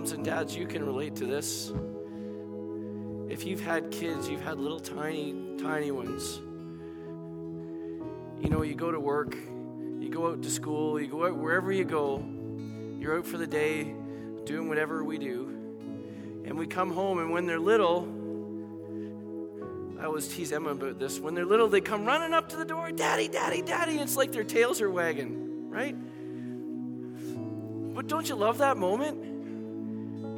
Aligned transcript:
Moms 0.00 0.12
and 0.12 0.24
dads, 0.24 0.56
you 0.56 0.66
can 0.66 0.82
relate 0.82 1.14
to 1.16 1.26
this. 1.26 1.70
If 3.28 3.44
you've 3.44 3.60
had 3.60 3.90
kids, 3.90 4.30
you've 4.30 4.40
had 4.40 4.58
little 4.58 4.80
tiny, 4.80 5.58
tiny 5.58 5.90
ones. 5.90 6.38
You 8.42 8.48
know, 8.48 8.62
you 8.62 8.74
go 8.74 8.90
to 8.90 8.98
work, 8.98 9.34
you 9.34 10.08
go 10.08 10.28
out 10.28 10.42
to 10.42 10.50
school, 10.50 10.98
you 10.98 11.06
go 11.06 11.26
out 11.26 11.36
wherever 11.36 11.70
you 11.70 11.84
go, 11.84 12.24
you're 12.98 13.18
out 13.18 13.26
for 13.26 13.36
the 13.36 13.46
day, 13.46 13.94
doing 14.44 14.70
whatever 14.70 15.04
we 15.04 15.18
do. 15.18 15.48
And 16.46 16.58
we 16.58 16.66
come 16.66 16.94
home, 16.94 17.18
and 17.18 17.30
when 17.30 17.44
they're 17.44 17.60
little, 17.60 18.08
I 20.00 20.06
always 20.06 20.28
tease 20.28 20.50
Emma 20.50 20.70
about 20.70 20.98
this. 20.98 21.20
When 21.20 21.34
they're 21.34 21.44
little, 21.44 21.68
they 21.68 21.82
come 21.82 22.06
running 22.06 22.32
up 22.32 22.48
to 22.48 22.56
the 22.56 22.64
door, 22.64 22.90
Daddy, 22.90 23.28
Daddy, 23.28 23.60
Daddy. 23.60 23.98
It's 23.98 24.16
like 24.16 24.32
their 24.32 24.44
tails 24.44 24.80
are 24.80 24.90
wagging, 24.90 25.68
right? 25.68 25.94
But 27.94 28.06
don't 28.06 28.26
you 28.26 28.34
love 28.34 28.56
that 28.58 28.78
moment? 28.78 29.29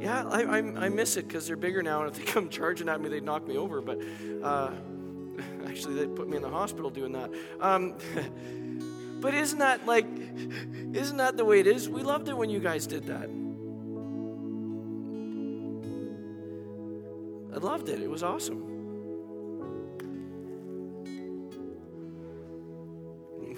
Yeah, 0.03 0.25
I, 0.25 0.41
I, 0.41 0.57
I 0.57 0.89
miss 0.89 1.15
it 1.15 1.29
because 1.29 1.47
they're 1.47 1.55
bigger 1.55 1.81
now, 1.81 2.03
and 2.03 2.11
if 2.11 2.17
they 2.17 2.29
come 2.29 2.49
charging 2.49 2.89
at 2.89 2.99
me, 2.99 3.07
they'd 3.07 3.23
knock 3.23 3.47
me 3.47 3.55
over. 3.55 3.79
But 3.79 3.99
uh, 4.43 4.71
actually, 5.65 5.93
they'd 5.93 6.13
put 6.13 6.27
me 6.27 6.35
in 6.35 6.43
the 6.43 6.49
hospital 6.49 6.89
doing 6.89 7.13
that. 7.13 7.31
Um, 7.61 7.95
but 9.21 9.33
isn't 9.33 9.59
that 9.59 9.85
like, 9.85 10.05
isn't 10.91 11.15
that 11.15 11.37
the 11.37 11.45
way 11.45 11.61
it 11.61 11.67
is? 11.67 11.87
We 11.87 12.01
loved 12.01 12.27
it 12.27 12.35
when 12.35 12.49
you 12.49 12.59
guys 12.59 12.85
did 12.85 13.05
that. 13.05 13.29
I 17.55 17.65
loved 17.65 17.87
it. 17.87 18.01
It 18.01 18.09
was 18.09 18.23
awesome. 18.23 18.71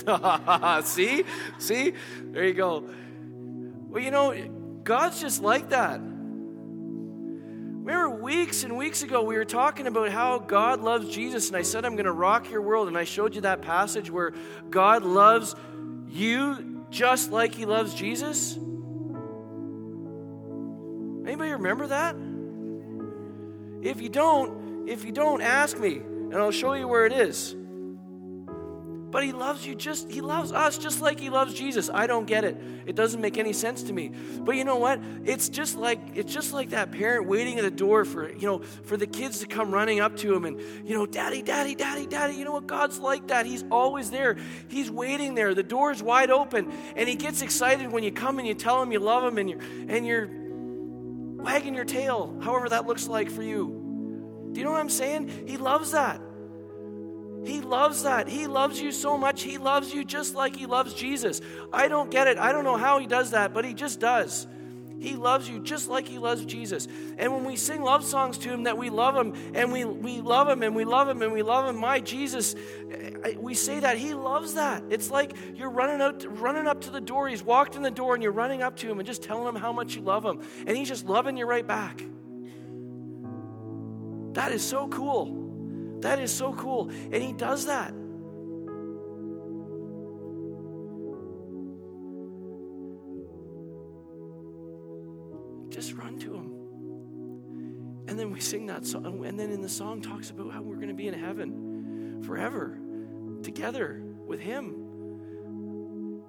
See? 0.86 1.24
See? 1.58 1.94
There 2.22 2.44
you 2.46 2.54
go. 2.54 2.88
Well, 3.90 4.04
you 4.04 4.12
know, 4.12 4.36
God's 4.84 5.20
just 5.20 5.42
like 5.42 5.70
that. 5.70 6.02
Weeks 8.26 8.64
and 8.64 8.76
weeks 8.76 9.04
ago, 9.04 9.22
we 9.22 9.36
were 9.36 9.46
talking 9.46 9.86
about 9.86 10.10
how 10.10 10.40
God 10.40 10.82
loves 10.82 11.14
Jesus, 11.14 11.50
and 11.50 11.56
I 11.56 11.62
said, 11.62 11.86
I'm 11.86 11.94
going 11.94 12.08
to 12.08 12.12
rock 12.12 12.50
your 12.50 12.60
world. 12.60 12.88
And 12.88 12.98
I 12.98 13.04
showed 13.04 13.36
you 13.36 13.42
that 13.42 13.62
passage 13.62 14.10
where 14.10 14.34
God 14.72 15.04
loves 15.04 15.56
you 16.10 16.88
just 16.90 17.32
like 17.32 17.54
He 17.54 17.68
loves 17.68 17.94
Jesus. 17.94 18.56
Anybody 21.24 21.52
remember 21.52 21.86
that? 21.86 22.16
If 23.88 24.02
you 24.02 24.10
don't, 24.10 24.90
if 24.90 25.06
you 25.06 25.12
don't, 25.12 25.42
ask 25.42 25.78
me, 25.78 25.98
and 25.98 26.34
I'll 26.34 26.50
show 26.50 26.74
you 26.74 26.88
where 26.88 27.06
it 27.06 27.14
is. 27.14 27.56
But 29.16 29.24
he 29.24 29.32
loves 29.32 29.66
you 29.66 29.76
just, 29.76 30.12
he 30.12 30.20
loves 30.20 30.52
us 30.52 30.78
just 30.78 31.00
like 31.00 31.22
he 31.22 31.30
loves 31.30 31.54
Jesus. 31.54 31.90
I 31.90 32.06
don't 32.06 32.28
get 32.28 32.44
it. 32.44 32.58
It 32.86 32.98
doesn't 32.98 33.22
make 33.22 33.38
any 33.38 33.54
sense 33.54 33.82
to 33.84 33.94
me. 33.94 34.12
But 34.42 34.58
you 34.58 34.66
know 34.66 34.76
what? 34.76 35.00
It's 35.24 35.48
just 35.48 35.78
like, 35.78 36.02
it's 36.16 36.34
just 36.34 36.52
like 36.52 36.72
that 36.72 36.92
parent 36.92 37.26
waiting 37.26 37.58
at 37.58 37.64
the 37.64 37.72
door 37.72 38.04
for, 38.04 38.30
you 38.30 38.46
know, 38.46 38.60
for 38.84 38.98
the 38.98 39.08
kids 39.08 39.40
to 39.40 39.48
come 39.48 39.74
running 39.74 40.02
up 40.02 40.18
to 40.18 40.36
him 40.36 40.44
and, 40.44 40.60
you 40.86 40.98
know, 40.98 41.06
daddy, 41.06 41.42
daddy, 41.42 41.76
daddy, 41.76 42.06
daddy. 42.06 42.34
You 42.34 42.44
know 42.44 42.52
what? 42.52 42.68
God's 42.68 43.00
like 43.00 43.28
that. 43.28 43.46
He's 43.46 43.64
always 43.72 44.12
there. 44.12 44.36
He's 44.68 44.92
waiting 44.92 45.34
there. 45.34 45.54
The 45.54 45.64
door's 45.64 46.04
wide 46.04 46.30
open. 46.30 46.70
And 46.98 47.08
he 47.08 47.16
gets 47.16 47.42
excited 47.42 47.94
when 47.94 48.04
you 48.04 48.12
come 48.12 48.38
and 48.38 48.46
you 48.46 48.54
tell 48.54 48.84
him 48.84 48.92
you 48.92 49.00
love 49.00 49.24
him 49.24 49.38
and 49.38 49.50
you're, 49.50 49.62
and 49.88 50.06
you're 50.06 50.28
wagging 51.42 51.74
your 51.74 51.86
tail, 51.86 52.38
however 52.44 52.68
that 52.68 52.86
looks 52.86 53.08
like 53.08 53.32
for 53.32 53.44
you. 53.44 54.50
Do 54.52 54.60
you 54.60 54.66
know 54.66 54.74
what 54.74 54.82
I'm 54.82 54.90
saying? 54.90 55.46
He 55.48 55.56
loves 55.56 55.92
that. 55.92 56.20
He 57.46 57.62
loves 57.62 58.04
that. 58.04 58.28
He 58.28 58.48
loves 58.48 58.82
you 58.82 58.92
so 58.92 59.18
much. 59.18 59.44
He 59.44 59.58
loves 59.58 59.94
you 59.94 60.04
just 60.04 60.34
like 60.34 60.56
He 60.56 60.66
loves 60.66 60.94
Jesus. 60.94 61.42
I 61.72 61.88
don't 61.88 62.10
get 62.10 62.28
it. 62.28 62.38
I 62.38 62.52
don't 62.52 62.64
know 62.64 62.78
how 62.78 63.00
He 63.00 63.08
does 63.08 63.32
that, 63.32 63.54
but 63.54 63.66
He 63.66 63.74
just 63.74 64.00
does. 64.00 64.48
He 64.98 65.16
loves 65.16 65.48
you 65.48 65.60
just 65.60 65.88
like 65.88 66.08
He 66.08 66.18
loves 66.18 66.44
Jesus. 66.46 66.88
And 67.18 67.32
when 67.32 67.46
we 67.46 67.56
sing 67.58 67.84
love 67.84 68.04
songs 68.04 68.38
to 68.40 68.50
Him 68.50 68.64
that 68.64 68.78
we 68.78 68.90
love 68.90 69.16
Him 69.16 69.34
and 69.54 69.72
we, 69.72 69.86
we 69.86 70.22
love 70.22 70.50
Him 70.50 70.64
and 70.64 70.76
we 70.76 70.86
love 70.86 71.08
Him 71.08 71.22
and 71.22 71.34
we 71.34 71.44
love 71.44 71.68
Him, 71.68 71.80
my 71.80 72.00
Jesus, 72.00 72.56
we 73.38 73.54
say 73.54 73.82
that. 73.82 73.98
He 73.98 74.16
loves 74.16 74.56
that. 74.56 74.84
It's 74.90 75.12
like 75.12 75.34
you're 75.54 75.70
running 75.70 76.02
out, 76.02 76.26
running 76.40 76.66
up 76.66 76.82
to 76.82 76.90
the 76.90 77.02
door. 77.02 77.28
He's 77.28 77.44
walked 77.44 77.76
in 77.76 77.84
the 77.84 77.92
door 77.92 78.16
and 78.16 78.24
you're 78.24 78.32
running 78.32 78.64
up 78.64 78.78
to 78.78 78.90
Him 78.90 79.00
and 79.00 79.06
just 79.06 79.22
telling 79.22 79.48
Him 79.48 79.62
how 79.62 79.72
much 79.72 79.96
you 79.96 80.02
love 80.02 80.26
Him. 80.26 80.42
And 80.66 80.76
He's 80.76 80.88
just 80.88 81.06
loving 81.06 81.38
you 81.38 81.46
right 81.46 81.68
back. 81.68 82.02
That 84.34 84.52
is 84.52 84.64
so 84.64 84.88
cool. 84.88 85.45
That 86.06 86.20
is 86.20 86.32
so 86.32 86.54
cool. 86.54 86.92
And 87.12 87.16
he 87.16 87.34
does 87.34 87.66
that. 87.66 87.92
Just 95.72 95.94
run 95.94 96.20
to 96.20 96.36
him. 96.36 98.06
And 98.08 98.20
then 98.20 98.32
we 98.32 98.40
sing 98.40 98.68
that 98.68 98.86
song. 98.86 99.26
And 99.26 99.40
then 99.40 99.50
in 99.50 99.64
the 99.64 99.68
song 99.68 100.00
talks 100.00 100.30
about 100.30 100.52
how 100.52 100.62
we're 100.62 100.76
going 100.76 100.90
to 100.90 100.94
be 100.94 101.08
in 101.08 101.16
heaven 101.16 102.22
forever 102.24 102.78
together 103.42 104.00
with 104.28 104.40
him. 104.40 104.76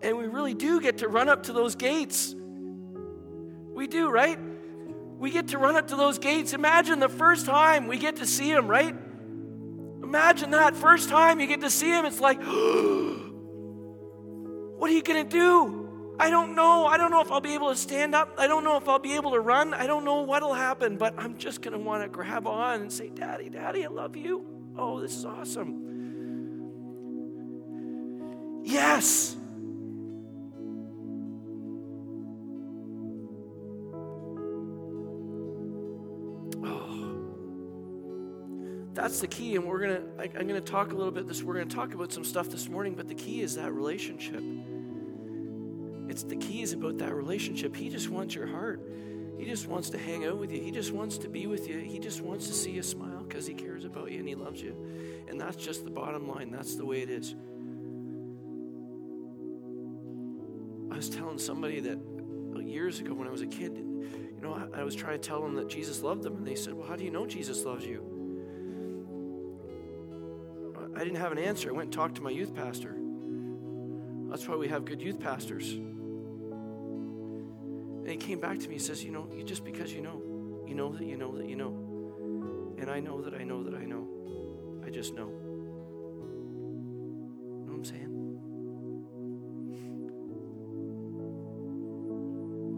And 0.00 0.16
we 0.16 0.26
really 0.26 0.54
do 0.54 0.80
get 0.80 0.98
to 0.98 1.08
run 1.08 1.28
up 1.28 1.42
to 1.44 1.52
those 1.52 1.74
gates. 1.74 2.34
We 3.74 3.88
do, 3.88 4.08
right? 4.08 4.38
We 5.18 5.30
get 5.30 5.48
to 5.48 5.58
run 5.58 5.76
up 5.76 5.88
to 5.88 5.96
those 5.96 6.18
gates. 6.18 6.54
Imagine 6.54 6.98
the 6.98 7.10
first 7.10 7.44
time 7.44 7.88
we 7.88 7.98
get 7.98 8.16
to 8.16 8.26
see 8.26 8.50
him, 8.50 8.68
right? 8.68 8.96
Imagine 10.16 10.50
that 10.52 10.74
first 10.74 11.10
time 11.10 11.40
you 11.40 11.46
get 11.46 11.60
to 11.60 11.68
see 11.68 11.90
him, 11.90 12.06
it's 12.06 12.20
like, 12.20 12.38
what 12.42 12.50
are 14.90 14.94
you 14.94 15.02
going 15.02 15.28
to 15.28 15.30
do? 15.30 16.14
I 16.18 16.30
don't 16.30 16.54
know. 16.54 16.86
I 16.86 16.96
don't 16.96 17.10
know 17.10 17.20
if 17.20 17.30
I'll 17.30 17.42
be 17.42 17.52
able 17.52 17.68
to 17.68 17.76
stand 17.76 18.14
up. 18.14 18.32
I 18.38 18.46
don't 18.46 18.64
know 18.64 18.78
if 18.78 18.88
I'll 18.88 18.98
be 18.98 19.16
able 19.16 19.32
to 19.32 19.40
run. 19.40 19.74
I 19.74 19.86
don't 19.86 20.06
know 20.06 20.22
what'll 20.22 20.54
happen, 20.54 20.96
but 20.96 21.12
I'm 21.18 21.36
just 21.36 21.60
going 21.60 21.74
to 21.74 21.78
want 21.78 22.02
to 22.02 22.08
grab 22.08 22.46
on 22.46 22.80
and 22.80 22.90
say, 22.90 23.10
Daddy, 23.10 23.50
Daddy, 23.50 23.84
I 23.84 23.88
love 23.88 24.16
you. 24.16 24.46
Oh, 24.78 25.02
this 25.02 25.14
is 25.14 25.26
awesome. 25.26 25.82
Yes. 28.64 29.35
That's 39.06 39.20
the 39.20 39.28
key 39.28 39.54
and 39.54 39.64
we're 39.64 39.78
gonna 39.78 40.02
I, 40.18 40.24
i'm 40.36 40.48
gonna 40.48 40.60
talk 40.60 40.90
a 40.90 40.96
little 40.96 41.12
bit 41.12 41.28
this 41.28 41.40
we're 41.40 41.54
gonna 41.54 41.66
talk 41.66 41.94
about 41.94 42.12
some 42.12 42.24
stuff 42.24 42.50
this 42.50 42.68
morning 42.68 42.94
but 42.94 43.06
the 43.06 43.14
key 43.14 43.40
is 43.40 43.54
that 43.54 43.72
relationship. 43.72 44.42
It's 46.08 46.24
the 46.24 46.34
key 46.34 46.62
is 46.62 46.72
about 46.72 46.98
that 46.98 47.14
relationship. 47.14 47.76
He 47.76 47.88
just 47.88 48.10
wants 48.10 48.34
your 48.34 48.48
heart. 48.48 48.80
He 49.38 49.44
just 49.44 49.68
wants 49.68 49.90
to 49.90 49.98
hang 49.98 50.26
out 50.26 50.38
with 50.38 50.50
you. 50.50 50.60
He 50.60 50.72
just 50.72 50.90
wants 50.90 51.18
to 51.18 51.28
be 51.28 51.46
with 51.46 51.68
you. 51.68 51.78
He 51.78 52.00
just 52.00 52.20
wants 52.20 52.48
to 52.48 52.52
see 52.52 52.72
you 52.72 52.82
smile 52.82 53.22
because 53.22 53.46
he 53.46 53.54
cares 53.54 53.84
about 53.84 54.10
you 54.10 54.18
and 54.18 54.28
he 54.28 54.34
loves 54.34 54.60
you. 54.60 54.74
And 55.28 55.40
that's 55.40 55.56
just 55.56 55.84
the 55.84 55.90
bottom 55.90 56.26
line. 56.26 56.50
That's 56.50 56.74
the 56.74 56.84
way 56.84 57.02
it 57.02 57.10
is. 57.10 57.36
I 60.90 60.96
was 60.96 61.08
telling 61.08 61.38
somebody 61.38 61.78
that 61.78 61.98
uh, 62.56 62.58
years 62.60 62.98
ago 62.98 63.14
when 63.14 63.28
i 63.28 63.30
was 63.30 63.42
a 63.42 63.46
kid 63.46 63.76
you 63.76 64.40
know 64.42 64.68
I, 64.74 64.82
was 64.82 64.94
trying 64.94 65.20
to 65.20 65.28
tell 65.28 65.42
them 65.42 65.54
that 65.56 65.68
jesus 65.68 66.02
loved 66.02 66.22
them 66.22 66.36
and 66.36 66.46
they 66.46 66.54
said 66.54 66.74
well 66.74 66.88
how 66.88 66.96
do 66.96 67.04
you 67.04 67.10
know 67.10 67.26
jesus 67.26 67.64
loves 67.64 67.84
you 67.84 68.15
didn't 71.06 71.20
have 71.20 71.30
an 71.30 71.38
answer. 71.38 71.68
I 71.68 71.72
went 71.72 71.86
and 71.86 71.92
talked 71.92 72.16
to 72.16 72.22
my 72.22 72.30
youth 72.30 72.52
pastor. 72.52 72.96
That's 74.28 74.48
why 74.48 74.56
we 74.56 74.66
have 74.68 74.84
good 74.84 75.00
youth 75.00 75.20
pastors. 75.20 75.72
And 75.72 78.08
he 78.08 78.16
came 78.16 78.40
back 78.40 78.58
to 78.58 78.68
me 78.68 78.74
and 78.74 78.82
says, 78.82 79.04
You 79.04 79.12
know, 79.12 79.28
you, 79.32 79.44
just 79.44 79.64
because 79.64 79.92
you 79.92 80.02
know, 80.02 80.20
you 80.66 80.74
know 80.74 80.92
that 80.92 81.06
you 81.06 81.16
know 81.16 81.36
that 81.36 81.48
you 81.48 81.54
know. 81.54 82.74
And 82.78 82.90
I 82.90 82.98
know 82.98 83.22
that 83.22 83.34
I 83.34 83.44
know 83.44 83.62
that 83.62 83.74
I 83.74 83.84
know. 83.84 84.08
I 84.84 84.90
just 84.90 85.14
know. 85.14 85.28
You 85.28 85.36
know 87.66 87.72
what 87.72 87.76
I'm 87.76 87.84
saying? 87.84 88.32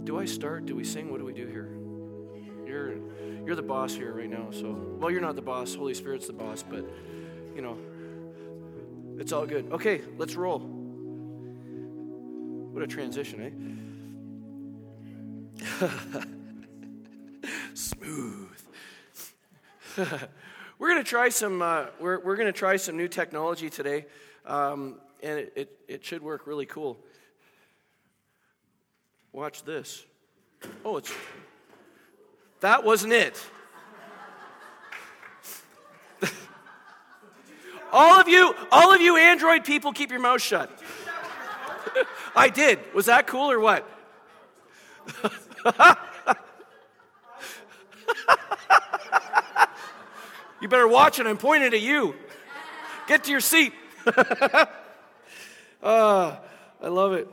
Do 0.04 0.18
I 0.18 0.26
start? 0.26 0.66
Do 0.66 0.76
we 0.76 0.84
sing? 0.84 1.10
What 1.10 1.18
do 1.18 1.24
we 1.24 1.32
do 1.32 1.46
here? 1.46 1.78
You're, 2.66 2.98
you're 3.46 3.56
the 3.56 3.62
boss 3.62 3.94
here 3.94 4.12
right 4.12 4.28
now. 4.28 4.50
So, 4.50 4.76
well, 4.98 5.10
you're 5.10 5.22
not 5.22 5.36
the 5.36 5.42
boss. 5.42 5.74
Holy 5.74 5.94
Spirit's 5.94 6.26
the 6.26 6.34
boss, 6.34 6.62
but, 6.62 6.84
you 7.54 7.62
know, 7.62 7.78
it's 9.18 9.32
all 9.32 9.46
good. 9.46 9.72
Okay, 9.72 10.02
let's 10.16 10.36
roll. 10.36 10.60
What 12.72 12.82
a 12.82 12.86
transition, 12.86 13.88
eh? 15.60 15.68
Smooth. 17.74 18.58
we're 20.78 20.88
gonna 20.88 21.02
try 21.02 21.28
some. 21.28 21.60
Uh, 21.60 21.86
we're 22.00 22.20
we're 22.20 22.36
gonna 22.36 22.52
try 22.52 22.76
some 22.76 22.96
new 22.96 23.08
technology 23.08 23.68
today, 23.68 24.06
um, 24.46 25.00
and 25.22 25.40
it, 25.40 25.52
it 25.56 25.78
it 25.88 26.04
should 26.04 26.22
work 26.22 26.46
really 26.46 26.66
cool. 26.66 26.98
Watch 29.32 29.64
this. 29.64 30.04
Oh, 30.84 30.98
it's 30.98 31.12
that 32.60 32.84
wasn't 32.84 33.12
it. 33.12 33.40
All 37.92 38.20
of 38.20 38.28
you, 38.28 38.54
all 38.70 38.92
of 38.94 39.00
you 39.00 39.16
Android 39.16 39.64
people, 39.64 39.92
keep 39.92 40.10
your 40.10 40.20
mouth 40.20 40.42
shut. 40.42 40.70
I 42.36 42.48
did. 42.48 42.78
Was 42.94 43.06
that 43.06 43.26
cool 43.26 43.50
or 43.50 43.58
what? 43.60 43.88
you 50.60 50.68
better 50.68 50.86
watch 50.86 51.18
it. 51.18 51.26
I'm 51.26 51.38
pointing 51.38 51.72
at 51.72 51.80
you. 51.80 52.14
Get 53.06 53.24
to 53.24 53.30
your 53.30 53.40
seat. 53.40 53.72
uh, 54.06 54.66
I 55.82 56.36
love 56.82 57.14
it. 57.14 57.28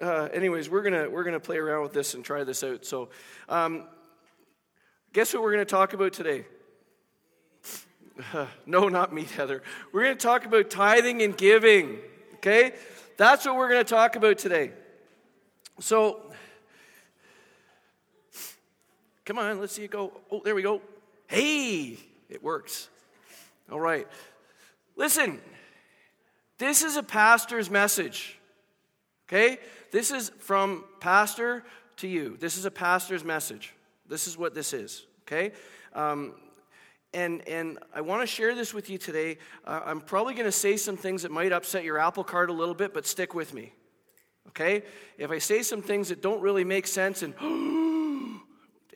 Uh, 0.00 0.28
anyways, 0.32 0.68
we're 0.68 0.82
gonna 0.82 1.08
we're 1.08 1.24
gonna 1.24 1.40
play 1.40 1.58
around 1.58 1.82
with 1.82 1.92
this 1.92 2.14
and 2.14 2.24
try 2.24 2.44
this 2.44 2.62
out. 2.64 2.84
So, 2.84 3.10
um, 3.48 3.84
guess 5.12 5.32
what 5.32 5.42
we're 5.42 5.52
gonna 5.52 5.64
talk 5.64 5.92
about 5.92 6.12
today? 6.12 6.44
no, 8.66 8.88
not 8.88 9.12
me, 9.12 9.24
Heather. 9.24 9.62
We're 9.92 10.02
gonna 10.02 10.16
talk 10.16 10.44
about 10.44 10.70
tithing 10.70 11.22
and 11.22 11.36
giving. 11.36 11.98
Okay, 12.36 12.74
that's 13.16 13.44
what 13.44 13.56
we're 13.56 13.68
gonna 13.68 13.84
talk 13.84 14.16
about 14.16 14.38
today. 14.38 14.72
So, 15.80 16.32
come 19.24 19.38
on, 19.38 19.60
let's 19.60 19.72
see 19.72 19.84
it 19.84 19.90
go. 19.90 20.12
Oh, 20.30 20.40
there 20.44 20.54
we 20.54 20.62
go. 20.62 20.80
Hey, 21.26 21.98
it 22.28 22.42
works. 22.42 22.88
All 23.70 23.80
right. 23.80 24.06
Listen, 24.94 25.40
this 26.58 26.82
is 26.82 26.96
a 26.96 27.02
pastor's 27.02 27.68
message. 27.68 28.38
Okay? 29.28 29.58
This 29.90 30.10
is 30.10 30.30
from 30.38 30.84
pastor 31.00 31.64
to 31.96 32.08
you. 32.08 32.36
This 32.38 32.56
is 32.56 32.64
a 32.64 32.70
pastor's 32.70 33.24
message. 33.24 33.74
This 34.08 34.26
is 34.26 34.38
what 34.38 34.54
this 34.54 34.72
is. 34.72 35.04
Okay? 35.22 35.52
Um, 35.92 36.34
and, 37.16 37.48
and 37.48 37.78
I 37.94 38.02
want 38.02 38.20
to 38.20 38.26
share 38.26 38.54
this 38.54 38.74
with 38.74 38.90
you 38.90 38.98
today. 38.98 39.38
Uh, 39.64 39.80
I'm 39.86 40.02
probably 40.02 40.34
going 40.34 40.44
to 40.44 40.52
say 40.52 40.76
some 40.76 40.98
things 40.98 41.22
that 41.22 41.32
might 41.32 41.50
upset 41.50 41.82
your 41.82 41.98
apple 41.98 42.22
cart 42.22 42.50
a 42.50 42.52
little 42.52 42.74
bit, 42.74 42.92
but 42.92 43.06
stick 43.06 43.34
with 43.34 43.54
me. 43.54 43.72
Okay? 44.48 44.82
If 45.16 45.30
I 45.30 45.38
say 45.38 45.62
some 45.62 45.80
things 45.80 46.10
that 46.10 46.20
don't 46.20 46.42
really 46.42 46.62
make 46.62 46.86
sense 46.86 47.22
and 47.22 47.34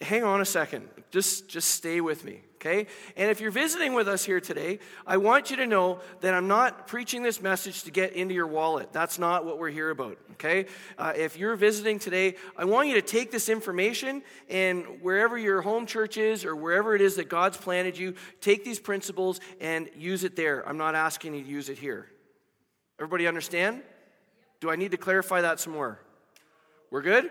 hang 0.01 0.25
on 0.25 0.41
a 0.41 0.45
second. 0.45 0.89
Just, 1.11 1.49
just 1.49 1.71
stay 1.71 2.01
with 2.01 2.25
me, 2.25 2.41
okay? 2.57 2.87
And 3.17 3.31
if 3.31 3.41
you're 3.41 3.51
visiting 3.51 3.95
with 3.95 4.07
us 4.07 4.25
here 4.25 4.41
today, 4.41 4.79
I 5.07 5.17
want 5.17 5.51
you 5.51 5.57
to 5.57 5.67
know 5.67 6.01
that 6.21 6.35
I'm 6.35 6.47
not 6.47 6.87
preaching 6.87 7.23
this 7.23 7.43
message 7.43 7.83
to 7.83 7.91
get 7.91 8.13
into 8.13 8.33
your 8.33 8.47
wallet. 8.47 8.93
That's 8.93 9.19
not 9.19 9.45
what 9.45 9.59
we're 9.59 9.71
here 9.71 9.91
about, 9.91 10.19
okay? 10.33 10.67
Uh, 10.97 11.13
if 11.17 11.37
you're 11.37 11.57
visiting 11.57 11.99
today, 11.99 12.37
I 12.57 12.65
want 12.65 12.89
you 12.89 12.95
to 12.95 13.03
take 13.03 13.33
this 13.33 13.49
information 13.49 14.23
and 14.49 15.03
wherever 15.03 15.37
your 15.37 15.63
home 15.63 15.85
church 15.85 16.17
is 16.17 16.45
or 16.45 16.55
wherever 16.55 16.95
it 16.95 17.01
is 17.01 17.17
that 17.17 17.29
God's 17.29 17.57
planted 17.57 17.99
you, 17.99 18.15
take 18.41 18.65
these 18.65 18.79
principles 18.79 19.41
and 19.61 19.91
use 19.97 20.23
it 20.23 20.37
there. 20.37 20.67
I'm 20.69 20.79
not 20.79 20.95
asking 20.95 21.35
you 21.35 21.43
to 21.43 21.49
use 21.49 21.69
it 21.69 21.79
here. 21.79 22.07
Everybody 23.01 23.27
understand? 23.27 23.83
Do 24.61 24.71
I 24.71 24.77
need 24.77 24.93
to 24.93 24.97
clarify 24.97 25.41
that 25.41 25.59
some 25.59 25.73
more? 25.73 26.01
We're 26.91 27.03
good? 27.03 27.31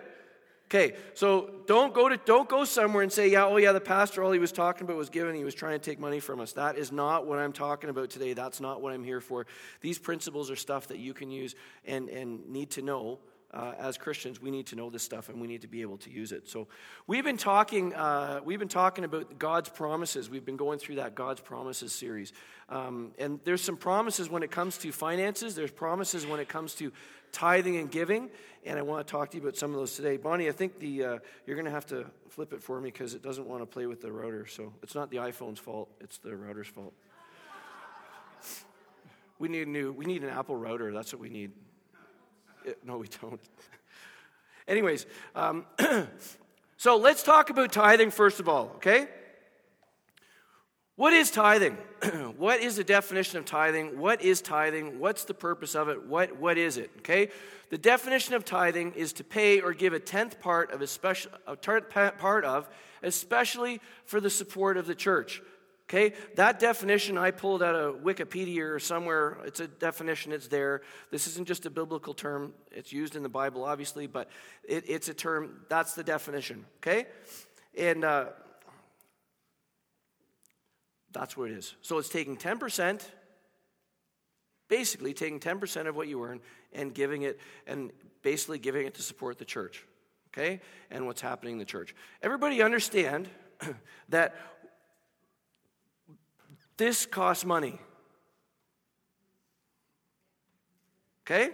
Okay, 0.72 0.96
so 1.16 1.50
don't 1.66 1.96
go 1.96 2.08
to 2.10 2.18
don't 2.18 2.48
go 2.48 2.64
somewhere 2.64 3.02
and 3.02 3.12
say, 3.12 3.28
yeah, 3.28 3.44
oh 3.44 3.58
yeah, 3.58 3.72
the 3.72 3.82
pastor 3.82 4.22
all 4.22 4.32
he 4.32 4.38
was 4.38 4.52
talking 4.52 4.84
about 4.84 4.98
was 4.98 5.10
giving, 5.10 5.34
he 5.34 5.44
was 5.44 5.56
trying 5.56 5.80
to 5.80 5.84
take 5.84 6.00
money 6.00 6.20
from 6.20 6.40
us. 6.40 6.54
That 6.54 6.78
is 6.78 6.92
not 6.92 7.26
what 7.26 7.40
I'm 7.40 7.54
talking 7.54 7.90
about 7.90 8.12
today. 8.12 8.34
That's 8.34 8.62
not 8.62 8.80
what 8.80 8.94
I'm 8.94 9.04
here 9.04 9.20
for. 9.20 9.48
These 9.82 9.98
principles 9.98 10.52
are 10.52 10.56
stuff 10.56 10.90
that 10.90 11.00
you 11.00 11.16
can 11.16 11.32
use 11.32 11.56
and, 11.86 12.08
and 12.10 12.48
need 12.48 12.70
to 12.72 12.84
know. 12.84 13.18
Uh, 13.52 13.74
as 13.80 13.98
Christians, 13.98 14.40
we 14.40 14.52
need 14.52 14.68
to 14.68 14.76
know 14.76 14.92
this 14.92 15.02
stuff 15.02 15.28
and 15.28 15.42
we 15.42 15.48
need 15.48 15.62
to 15.62 15.68
be 15.68 15.82
able 15.82 15.98
to 15.98 16.12
use 16.12 16.32
it. 16.32 16.48
So, 16.48 16.68
we've 17.08 17.24
been 17.24 17.36
talking. 17.36 17.96
Uh, 17.96 18.42
we've 18.46 18.60
been 18.60 18.68
talking 18.68 19.06
about 19.06 19.40
God's 19.40 19.70
promises. 19.70 20.30
We've 20.30 20.46
been 20.46 20.56
going 20.56 20.78
through 20.78 20.98
that 20.98 21.16
God's 21.16 21.42
promises 21.42 21.92
series, 21.92 22.32
um, 22.70 23.10
and 23.18 23.40
there's 23.46 23.64
some 23.64 23.76
promises 23.76 24.30
when 24.30 24.44
it 24.44 24.52
comes 24.52 24.78
to 24.78 24.92
finances. 24.92 25.56
There's 25.56 25.72
promises 25.72 26.28
when 26.28 26.40
it 26.40 26.48
comes 26.48 26.76
to 26.76 26.92
tithing 27.32 27.78
and 27.78 27.90
giving, 27.90 28.30
and 28.66 28.78
I 28.78 28.82
want 28.82 29.06
to 29.06 29.12
talk 29.12 29.32
to 29.32 29.38
you 29.38 29.44
about 29.44 29.58
some 29.58 29.72
of 29.72 29.78
those 29.78 29.96
today. 29.96 30.18
Bonnie, 30.18 30.48
I 30.48 30.52
think 30.52 30.80
the 30.80 31.04
uh, 31.04 31.20
you're 31.46 31.56
going 31.56 31.66
to 31.66 31.72
have 31.72 31.86
to 31.88 32.06
flip 32.30 32.54
it 32.54 32.62
for 32.62 32.80
me 32.80 32.92
because 32.92 33.14
it 33.14 33.22
doesn't 33.22 33.48
want 33.48 33.62
to 33.62 33.66
play 33.66 33.86
with 33.86 34.02
the 34.02 34.12
router. 34.12 34.46
So 34.46 34.74
it's 34.84 34.96
not 34.96 35.10
the 35.10 35.18
iPhone's 35.18 35.60
fault; 35.60 35.90
it's 36.00 36.18
the 36.18 36.36
router's 36.36 36.68
fault. 36.68 36.94
We 39.40 39.48
need 39.48 39.68
a 39.68 39.70
new. 39.70 39.92
We 39.94 40.06
need 40.06 40.24
an 40.24 40.30
Apple 40.30 40.56
router. 40.56 40.92
That's 40.92 41.14
what 41.14 41.22
we 41.22 41.30
need. 41.30 41.52
It, 42.66 42.80
no, 42.84 42.98
we 42.98 43.08
don't. 43.22 43.40
Anyways, 44.68 45.06
um, 45.36 45.66
so 46.78 46.98
let's 46.98 47.24
talk 47.24 47.50
about 47.50 47.72
tithing 47.72 48.12
first 48.12 48.40
of 48.40 48.50
all. 48.50 48.74
Okay. 48.76 49.08
What 51.00 51.14
is 51.14 51.32
tithing? 51.32 51.78
what 52.36 52.60
is 52.60 52.76
the 52.76 52.84
definition 52.84 53.38
of 53.38 53.46
tithing? 53.46 53.98
What 53.98 54.22
is 54.22 54.42
tithing? 54.42 55.00
What's 55.00 55.24
the 55.24 55.34
purpose 55.34 55.74
of 55.74 55.88
it? 55.88 56.06
What, 56.06 56.36
what 56.36 56.58
is 56.58 56.76
it? 56.76 56.92
Okay? 56.98 57.30
The 57.70 57.78
definition 57.78 58.34
of 58.34 58.44
tithing 58.44 58.92
is 58.96 59.14
to 59.14 59.24
pay 59.24 59.62
or 59.62 59.72
give 59.72 59.94
a 59.94 60.00
tenth 60.02 60.42
part 60.42 60.74
of 60.74 60.82
a 60.82 60.88
special 60.88 61.32
a 61.48 61.56
tenth 61.56 61.90
part 62.18 62.44
of, 62.44 62.68
especially 63.02 63.80
for 64.04 64.20
the 64.20 64.30
support 64.30 64.76
of 64.76 64.88
the 64.88 64.94
church. 64.94 65.42
Okay, 65.88 66.14
that 66.36 66.60
definition 66.60 67.18
I 67.18 67.32
pulled 67.32 67.64
out 67.64 67.76
of 67.76 67.96
Wikipedia 68.04 68.70
or 68.70 68.80
somewhere. 68.80 69.38
It's 69.46 69.62
a 69.62 69.70
definition, 69.70 70.34
it's 70.34 70.50
there. 70.50 70.82
This 71.12 71.28
isn't 71.28 71.48
just 71.48 71.66
a 71.66 71.70
biblical 71.70 72.14
term, 72.14 72.54
it's 72.74 72.92
used 72.92 73.16
in 73.16 73.24
the 73.24 73.30
Bible, 73.30 73.64
obviously, 73.64 74.06
but 74.06 74.30
it, 74.68 74.84
it's 74.86 75.08
a 75.08 75.14
term, 75.14 75.62
that's 75.70 75.94
the 75.94 76.04
definition. 76.04 76.66
Okay? 76.80 77.08
And 77.78 78.04
uh, 78.04 78.26
that's 81.12 81.36
where 81.36 81.48
it 81.48 81.54
is. 81.54 81.76
So 81.82 81.98
it's 81.98 82.10
taking 82.10 82.38
10%, 82.38 83.02
basically 84.68 85.14
taking 85.14 85.40
10% 85.40 85.88
of 85.88 85.96
what 85.96 86.08
you 86.08 86.24
earn 86.24 86.40
and 86.74 86.94
giving 86.94 87.24
it, 87.24 87.40
and 87.66 87.92
basically 88.22 88.60
giving 88.60 88.86
it 88.86 88.94
to 88.96 89.02
support 89.02 89.38
the 89.38 89.46
church, 89.46 89.86
okay? 90.32 90.62
And 90.92 91.06
what's 91.08 91.22
happening 91.22 91.54
in 91.54 91.60
the 91.60 91.66
church. 91.66 91.96
Everybody 92.22 92.62
understand 92.62 93.28
that 94.10 94.36
this 96.78 97.06
costs 97.06 97.44
money. 97.44 97.80
Okay? 101.26 101.52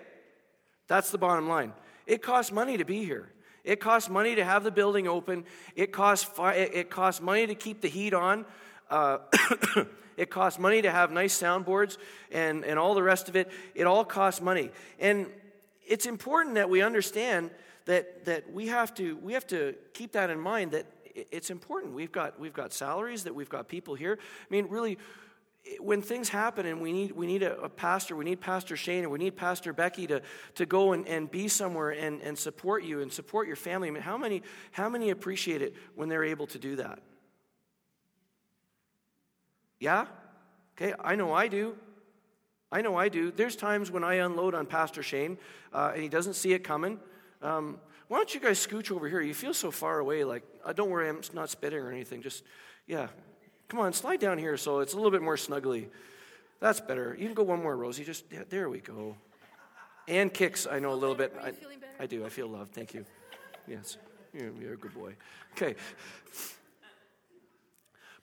That's 0.88 1.12
the 1.12 1.18
bottom 1.18 1.50
line. 1.50 1.74
It 2.06 2.22
costs 2.22 2.52
money 2.52 2.78
to 2.78 2.86
be 2.86 3.04
here. 3.04 3.32
It 3.64 3.80
costs 3.80 4.10
money 4.10 4.36
to 4.36 4.46
have 4.46 4.64
the 4.64 4.72
building 4.72 5.08
open. 5.08 5.46
It 5.76 5.92
costs, 5.92 6.24
fi- 6.24 6.54
it 6.54 6.92
costs 6.92 7.20
money 7.20 7.48
to 7.48 7.56
keep 7.56 7.82
the 7.82 7.88
heat 7.88 8.14
on. 8.14 8.46
Uh, 8.90 9.18
it 10.18 10.30
costs 10.30 10.60
money 10.60 10.82
to 10.82 10.92
have 10.92 11.12
nice 11.12 11.40
soundboards 11.40 11.98
and, 12.32 12.64
and 12.64 12.80
all 12.80 12.94
the 12.94 13.04
rest 13.04 13.30
of 13.30 13.36
it. 13.36 13.52
It 13.74 13.86
all 13.86 14.06
costs 14.06 14.42
money. 14.42 14.72
And 15.00 15.28
it's 15.88 16.06
important 16.06 16.56
that 16.56 16.70
we 16.70 16.82
understand 16.82 17.52
that, 17.86 18.26
that 18.26 18.52
we, 18.52 18.68
have 18.68 18.94
to, 18.96 19.18
we 19.18 19.34
have 19.34 19.48
to 19.48 19.76
keep 19.94 20.14
that 20.14 20.30
in 20.30 20.40
mind 20.40 20.72
that 20.72 20.86
it's 21.14 21.50
important. 21.50 21.94
We've 21.94 22.12
got, 22.12 22.40
we've 22.40 22.54
got 22.54 22.74
salaries, 22.74 23.24
that 23.24 23.36
we've 23.36 23.50
got 23.50 23.68
people 23.68 23.96
here. 23.96 24.18
I 24.20 24.48
mean, 24.50 24.68
really, 24.70 24.98
when 25.80 26.02
things 26.02 26.30
happen 26.30 26.66
and 26.66 26.82
we 26.82 26.92
need, 26.92 27.12
we 27.12 27.26
need 27.26 27.44
a, 27.44 27.58
a, 27.62 27.70
pastor, 27.70 28.16
we 28.16 28.26
need 28.26 28.42
Pastor 28.42 28.76
Shane, 28.76 29.06
or 29.06 29.10
we 29.10 29.20
need 29.20 29.36
Pastor 29.36 29.74
Becky 29.74 30.08
to, 30.08 30.22
to 30.56 30.66
go 30.66 30.94
and, 30.94 31.08
and 31.08 31.30
be 31.30 31.48
somewhere 31.48 31.92
and, 31.92 32.22
and 32.22 32.38
support 32.38 32.84
you 32.84 33.02
and 33.02 33.12
support 33.12 33.48
your 33.48 33.56
family. 33.56 33.88
I 33.88 33.92
mean, 33.92 34.04
how 34.04 34.18
many, 34.18 34.44
how 34.72 34.90
many 34.90 35.10
appreciate 35.10 35.62
it 35.62 35.74
when 35.96 36.10
they're 36.10 36.24
able 36.24 36.48
to 36.48 36.60
do 36.60 36.76
that? 36.78 37.00
Yeah? 39.80 40.06
Okay, 40.78 40.94
I 41.00 41.16
know 41.16 41.34
I 41.34 41.48
do. 41.48 41.76
I 42.72 42.82
know 42.82 42.98
I 42.98 43.10
do. 43.10 43.32
There's 43.32 43.56
times 43.56 43.92
when 43.92 44.04
I 44.04 44.16
unload 44.16 44.54
on 44.54 44.66
Pastor 44.66 45.04
Shane 45.04 45.38
uh, 45.74 45.92
and 45.94 46.04
he 46.04 46.10
doesn't 46.10 46.34
see 46.34 46.54
it 46.54 46.64
coming. 46.64 47.00
Um, 47.42 47.80
why 48.08 48.18
don't 48.18 48.34
you 48.34 48.40
guys 48.40 48.66
scooch 48.66 48.92
over 48.92 49.08
here? 49.08 49.22
You 49.22 49.34
feel 49.34 49.54
so 49.54 49.72
far 49.72 50.00
away. 50.00 50.24
Like, 50.24 50.44
uh, 50.64 50.74
don't 50.74 50.90
worry, 50.90 51.10
I'm 51.10 51.22
not 51.34 51.50
spitting 51.50 51.80
or 51.80 51.92
anything. 51.92 52.22
Just, 52.22 52.44
yeah. 52.88 53.08
Come 53.68 53.80
on, 53.80 53.94
slide 53.94 54.20
down 54.20 54.38
here 54.38 54.58
so 54.58 54.80
it's 54.80 54.94
a 54.94 54.96
little 54.96 55.12
bit 55.12 55.22
more 55.22 55.36
snuggly. 55.36 55.88
That's 56.60 56.80
better. 56.80 57.16
You 57.18 57.26
can 57.26 57.34
go 57.34 57.44
one 57.44 57.62
more, 57.62 57.76
Rosie. 57.76 58.04
Just, 58.04 58.26
yeah, 58.32 58.44
there 58.50 58.70
we 58.70 58.80
go. 58.80 59.16
And 60.08 60.34
kicks, 60.34 60.68
I 60.68 60.80
know 60.80 60.94
a 60.94 60.96
little 60.96 61.16
bit. 61.16 61.36
I, 61.42 61.54
I 62.00 62.06
do. 62.06 62.26
I 62.26 62.30
feel 62.30 62.48
loved. 62.48 62.74
Thank 62.74 62.94
you. 62.94 63.06
Yes. 63.68 63.98
You're, 64.34 64.52
you're 64.62 64.74
a 64.74 64.78
good 64.78 64.94
boy. 64.94 65.16
Okay. 65.54 65.76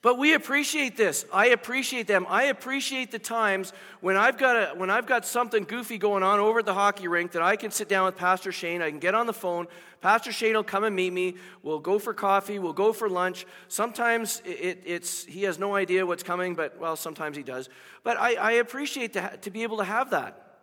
But 0.03 0.17
we 0.17 0.33
appreciate 0.33 0.97
this. 0.97 1.25
I 1.31 1.47
appreciate 1.47 2.07
them. 2.07 2.27
I 2.29 2.43
appreciate 2.43 3.09
the 3.09 3.19
times 3.19 3.71
when 4.01 4.17
I've 4.17 4.37
got 4.37 4.55
a, 4.57 4.75
when 4.75 4.89
I've 4.89 5.05
got 5.05 5.25
something 5.25 5.63
goofy 5.63 5.97
going 5.97 6.23
on 6.23 6.41
over 6.41 6.59
at 6.59 6.65
the 6.65 6.73
hockey 6.73 7.07
rink 7.07 7.31
that 7.31 7.41
I 7.41 7.55
can 7.55 7.71
sit 7.71 7.87
down 7.87 8.05
with 8.05 8.17
Pastor 8.17 8.51
Shane. 8.51 8.81
I 8.81 8.89
can 8.89 8.99
get 8.99 9.15
on 9.15 9.27
the 9.27 9.33
phone. 9.33 9.65
Pastor 10.01 10.33
Shane 10.33 10.55
will 10.55 10.63
come 10.63 10.83
and 10.83 10.93
meet 10.93 11.13
me. 11.13 11.35
We'll 11.61 11.79
go 11.79 11.99
for 11.99 12.13
coffee. 12.13 12.59
We'll 12.59 12.73
go 12.73 12.91
for 12.91 13.07
lunch. 13.07 13.45
Sometimes 13.69 14.41
it, 14.43 14.81
it's 14.85 15.23
he 15.23 15.43
has 15.43 15.57
no 15.57 15.73
idea 15.73 16.05
what's 16.05 16.21
coming, 16.21 16.53
but 16.53 16.77
well, 16.77 16.97
sometimes 16.97 17.37
he 17.37 17.43
does. 17.43 17.69
But 18.03 18.17
I, 18.17 18.33
I 18.33 18.51
appreciate 18.53 19.13
to, 19.13 19.37
to 19.43 19.51
be 19.51 19.63
able 19.63 19.77
to 19.77 19.85
have 19.85 20.09
that, 20.09 20.57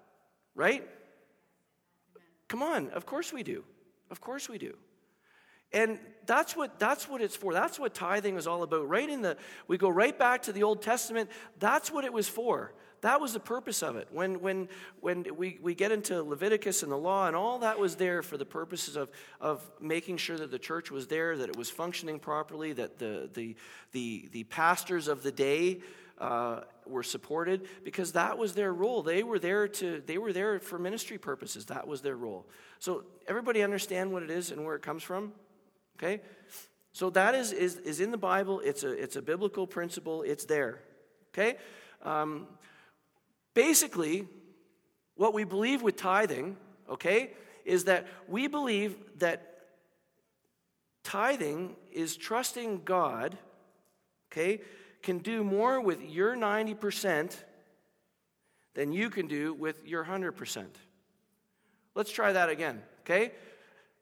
right? 0.54 0.86
Come 2.48 2.62
on, 2.62 2.90
of 2.90 3.06
course 3.06 3.32
we 3.32 3.42
do. 3.42 3.64
Of 4.10 4.20
course 4.20 4.50
we 4.50 4.58
do. 4.58 4.76
And 5.72 5.98
that's 6.30 6.54
what, 6.54 6.78
that's 6.78 7.08
what 7.08 7.20
it's 7.20 7.34
for. 7.34 7.52
That's 7.52 7.76
what 7.76 7.92
tithing 7.92 8.36
is 8.36 8.46
all 8.46 8.62
about. 8.62 8.88
Right 8.88 9.10
in 9.10 9.20
the, 9.20 9.36
we 9.66 9.76
go 9.76 9.88
right 9.88 10.16
back 10.16 10.42
to 10.42 10.52
the 10.52 10.62
Old 10.62 10.80
Testament. 10.80 11.28
That's 11.58 11.90
what 11.90 12.04
it 12.04 12.12
was 12.12 12.28
for. 12.28 12.72
That 13.00 13.20
was 13.20 13.32
the 13.32 13.40
purpose 13.40 13.82
of 13.82 13.96
it. 13.96 14.06
When, 14.12 14.40
when, 14.40 14.68
when 15.00 15.26
we, 15.36 15.58
we 15.60 15.74
get 15.74 15.90
into 15.90 16.22
Leviticus 16.22 16.84
and 16.84 16.92
the 16.92 16.96
law, 16.96 17.26
and 17.26 17.34
all 17.34 17.58
that 17.60 17.80
was 17.80 17.96
there 17.96 18.22
for 18.22 18.36
the 18.36 18.44
purposes 18.44 18.94
of, 18.94 19.10
of 19.40 19.68
making 19.80 20.18
sure 20.18 20.38
that 20.38 20.52
the 20.52 20.58
church 20.58 20.92
was 20.92 21.08
there, 21.08 21.36
that 21.36 21.48
it 21.48 21.56
was 21.56 21.68
functioning 21.68 22.20
properly, 22.20 22.74
that 22.74 23.00
the, 23.00 23.28
the, 23.32 23.56
the, 23.90 24.28
the 24.30 24.44
pastors 24.44 25.08
of 25.08 25.24
the 25.24 25.32
day 25.32 25.80
uh, 26.18 26.60
were 26.86 27.02
supported, 27.02 27.66
because 27.82 28.12
that 28.12 28.38
was 28.38 28.54
their 28.54 28.72
role. 28.72 29.02
They 29.02 29.24
were, 29.24 29.40
there 29.40 29.66
to, 29.66 30.00
they 30.06 30.18
were 30.18 30.32
there 30.32 30.60
for 30.60 30.78
ministry 30.78 31.18
purposes. 31.18 31.66
That 31.66 31.88
was 31.88 32.02
their 32.02 32.16
role. 32.16 32.46
So, 32.78 33.02
everybody 33.26 33.64
understand 33.64 34.12
what 34.12 34.22
it 34.22 34.30
is 34.30 34.52
and 34.52 34.64
where 34.64 34.76
it 34.76 34.82
comes 34.82 35.02
from? 35.02 35.32
Okay? 36.02 36.22
So, 36.92 37.10
that 37.10 37.34
is, 37.34 37.52
is, 37.52 37.76
is 37.76 38.00
in 38.00 38.10
the 38.10 38.18
Bible. 38.18 38.60
It's 38.64 38.82
a, 38.82 38.90
it's 38.90 39.16
a 39.16 39.22
biblical 39.22 39.66
principle, 39.66 40.22
it's 40.22 40.46
there. 40.46 40.80
Okay? 41.32 41.56
Um, 42.02 42.48
Basically, 43.54 44.28
what 45.16 45.34
we 45.34 45.44
believe 45.44 45.82
with 45.82 45.96
tithing, 45.96 46.56
okay, 46.88 47.32
is 47.64 47.84
that 47.84 48.06
we 48.28 48.46
believe 48.46 48.96
that 49.18 49.58
tithing 51.02 51.76
is 51.92 52.16
trusting 52.16 52.82
God, 52.84 53.36
okay, 54.30 54.60
can 55.02 55.18
do 55.18 55.42
more 55.42 55.80
with 55.80 56.00
your 56.02 56.36
90% 56.36 57.36
than 58.74 58.92
you 58.92 59.10
can 59.10 59.26
do 59.26 59.52
with 59.52 59.84
your 59.84 60.04
100%. 60.04 60.66
Let's 61.94 62.12
try 62.12 62.32
that 62.32 62.48
again, 62.48 62.80
okay? 63.00 63.32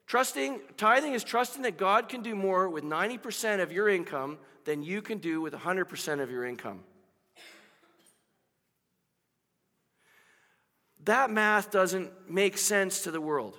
Trusting, 0.09 0.59
tithing 0.75 1.13
is 1.13 1.23
trusting 1.23 1.61
that 1.61 1.77
God 1.77 2.09
can 2.09 2.21
do 2.21 2.35
more 2.35 2.67
with 2.67 2.83
90% 2.83 3.61
of 3.61 3.71
your 3.71 3.87
income 3.87 4.39
than 4.65 4.83
you 4.83 5.01
can 5.01 5.19
do 5.19 5.39
with 5.39 5.53
100% 5.53 6.19
of 6.19 6.29
your 6.29 6.45
income. 6.45 6.81
that 11.09 11.31
math 11.31 11.71
doesn't 11.71 12.11
make 12.29 12.55
sense 12.55 13.01
to 13.01 13.09
the 13.09 13.19
world. 13.19 13.57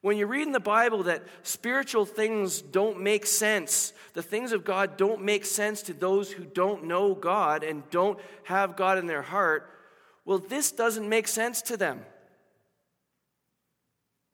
When 0.00 0.16
you 0.16 0.26
read 0.26 0.46
in 0.46 0.52
the 0.52 0.58
Bible 0.58 1.04
that 1.04 1.24
spiritual 1.44 2.04
things 2.04 2.60
don't 2.60 3.00
make 3.00 3.26
sense, 3.26 3.92
the 4.12 4.22
things 4.22 4.50
of 4.50 4.64
God 4.64 4.96
don't 4.96 5.22
make 5.22 5.44
sense 5.44 5.82
to 5.82 5.94
those 5.94 6.30
who 6.30 6.44
don't 6.44 6.84
know 6.84 7.14
God 7.14 7.62
and 7.62 7.88
don't 7.90 8.18
have 8.44 8.76
God 8.76 8.98
in 8.98 9.06
their 9.06 9.22
heart, 9.22 9.70
well, 10.24 10.38
this 10.38 10.72
doesn't 10.72 11.08
make 11.08 11.28
sense 11.28 11.62
to 11.62 11.76
them. 11.76 12.04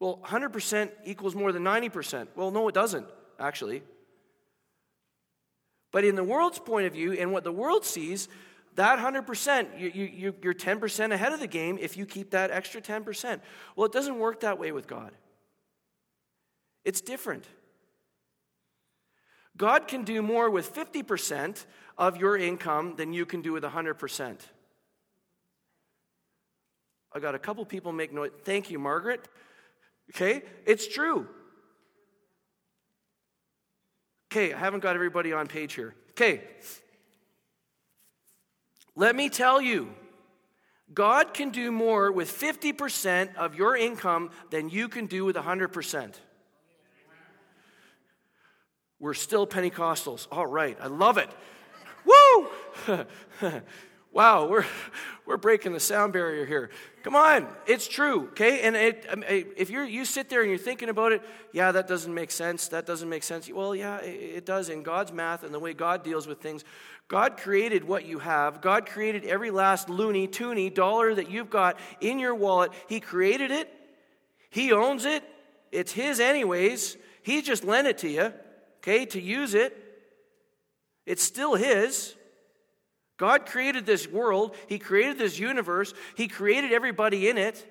Well, 0.02 0.18
100% 0.24 0.90
equals 1.04 1.36
more 1.36 1.52
than 1.52 1.62
90%. 1.62 2.26
Well, 2.34 2.50
no, 2.50 2.66
it 2.66 2.74
doesn't, 2.74 3.06
actually. 3.38 3.84
But 5.92 6.04
in 6.04 6.16
the 6.16 6.24
world's 6.24 6.58
point 6.58 6.88
of 6.88 6.92
view, 6.92 7.12
and 7.12 7.30
what 7.30 7.44
the 7.44 7.52
world 7.52 7.84
sees, 7.84 8.28
that 8.74 8.98
100%, 8.98 9.78
you, 9.78 9.90
you, 9.94 10.34
you're 10.42 10.54
10% 10.54 11.12
ahead 11.12 11.32
of 11.32 11.38
the 11.38 11.46
game 11.46 11.78
if 11.80 11.96
you 11.96 12.04
keep 12.04 12.30
that 12.30 12.50
extra 12.50 12.80
10%. 12.80 13.38
Well, 13.76 13.86
it 13.86 13.92
doesn't 13.92 14.18
work 14.18 14.40
that 14.40 14.58
way 14.58 14.72
with 14.72 14.88
God. 14.88 15.12
It's 16.84 17.00
different. 17.00 17.44
God 19.56 19.86
can 19.86 20.02
do 20.02 20.20
more 20.20 20.50
with 20.50 20.74
50% 20.74 21.64
of 21.96 22.16
your 22.16 22.36
income 22.36 22.94
than 22.96 23.12
you 23.12 23.24
can 23.24 23.40
do 23.40 23.52
with 23.52 23.62
100%. 23.62 24.40
I 27.12 27.20
got 27.20 27.36
a 27.36 27.38
couple 27.38 27.64
people 27.64 27.92
make 27.92 28.12
noise. 28.12 28.32
Thank 28.42 28.68
you, 28.68 28.80
Margaret. 28.80 29.28
Okay, 30.14 30.42
it's 30.66 30.86
true. 30.86 31.26
Okay, 34.30 34.52
I 34.52 34.58
haven't 34.58 34.80
got 34.80 34.94
everybody 34.94 35.32
on 35.32 35.46
page 35.46 35.74
here. 35.74 35.94
Okay, 36.10 36.42
let 38.94 39.16
me 39.16 39.30
tell 39.30 39.60
you, 39.60 39.88
God 40.92 41.32
can 41.32 41.50
do 41.50 41.72
more 41.72 42.12
with 42.12 42.30
50% 42.30 43.34
of 43.36 43.54
your 43.54 43.76
income 43.76 44.30
than 44.50 44.68
you 44.68 44.88
can 44.88 45.06
do 45.06 45.24
with 45.24 45.36
100%. 45.36 46.14
We're 49.00 49.14
still 49.14 49.46
Pentecostals. 49.46 50.28
All 50.30 50.46
right, 50.46 50.76
I 50.80 50.88
love 50.88 51.18
it. 51.18 51.30
Woo! 52.04 53.02
wow, 54.12 54.46
we're, 54.46 54.64
we're 55.26 55.36
breaking 55.36 55.72
the 55.72 55.80
sound 55.80 56.12
barrier 56.12 56.44
here. 56.46 56.70
Come 57.02 57.16
on, 57.16 57.48
it's 57.66 57.88
true, 57.88 58.28
okay? 58.28 58.60
And 58.62 58.76
it, 58.76 59.06
if 59.56 59.70
you 59.70 59.82
you 59.82 60.04
sit 60.04 60.28
there 60.28 60.42
and 60.42 60.50
you're 60.50 60.58
thinking 60.58 60.88
about 60.88 61.12
it, 61.12 61.22
yeah, 61.52 61.72
that 61.72 61.88
doesn't 61.88 62.14
make 62.14 62.30
sense. 62.30 62.68
That 62.68 62.86
doesn't 62.86 63.08
make 63.08 63.24
sense. 63.24 63.50
Well, 63.50 63.74
yeah, 63.74 63.98
it, 63.98 64.36
it 64.36 64.46
does 64.46 64.68
in 64.68 64.82
God's 64.82 65.12
math 65.12 65.42
and 65.42 65.52
the 65.52 65.58
way 65.58 65.72
God 65.74 66.04
deals 66.04 66.26
with 66.26 66.40
things. 66.40 66.64
God 67.08 67.36
created 67.36 67.84
what 67.84 68.06
you 68.06 68.20
have. 68.20 68.60
God 68.60 68.86
created 68.86 69.24
every 69.24 69.50
last 69.50 69.88
loonie, 69.88 70.30
toonie, 70.30 70.70
dollar 70.70 71.14
that 71.14 71.30
you've 71.30 71.50
got 71.50 71.78
in 72.00 72.18
your 72.18 72.34
wallet. 72.34 72.70
He 72.88 73.00
created 73.00 73.50
it. 73.50 73.68
He 74.48 74.72
owns 74.72 75.04
it. 75.04 75.24
It's 75.72 75.92
His, 75.92 76.20
anyways. 76.20 76.96
He 77.22 77.42
just 77.42 77.64
lent 77.64 77.88
it 77.88 77.98
to 77.98 78.08
you, 78.08 78.32
okay, 78.78 79.06
to 79.06 79.20
use 79.20 79.54
it. 79.54 79.76
It's 81.04 81.22
still 81.22 81.54
His. 81.54 82.14
God 83.16 83.46
created 83.46 83.86
this 83.86 84.08
world. 84.08 84.56
He 84.68 84.78
created 84.78 85.18
this 85.18 85.38
universe. 85.38 85.94
He 86.16 86.28
created 86.28 86.72
everybody 86.72 87.28
in 87.28 87.38
it. 87.38 87.64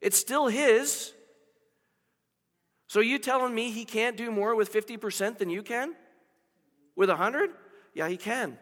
It's 0.00 0.18
still 0.18 0.46
His. 0.46 1.12
So 2.86 3.00
you 3.00 3.18
telling 3.18 3.54
me 3.54 3.70
He 3.70 3.84
can't 3.84 4.16
do 4.16 4.30
more 4.30 4.54
with 4.54 4.72
50% 4.72 5.38
than 5.38 5.50
you 5.50 5.62
can? 5.62 5.94
With 6.96 7.08
100? 7.08 7.50
Yeah, 7.94 8.08
he 8.08 8.16
can. 8.16 8.58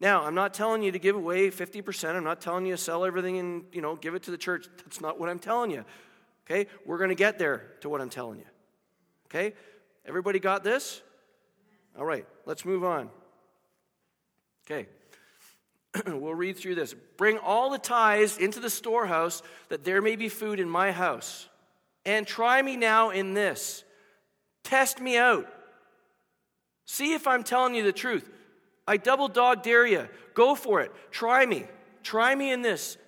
Now, 0.00 0.24
I'm 0.24 0.34
not 0.34 0.54
telling 0.54 0.82
you 0.82 0.92
to 0.92 0.98
give 0.98 1.14
away 1.14 1.50
50%. 1.50 2.16
I'm 2.16 2.24
not 2.24 2.40
telling 2.40 2.64
you 2.64 2.72
to 2.72 2.78
sell 2.78 3.04
everything 3.04 3.38
and, 3.38 3.64
you 3.72 3.82
know, 3.82 3.96
give 3.96 4.14
it 4.14 4.22
to 4.24 4.30
the 4.30 4.38
church. 4.38 4.66
That's 4.78 5.00
not 5.00 5.20
what 5.20 5.28
I'm 5.28 5.38
telling 5.38 5.70
you. 5.70 5.84
Okay? 6.46 6.68
We're 6.86 6.98
going 6.98 7.10
to 7.10 7.14
get 7.14 7.38
there 7.38 7.74
to 7.82 7.88
what 7.88 8.00
I'm 8.00 8.08
telling 8.08 8.38
you. 8.38 8.46
Okay? 9.26 9.54
Everybody 10.06 10.38
got 10.38 10.64
this? 10.64 11.02
All 11.98 12.04
right, 12.04 12.26
let's 12.46 12.64
move 12.64 12.82
on. 12.82 13.10
Okay. 14.70 14.86
we'll 16.06 16.34
read 16.34 16.56
through 16.56 16.76
this. 16.76 16.94
Bring 17.16 17.38
all 17.38 17.70
the 17.70 17.78
tithes 17.78 18.38
into 18.38 18.60
the 18.60 18.70
storehouse 18.70 19.42
that 19.68 19.84
there 19.84 20.00
may 20.00 20.16
be 20.16 20.28
food 20.28 20.60
in 20.60 20.68
my 20.68 20.92
house. 20.92 21.48
And 22.06 22.26
try 22.26 22.62
me 22.62 22.76
now 22.76 23.10
in 23.10 23.34
this. 23.34 23.84
Test 24.62 25.00
me 25.00 25.16
out 25.16 25.46
See 26.90 27.12
if 27.12 27.28
I'm 27.28 27.44
telling 27.44 27.76
you 27.76 27.84
the 27.84 27.92
truth. 27.92 28.28
I 28.84 28.96
double 28.96 29.28
dog 29.28 29.62
dare 29.62 29.86
you. 29.86 30.08
Go 30.34 30.56
for 30.56 30.80
it. 30.80 30.90
Try 31.12 31.46
me. 31.46 31.66
Try 32.02 32.34
me 32.34 32.50
in 32.50 32.62
this. 32.62 32.98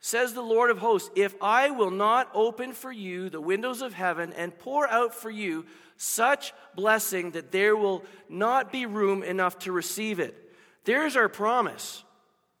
Says 0.00 0.34
the 0.34 0.42
Lord 0.42 0.72
of 0.72 0.78
hosts, 0.78 1.10
if 1.14 1.36
I 1.40 1.70
will 1.70 1.92
not 1.92 2.28
open 2.34 2.72
for 2.72 2.90
you 2.90 3.30
the 3.30 3.40
windows 3.40 3.82
of 3.82 3.94
heaven 3.94 4.32
and 4.32 4.58
pour 4.58 4.88
out 4.88 5.14
for 5.14 5.30
you 5.30 5.64
such 5.98 6.54
blessing 6.74 7.32
that 7.32 7.52
there 7.52 7.76
will 7.76 8.04
not 8.28 8.72
be 8.72 8.86
room 8.86 9.22
enough 9.22 9.58
to 9.58 9.72
receive 9.72 10.20
it. 10.20 10.34
There's 10.84 11.16
our 11.16 11.28
promise. 11.28 12.04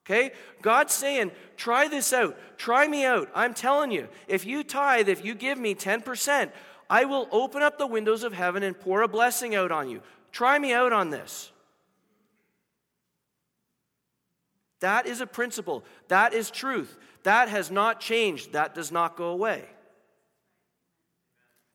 Okay? 0.04 0.32
God's 0.60 0.92
saying, 0.92 1.30
try 1.56 1.88
this 1.88 2.12
out. 2.12 2.36
Try 2.58 2.86
me 2.88 3.04
out. 3.04 3.30
I'm 3.34 3.54
telling 3.54 3.90
you, 3.90 4.08
if 4.26 4.44
you 4.44 4.64
tithe, 4.64 5.08
if 5.08 5.24
you 5.24 5.34
give 5.34 5.58
me 5.58 5.74
10%, 5.74 6.50
I 6.90 7.04
will 7.04 7.28
open 7.30 7.62
up 7.62 7.78
the 7.78 7.86
windows 7.86 8.24
of 8.24 8.32
heaven 8.32 8.62
and 8.62 8.78
pour 8.78 9.02
a 9.02 9.08
blessing 9.08 9.54
out 9.54 9.70
on 9.70 9.88
you. 9.88 10.02
Try 10.32 10.58
me 10.58 10.72
out 10.72 10.92
on 10.92 11.10
this. 11.10 11.52
That 14.80 15.06
is 15.06 15.20
a 15.20 15.26
principle. 15.26 15.84
That 16.08 16.32
is 16.32 16.50
truth. 16.50 16.96
That 17.22 17.48
has 17.48 17.70
not 17.70 18.00
changed. 18.00 18.52
That 18.52 18.74
does 18.74 18.90
not 18.90 19.16
go 19.16 19.28
away. 19.28 19.64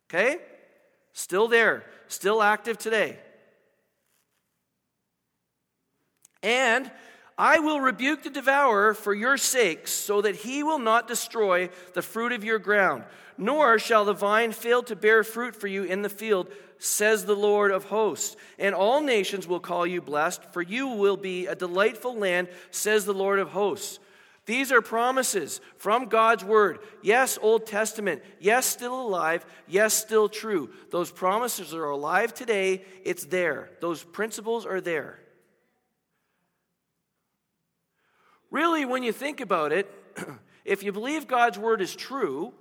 Okay? 0.10 0.39
Still 1.13 1.48
there, 1.48 1.86
still 2.08 2.41
active 2.41 2.77
today. 2.77 3.17
And 6.41 6.91
I 7.38 7.60
will 7.60 7.79
rebuke 7.79 8.24
the 8.24 8.29
devourer 8.29 8.93
for 8.93 9.13
your 9.13 9.38
sakes, 9.38 9.91
so 9.91 10.22
that 10.22 10.36
he 10.36 10.62
will 10.62 10.79
not 10.79 11.08
destroy 11.08 11.70
the 11.93 12.01
fruit 12.01 12.32
of 12.32 12.43
your 12.43 12.60
ground 12.60 13.03
nor 13.38 13.79
shall 13.79 14.05
the 14.05 14.13
vine 14.13 14.51
fail 14.51 14.84
to 14.84 14.96
bear 14.96 15.24
fruit 15.24 15.55
for 15.55 15.67
you 15.67 15.84
in 15.84 16.01
the 16.01 16.10
field, 16.10 16.50
says 16.77 17.25
the 17.25 17.36
Lord 17.36 17.72
of 17.72 17.86
hosts. 17.86 18.36
And 18.60 18.75
all 18.75 19.01
nations 19.01 19.48
will 19.48 19.60
call 19.60 19.88
you 19.88 20.01
blessed, 20.01 20.43
for 20.51 20.62
you 20.62 20.88
will 20.88 21.17
be 21.17 21.48
a 21.48 21.55
delightful 21.55 22.15
land, 22.15 22.50
says 22.72 23.05
the 23.05 23.13
Lord 23.13 23.39
of 23.39 23.50
hosts. 23.50 24.00
These 24.45 24.73
are 24.73 24.81
promises 24.81 25.62
from 25.77 26.07
God's 26.07 26.43
word. 26.43 26.79
Yes, 27.01 27.39
Old 27.41 27.65
Testament. 27.65 28.21
Yes, 28.39 28.65
still 28.65 29.00
alive. 29.00 29.45
Yes, 29.67 29.93
still 29.93 30.27
true. 30.27 30.69
Those 30.91 31.12
promises 31.12 31.73
are 31.73 31.85
alive 31.85 32.33
today. 32.33 32.83
It's 33.05 33.25
there. 33.25 33.69
Those 33.79 34.03
principles 34.03 34.65
are 34.65 34.81
there. 34.81 35.19
Really, 38.51 38.83
when 38.85 39.01
you 39.01 39.13
think 39.13 39.39
about 39.39 39.71
it, 39.71 39.89
if 40.65 40.83
you 40.83 40.91
believe 40.91 41.25
God's 41.25 41.57
word 41.57 41.81
is 41.81 41.95
true, 41.95 42.53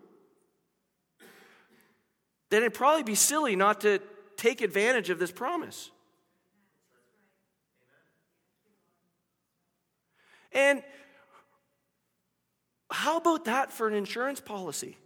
then 2.51 2.63
it'd 2.63 2.75
probably 2.75 3.03
be 3.03 3.17
silly 3.17 3.57
not 3.57 3.81
to 3.81 3.99
take 4.37 4.61
advantage 4.61 5.11
of 5.11 5.19
this 5.19 5.33
promise. 5.33 5.91
And 10.53 10.83
how 13.03 13.17
about 13.17 13.47
that 13.47 13.73
for 13.73 13.89
an 13.89 13.95
insurance 13.95 14.41
policy? 14.41 14.97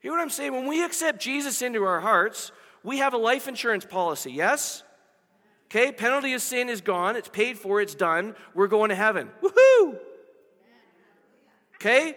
Hear 0.00 0.10
what 0.10 0.20
I'm 0.20 0.28
saying? 0.28 0.52
When 0.52 0.66
we 0.66 0.84
accept 0.84 1.20
Jesus 1.22 1.62
into 1.62 1.84
our 1.84 2.00
hearts, 2.00 2.50
we 2.82 2.98
have 2.98 3.14
a 3.14 3.16
life 3.16 3.46
insurance 3.46 3.84
policy, 3.84 4.32
yes? 4.32 4.82
Okay, 5.66 5.92
penalty 5.92 6.32
of 6.32 6.42
sin 6.42 6.68
is 6.68 6.80
gone, 6.80 7.14
it's 7.14 7.28
paid 7.28 7.56
for, 7.56 7.80
it's 7.80 7.94
done. 7.94 8.34
We're 8.52 8.66
going 8.66 8.88
to 8.88 8.96
heaven. 8.96 9.30
Woohoo! 9.42 9.96
Okay? 11.76 12.16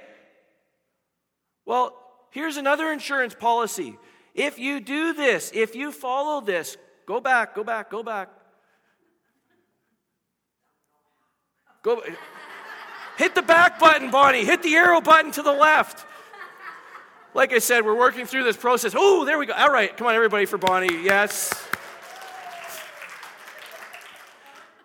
Well, 1.63 1.95
here's 2.31 2.57
another 2.57 2.91
insurance 2.91 3.35
policy. 3.35 3.99
If 4.33 4.57
you 4.57 4.79
do 4.79 5.13
this, 5.13 5.51
if 5.53 5.75
you 5.75 5.91
follow 5.91 6.41
this, 6.41 6.75
go 7.05 7.19
back, 7.19 7.53
go 7.53 7.63
back, 7.63 7.91
go 7.91 8.01
back. 8.01 8.29
Go 11.83 12.01
Hit 13.17 13.33
the 13.33 13.41
back 13.41 13.79
button, 13.79 14.11
Bonnie. 14.11 14.45
Hit 14.45 14.61
the 14.61 14.75
arrow 14.75 15.01
button 15.01 15.31
to 15.31 15.41
the 15.41 15.51
left. 15.51 16.05
Like 17.33 17.51
I 17.51 17.59
said, 17.59 17.83
we're 17.85 17.97
working 17.97 18.25
through 18.25 18.43
this 18.43 18.57
process. 18.57 18.93
Oh, 18.95 19.25
there 19.25 19.37
we 19.37 19.45
go. 19.45 19.53
All 19.53 19.71
right, 19.71 19.95
come 19.95 20.07
on, 20.07 20.15
everybody, 20.15 20.45
for 20.45 20.57
Bonnie. 20.57 21.03
Yes. 21.03 21.51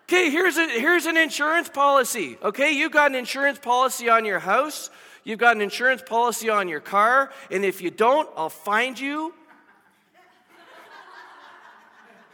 Okay, 0.03 0.29
here's, 0.29 0.57
a, 0.57 0.67
here's 0.67 1.05
an 1.05 1.17
insurance 1.17 1.69
policy. 1.69 2.37
Okay, 2.43 2.71
you've 2.71 2.91
got 2.91 3.09
an 3.09 3.15
insurance 3.15 3.57
policy 3.57 4.09
on 4.09 4.25
your 4.25 4.39
house, 4.39 4.89
you've 5.23 5.39
got 5.39 5.55
an 5.55 5.61
insurance 5.61 6.03
policy 6.03 6.49
on 6.49 6.67
your 6.67 6.79
car, 6.79 7.31
and 7.49 7.63
if 7.63 7.81
you 7.81 7.89
don't, 7.89 8.29
I'll 8.35 8.49
find 8.49 8.99
you. 8.99 9.33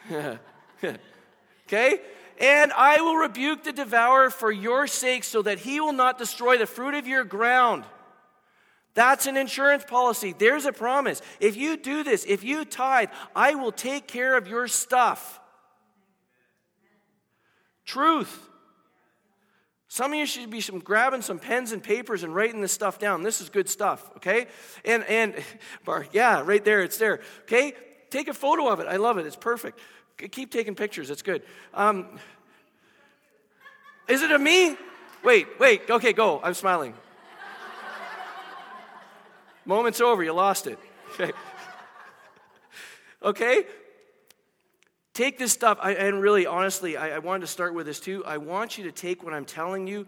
okay? 1.67 2.01
And 2.39 2.71
I 2.71 3.01
will 3.01 3.17
rebuke 3.17 3.63
the 3.63 3.73
devourer 3.73 4.29
for 4.29 4.51
your 4.51 4.87
sake 4.87 5.25
so 5.25 5.41
that 5.41 5.59
he 5.59 5.81
will 5.81 5.93
not 5.93 6.17
destroy 6.17 6.57
the 6.57 6.65
fruit 6.65 6.93
of 6.93 7.05
your 7.05 7.25
ground. 7.25 7.83
That's 8.93 9.27
an 9.27 9.37
insurance 9.37 9.83
policy. 9.83 10.33
There's 10.37 10.65
a 10.65 10.71
promise. 10.71 11.21
If 11.39 11.57
you 11.57 11.77
do 11.77 12.03
this, 12.03 12.25
if 12.25 12.43
you 12.43 12.65
tithe, 12.65 13.09
I 13.35 13.55
will 13.55 13.71
take 13.71 14.07
care 14.07 14.37
of 14.37 14.47
your 14.47 14.67
stuff. 14.67 15.39
Truth. 17.85 18.47
Some 19.87 20.13
of 20.13 20.19
you 20.19 20.25
should 20.25 20.49
be 20.49 20.61
some, 20.61 20.79
grabbing 20.79 21.23
some 21.23 21.39
pens 21.39 21.71
and 21.71 21.83
papers 21.83 22.23
and 22.23 22.33
writing 22.33 22.61
this 22.61 22.71
stuff 22.71 22.99
down. 22.99 23.23
This 23.23 23.41
is 23.41 23.49
good 23.49 23.67
stuff, 23.67 24.09
okay? 24.17 24.45
And 24.85 25.03
and 25.05 25.33
yeah, 26.11 26.41
right 26.45 26.63
there, 26.63 26.83
it's 26.83 26.97
there. 26.97 27.21
Okay, 27.41 27.73
take 28.11 28.27
a 28.27 28.33
photo 28.33 28.67
of 28.67 28.79
it. 28.79 28.87
I 28.87 28.97
love 28.97 29.17
it. 29.17 29.25
It's 29.25 29.35
perfect. 29.35 29.79
Keep 30.27 30.51
taking 30.51 30.75
pictures. 30.75 31.09
It's 31.09 31.21
good. 31.21 31.43
Um, 31.73 32.19
is 34.07 34.21
it 34.21 34.31
a 34.31 34.39
me? 34.39 34.75
Wait, 35.23 35.47
wait. 35.59 35.89
Okay, 35.89 36.13
go. 36.13 36.41
I'm 36.43 36.53
smiling. 36.53 36.93
Moment's 39.65 40.01
over. 40.01 40.23
You 40.23 40.33
lost 40.33 40.67
it. 40.67 40.79
Okay. 41.13 41.31
Okay? 43.21 43.65
Take 45.13 45.37
this 45.37 45.51
stuff, 45.51 45.77
I, 45.81 45.95
and 45.95 46.21
really, 46.21 46.45
honestly, 46.45 46.95
I, 46.95 47.17
I 47.17 47.19
wanted 47.19 47.41
to 47.41 47.47
start 47.47 47.73
with 47.73 47.85
this 47.85 47.99
too. 47.99 48.23
I 48.25 48.37
want 48.37 48.77
you 48.77 48.85
to 48.85 48.91
take 48.91 49.21
what 49.21 49.33
I'm 49.33 49.43
telling 49.43 49.85
you, 49.85 50.07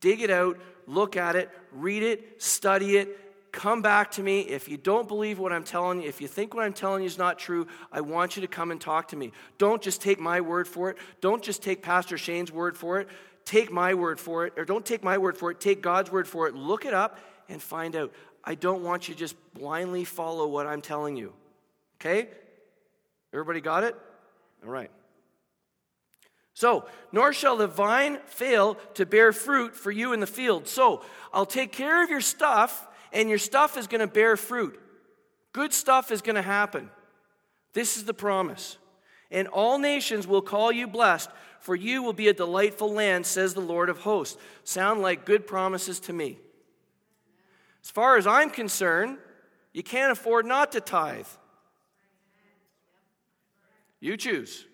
dig 0.00 0.20
it 0.20 0.28
out, 0.28 0.58
look 0.86 1.16
at 1.16 1.34
it, 1.34 1.48
read 1.72 2.02
it, 2.02 2.42
study 2.42 2.98
it, 2.98 3.29
come 3.52 3.82
back 3.82 4.10
to 4.12 4.22
me. 4.22 4.40
If 4.40 4.68
you 4.68 4.76
don't 4.76 5.08
believe 5.08 5.38
what 5.38 5.52
I'm 5.52 5.64
telling 5.64 6.02
you, 6.02 6.08
if 6.08 6.20
you 6.20 6.28
think 6.28 6.54
what 6.54 6.64
I'm 6.64 6.72
telling 6.72 7.02
you 7.02 7.06
is 7.06 7.18
not 7.18 7.38
true, 7.38 7.66
I 7.92 8.00
want 8.00 8.36
you 8.36 8.42
to 8.42 8.48
come 8.48 8.70
and 8.70 8.80
talk 8.80 9.08
to 9.08 9.16
me. 9.16 9.32
Don't 9.58 9.82
just 9.82 10.00
take 10.00 10.20
my 10.20 10.40
word 10.40 10.68
for 10.68 10.90
it. 10.90 10.98
Don't 11.20 11.42
just 11.42 11.62
take 11.62 11.82
Pastor 11.82 12.16
Shane's 12.16 12.52
word 12.52 12.76
for 12.76 13.00
it. 13.00 13.08
Take 13.44 13.72
my 13.72 13.94
word 13.94 14.20
for 14.20 14.46
it, 14.46 14.52
or 14.56 14.64
don't 14.64 14.84
take 14.84 15.02
my 15.02 15.18
word 15.18 15.36
for 15.36 15.50
it. 15.50 15.60
Take 15.60 15.82
God's 15.82 16.12
word 16.12 16.28
for 16.28 16.46
it. 16.46 16.54
Look 16.54 16.84
it 16.84 16.94
up 16.94 17.18
and 17.48 17.60
find 17.60 17.96
out. 17.96 18.12
I 18.44 18.54
don't 18.54 18.82
want 18.82 19.08
you 19.08 19.14
to 19.14 19.18
just 19.18 19.36
blindly 19.54 20.04
follow 20.04 20.46
what 20.46 20.66
I'm 20.66 20.80
telling 20.80 21.16
you. 21.16 21.32
Okay? 21.96 22.28
Everybody 23.32 23.60
got 23.60 23.84
it? 23.84 23.96
All 24.64 24.70
right. 24.70 24.90
So, 26.54 26.86
nor 27.10 27.32
shall 27.32 27.56
the 27.56 27.66
vine 27.66 28.18
fail 28.26 28.74
to 28.94 29.06
bear 29.06 29.32
fruit 29.32 29.74
for 29.74 29.90
you 29.90 30.12
in 30.12 30.20
the 30.20 30.26
field. 30.26 30.68
So, 30.68 31.02
I'll 31.32 31.46
take 31.46 31.72
care 31.72 32.04
of 32.04 32.10
your 32.10 32.20
stuff 32.20 32.86
and 33.12 33.28
your 33.28 33.38
stuff 33.38 33.76
is 33.76 33.86
going 33.86 34.00
to 34.00 34.06
bear 34.06 34.36
fruit. 34.36 34.78
Good 35.52 35.72
stuff 35.72 36.10
is 36.10 36.22
going 36.22 36.36
to 36.36 36.42
happen. 36.42 36.90
This 37.72 37.96
is 37.96 38.04
the 38.04 38.14
promise. 38.14 38.78
And 39.30 39.48
all 39.48 39.78
nations 39.78 40.26
will 40.26 40.42
call 40.42 40.72
you 40.72 40.86
blessed, 40.86 41.30
for 41.60 41.74
you 41.74 42.02
will 42.02 42.12
be 42.12 42.28
a 42.28 42.32
delightful 42.32 42.92
land, 42.92 43.26
says 43.26 43.54
the 43.54 43.60
Lord 43.60 43.88
of 43.88 43.98
hosts. 43.98 44.36
Sound 44.64 45.02
like 45.02 45.24
good 45.24 45.46
promises 45.46 46.00
to 46.00 46.12
me. 46.12 46.38
As 47.82 47.90
far 47.90 48.16
as 48.16 48.26
I'm 48.26 48.50
concerned, 48.50 49.18
you 49.72 49.82
can't 49.82 50.12
afford 50.12 50.46
not 50.46 50.72
to 50.72 50.80
tithe. 50.80 51.26
You 54.00 54.16
choose. 54.16 54.66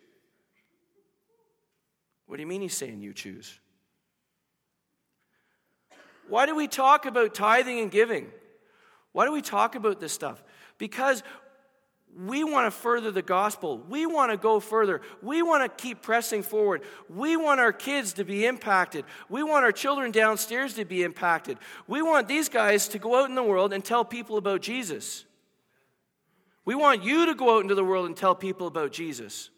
What 2.27 2.37
do 2.37 2.43
you 2.43 2.47
mean 2.47 2.63
he's 2.63 2.77
saying 2.77 3.03
you 3.03 3.13
choose? 3.13 3.59
Why 6.29 6.47
do 6.47 6.55
we 6.55 6.69
talk 6.69 7.07
about 7.07 7.35
tithing 7.35 7.81
and 7.81 7.91
giving? 7.91 8.29
Why 9.13 9.25
do 9.25 9.33
we 9.33 9.43
talk 9.43 9.75
about 9.75 10.01
this 10.01 10.13
stuff? 10.13 10.43
Because 10.79 11.23
we 12.19 12.45
want 12.45 12.67
to 12.67 12.71
further 12.71 13.11
the 13.11 13.23
gospel. 13.23 13.79
We 13.79 14.07
want 14.07 14.31
to 14.31 14.39
go 14.39 14.59
further. 14.59 15.03
We 15.23 15.43
want 15.43 15.63
to 15.65 15.83
keep 15.83 16.01
pressing 16.01 16.43
forward. 16.43 16.83
We 17.11 17.37
want 17.37 17.61
our 17.61 17.73
kids 17.73 18.15
to 18.15 18.25
be 18.25 18.47
impacted. 18.47 19.05
We 19.29 19.43
want 19.43 19.65
our 19.65 19.73
children 19.73 20.13
downstairs 20.13 20.75
to 20.75 20.85
be 20.85 21.03
impacted. 21.03 21.59
We 21.87 22.01
want 22.01 22.27
these 22.27 22.49
guys 22.49 22.89
to 22.89 22.99
go 22.99 23.21
out 23.23 23.29
in 23.29 23.35
the 23.35 23.43
world 23.43 23.73
and 23.73 23.85
tell 23.85 24.05
people 24.05 24.39
about 24.39 24.63
Jesus. 24.63 25.27
We 26.65 26.75
want 26.75 27.05
you 27.05 27.27
to 27.27 27.35
go 27.35 27.57
out 27.57 27.63
into 27.63 27.75
the 27.75 27.85
world 27.85 28.07
and 28.07 28.17
tell 28.17 28.35
people 28.35 28.67
about 28.67 28.93
Jesus. 28.93 29.51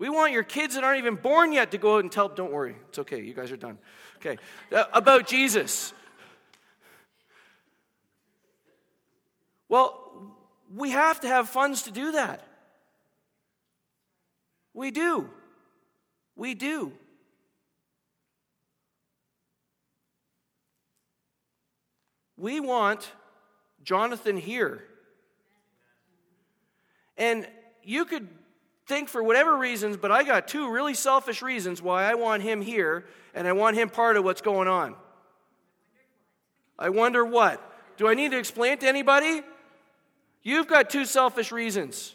We 0.00 0.08
want 0.08 0.32
your 0.32 0.42
kids 0.42 0.76
that 0.76 0.82
aren't 0.82 0.98
even 0.98 1.16
born 1.16 1.52
yet 1.52 1.72
to 1.72 1.78
go 1.78 1.96
out 1.96 2.04
and 2.04 2.10
tell, 2.10 2.26
don't 2.26 2.50
worry, 2.50 2.74
it's 2.88 2.98
okay, 3.00 3.20
you 3.20 3.34
guys 3.34 3.52
are 3.52 3.56
done. 3.58 3.76
Okay, 4.16 4.38
uh, 4.72 4.84
about 4.94 5.26
Jesus. 5.26 5.92
Well, 9.68 10.10
we 10.74 10.90
have 10.90 11.20
to 11.20 11.28
have 11.28 11.50
funds 11.50 11.82
to 11.82 11.90
do 11.90 12.12
that. 12.12 12.42
We 14.72 14.90
do. 14.90 15.28
We 16.34 16.54
do. 16.54 16.92
We 22.38 22.58
want 22.58 23.12
Jonathan 23.82 24.38
here. 24.38 24.82
And 27.18 27.46
you 27.82 28.06
could 28.06 28.28
think 28.86 29.08
for 29.08 29.22
whatever 29.22 29.56
reasons, 29.56 29.96
but 29.96 30.10
I 30.10 30.24
got 30.24 30.48
two 30.48 30.70
really 30.70 30.94
selfish 30.94 31.42
reasons 31.42 31.80
why 31.80 32.04
I 32.04 32.14
want 32.14 32.42
him 32.42 32.60
here 32.60 33.06
and 33.34 33.46
I 33.46 33.52
want 33.52 33.76
him 33.76 33.88
part 33.88 34.16
of 34.16 34.24
what's 34.24 34.40
going 34.40 34.68
on. 34.68 34.96
I 36.78 36.88
wonder 36.88 37.24
what. 37.24 37.64
Do 37.96 38.08
I 38.08 38.14
need 38.14 38.30
to 38.32 38.38
explain 38.38 38.78
to 38.78 38.88
anybody? 38.88 39.42
You've 40.42 40.66
got 40.66 40.90
two 40.90 41.04
selfish 41.04 41.52
reasons. 41.52 42.14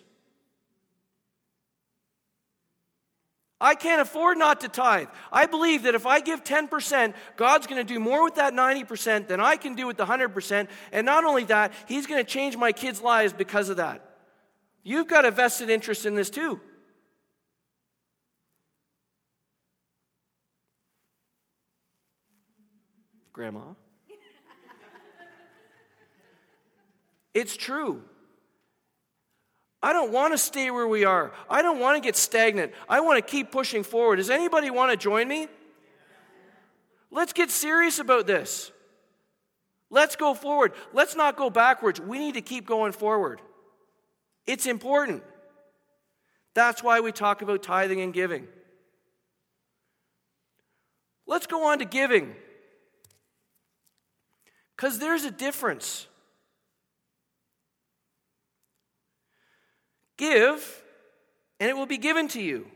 I 3.62 3.74
can't 3.74 4.02
afford 4.02 4.38
not 4.38 4.62
to 4.62 4.68
tithe. 4.68 5.08
I 5.32 5.46
believe 5.46 5.84
that 5.84 5.96
if 5.96 6.06
I 6.06 6.20
give 6.20 6.44
10%, 6.44 7.14
God's 7.38 7.68
going 7.68 7.86
to 7.86 7.94
do 7.94 8.00
more 8.00 8.24
with 8.24 8.36
that 8.36 8.54
90% 8.54 9.28
than 9.28 9.40
I 9.40 9.56
can 9.56 9.76
do 9.76 9.88
with 9.88 9.98
the 9.98 10.06
100%. 10.06 10.68
And 10.92 11.06
not 11.06 11.24
only 11.24 11.46
that, 11.46 11.72
He's 11.88 12.06
going 12.06 12.24
to 12.24 12.30
change 12.30 12.58
my 12.58 12.74
kids' 12.74 13.02
lives 13.02 13.32
because 13.32 13.70
of 13.70 13.78
that. 13.78 14.05
You've 14.88 15.08
got 15.08 15.26
a 15.26 15.32
vested 15.32 15.72
interest 15.72 16.06
in 16.06 16.14
this 16.14 16.30
too. 16.30 16.62
Grandma. 23.34 23.62
it's 27.34 27.58
true. 27.58 28.04
I 29.82 29.92
don't 29.92 30.12
want 30.12 30.36
to 30.36 30.38
stay 30.38 30.70
where 30.70 30.88
we 30.88 31.04
are. 31.04 31.32
I 31.50 31.64
don't 31.64 31.80
want 31.80 31.98
to 31.98 32.08
get 32.08 32.16
stagnant. 32.16 32.72
I 32.88 33.02
want 33.02 33.18
to 33.18 33.30
keep 33.30 33.52
pushing 33.52 33.82
forward. 33.82 34.18
Does 34.18 34.30
anybody 34.30 34.70
want 34.70 34.92
to 34.92 34.98
join 34.98 35.28
me? 35.28 35.48
Let's 37.10 37.34
get 37.34 37.50
serious 37.50 37.98
about 37.98 38.28
this. 38.28 38.72
Let's 39.90 40.16
go 40.16 40.36
forward. 40.36 40.74
Let's 40.94 41.16
not 41.16 41.38
go 41.38 41.50
backwards. 41.50 42.00
We 42.00 42.20
need 42.20 42.36
to 42.36 42.42
keep 42.42 42.68
going 42.68 42.92
forward. 42.92 43.42
It's 44.46 44.66
important. 44.66 45.24
That's 46.54 46.84
why 46.84 47.00
we 47.00 47.12
talk 47.12 47.42
about 47.42 47.64
tithing 47.64 48.02
and 48.02 48.14
giving. 48.14 48.48
Let's 51.28 51.48
go 51.48 51.68
on 51.68 51.80
to 51.80 51.86
giving. 51.86 52.36
Because 54.76 55.00
there's 55.00 55.24
a 55.24 55.32
difference. 55.32 56.08
Give, 60.18 60.84
and 61.60 61.70
it 61.70 61.76
will 61.76 61.86
be 61.86 61.98
given 61.98 62.28
to 62.30 62.42
you. 62.42 62.68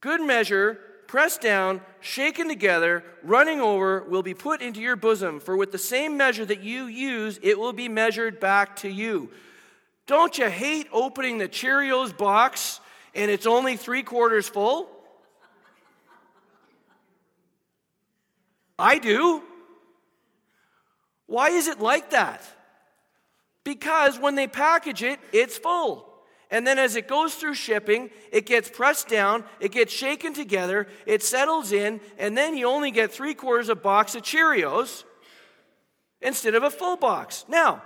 Good 0.00 0.20
measure, 0.20 0.78
pressed 1.06 1.40
down, 1.40 1.80
shaken 2.00 2.48
together, 2.48 3.04
running 3.22 3.60
over, 3.60 4.02
will 4.02 4.22
be 4.22 4.34
put 4.34 4.60
into 4.60 4.80
your 4.80 4.96
bosom. 4.96 5.40
For 5.40 5.56
with 5.56 5.72
the 5.72 5.78
same 5.78 6.16
measure 6.16 6.44
that 6.44 6.62
you 6.62 6.84
use, 6.84 7.40
it 7.42 7.58
will 7.58 7.72
be 7.72 7.88
measured 7.88 8.38
back 8.38 8.76
to 8.76 8.88
you. 8.88 9.30
Don't 10.06 10.36
you 10.36 10.50
hate 10.50 10.88
opening 10.92 11.38
the 11.38 11.48
Cheerios 11.48 12.16
box 12.16 12.80
and 13.14 13.30
it's 13.30 13.46
only 13.46 13.76
three 13.76 14.02
quarters 14.02 14.48
full? 14.48 14.88
I 18.78 18.98
do. 18.98 19.42
Why 21.26 21.50
is 21.50 21.68
it 21.68 21.80
like 21.80 22.10
that? 22.10 22.42
Because 23.62 24.18
when 24.18 24.34
they 24.34 24.46
package 24.46 25.02
it, 25.02 25.18
it's 25.32 25.56
full. 25.56 26.10
And 26.50 26.66
then 26.66 26.78
as 26.78 26.94
it 26.94 27.08
goes 27.08 27.34
through 27.34 27.54
shipping, 27.54 28.10
it 28.30 28.46
gets 28.46 28.68
pressed 28.68 29.08
down, 29.08 29.44
it 29.58 29.72
gets 29.72 29.92
shaken 29.92 30.34
together, 30.34 30.86
it 31.06 31.22
settles 31.22 31.72
in, 31.72 32.00
and 32.18 32.36
then 32.36 32.56
you 32.56 32.68
only 32.68 32.90
get 32.90 33.10
three 33.10 33.34
quarters 33.34 33.70
of 33.70 33.78
a 33.78 33.80
box 33.80 34.14
of 34.14 34.22
Cheerios 34.22 35.04
instead 36.20 36.54
of 36.54 36.62
a 36.62 36.70
full 36.70 36.96
box. 36.96 37.46
Now, 37.48 37.82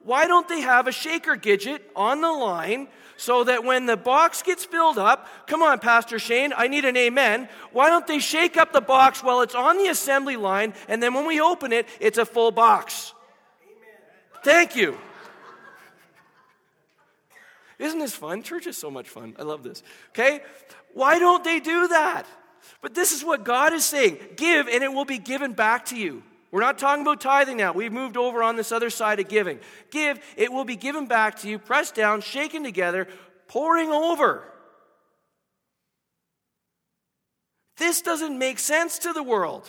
why 0.00 0.26
don't 0.26 0.48
they 0.48 0.60
have 0.60 0.86
a 0.86 0.92
shaker 0.92 1.36
gidget 1.36 1.80
on 1.94 2.20
the 2.20 2.30
line 2.30 2.88
so 3.16 3.44
that 3.44 3.64
when 3.64 3.86
the 3.86 3.96
box 3.96 4.42
gets 4.42 4.64
filled 4.64 4.98
up, 4.98 5.26
come 5.46 5.62
on, 5.62 5.78
Pastor 5.78 6.18
Shane, 6.18 6.52
I 6.56 6.68
need 6.68 6.84
an 6.84 6.96
amen. 6.96 7.48
Why 7.72 7.88
don't 7.88 8.06
they 8.06 8.18
shake 8.18 8.56
up 8.56 8.72
the 8.72 8.80
box 8.80 9.22
while 9.22 9.40
it's 9.40 9.54
on 9.54 9.78
the 9.78 9.88
assembly 9.88 10.36
line, 10.36 10.74
and 10.88 11.02
then 11.02 11.14
when 11.14 11.26
we 11.26 11.40
open 11.40 11.72
it, 11.72 11.88
it's 11.98 12.18
a 12.18 12.26
full 12.26 12.50
box? 12.50 13.14
Amen. 13.62 14.44
Thank 14.44 14.76
you. 14.76 14.96
Isn't 17.78 17.98
this 17.98 18.14
fun? 18.14 18.42
Church 18.42 18.66
is 18.66 18.76
so 18.76 18.90
much 18.90 19.08
fun. 19.08 19.34
I 19.38 19.42
love 19.42 19.62
this. 19.62 19.82
Okay? 20.10 20.40
Why 20.94 21.18
don't 21.18 21.44
they 21.44 21.60
do 21.60 21.88
that? 21.88 22.26
But 22.80 22.94
this 22.94 23.12
is 23.12 23.24
what 23.24 23.44
God 23.44 23.72
is 23.72 23.84
saying 23.84 24.18
give, 24.36 24.68
and 24.68 24.82
it 24.82 24.92
will 24.92 25.04
be 25.04 25.18
given 25.18 25.52
back 25.52 25.86
to 25.86 25.96
you. 25.96 26.22
We're 26.50 26.60
not 26.60 26.78
talking 26.78 27.02
about 27.02 27.20
tithing 27.20 27.56
now. 27.56 27.72
We've 27.72 27.92
moved 27.92 28.16
over 28.16 28.42
on 28.42 28.56
this 28.56 28.72
other 28.72 28.90
side 28.90 29.20
of 29.20 29.28
giving. 29.28 29.58
Give, 29.90 30.18
it 30.36 30.52
will 30.52 30.64
be 30.64 30.76
given 30.76 31.06
back 31.06 31.36
to 31.40 31.48
you, 31.48 31.58
pressed 31.58 31.94
down, 31.94 32.20
shaken 32.20 32.62
together, 32.62 33.08
pouring 33.48 33.90
over. 33.90 34.44
This 37.76 38.00
doesn't 38.00 38.38
make 38.38 38.58
sense 38.58 39.00
to 39.00 39.12
the 39.12 39.22
world. 39.22 39.68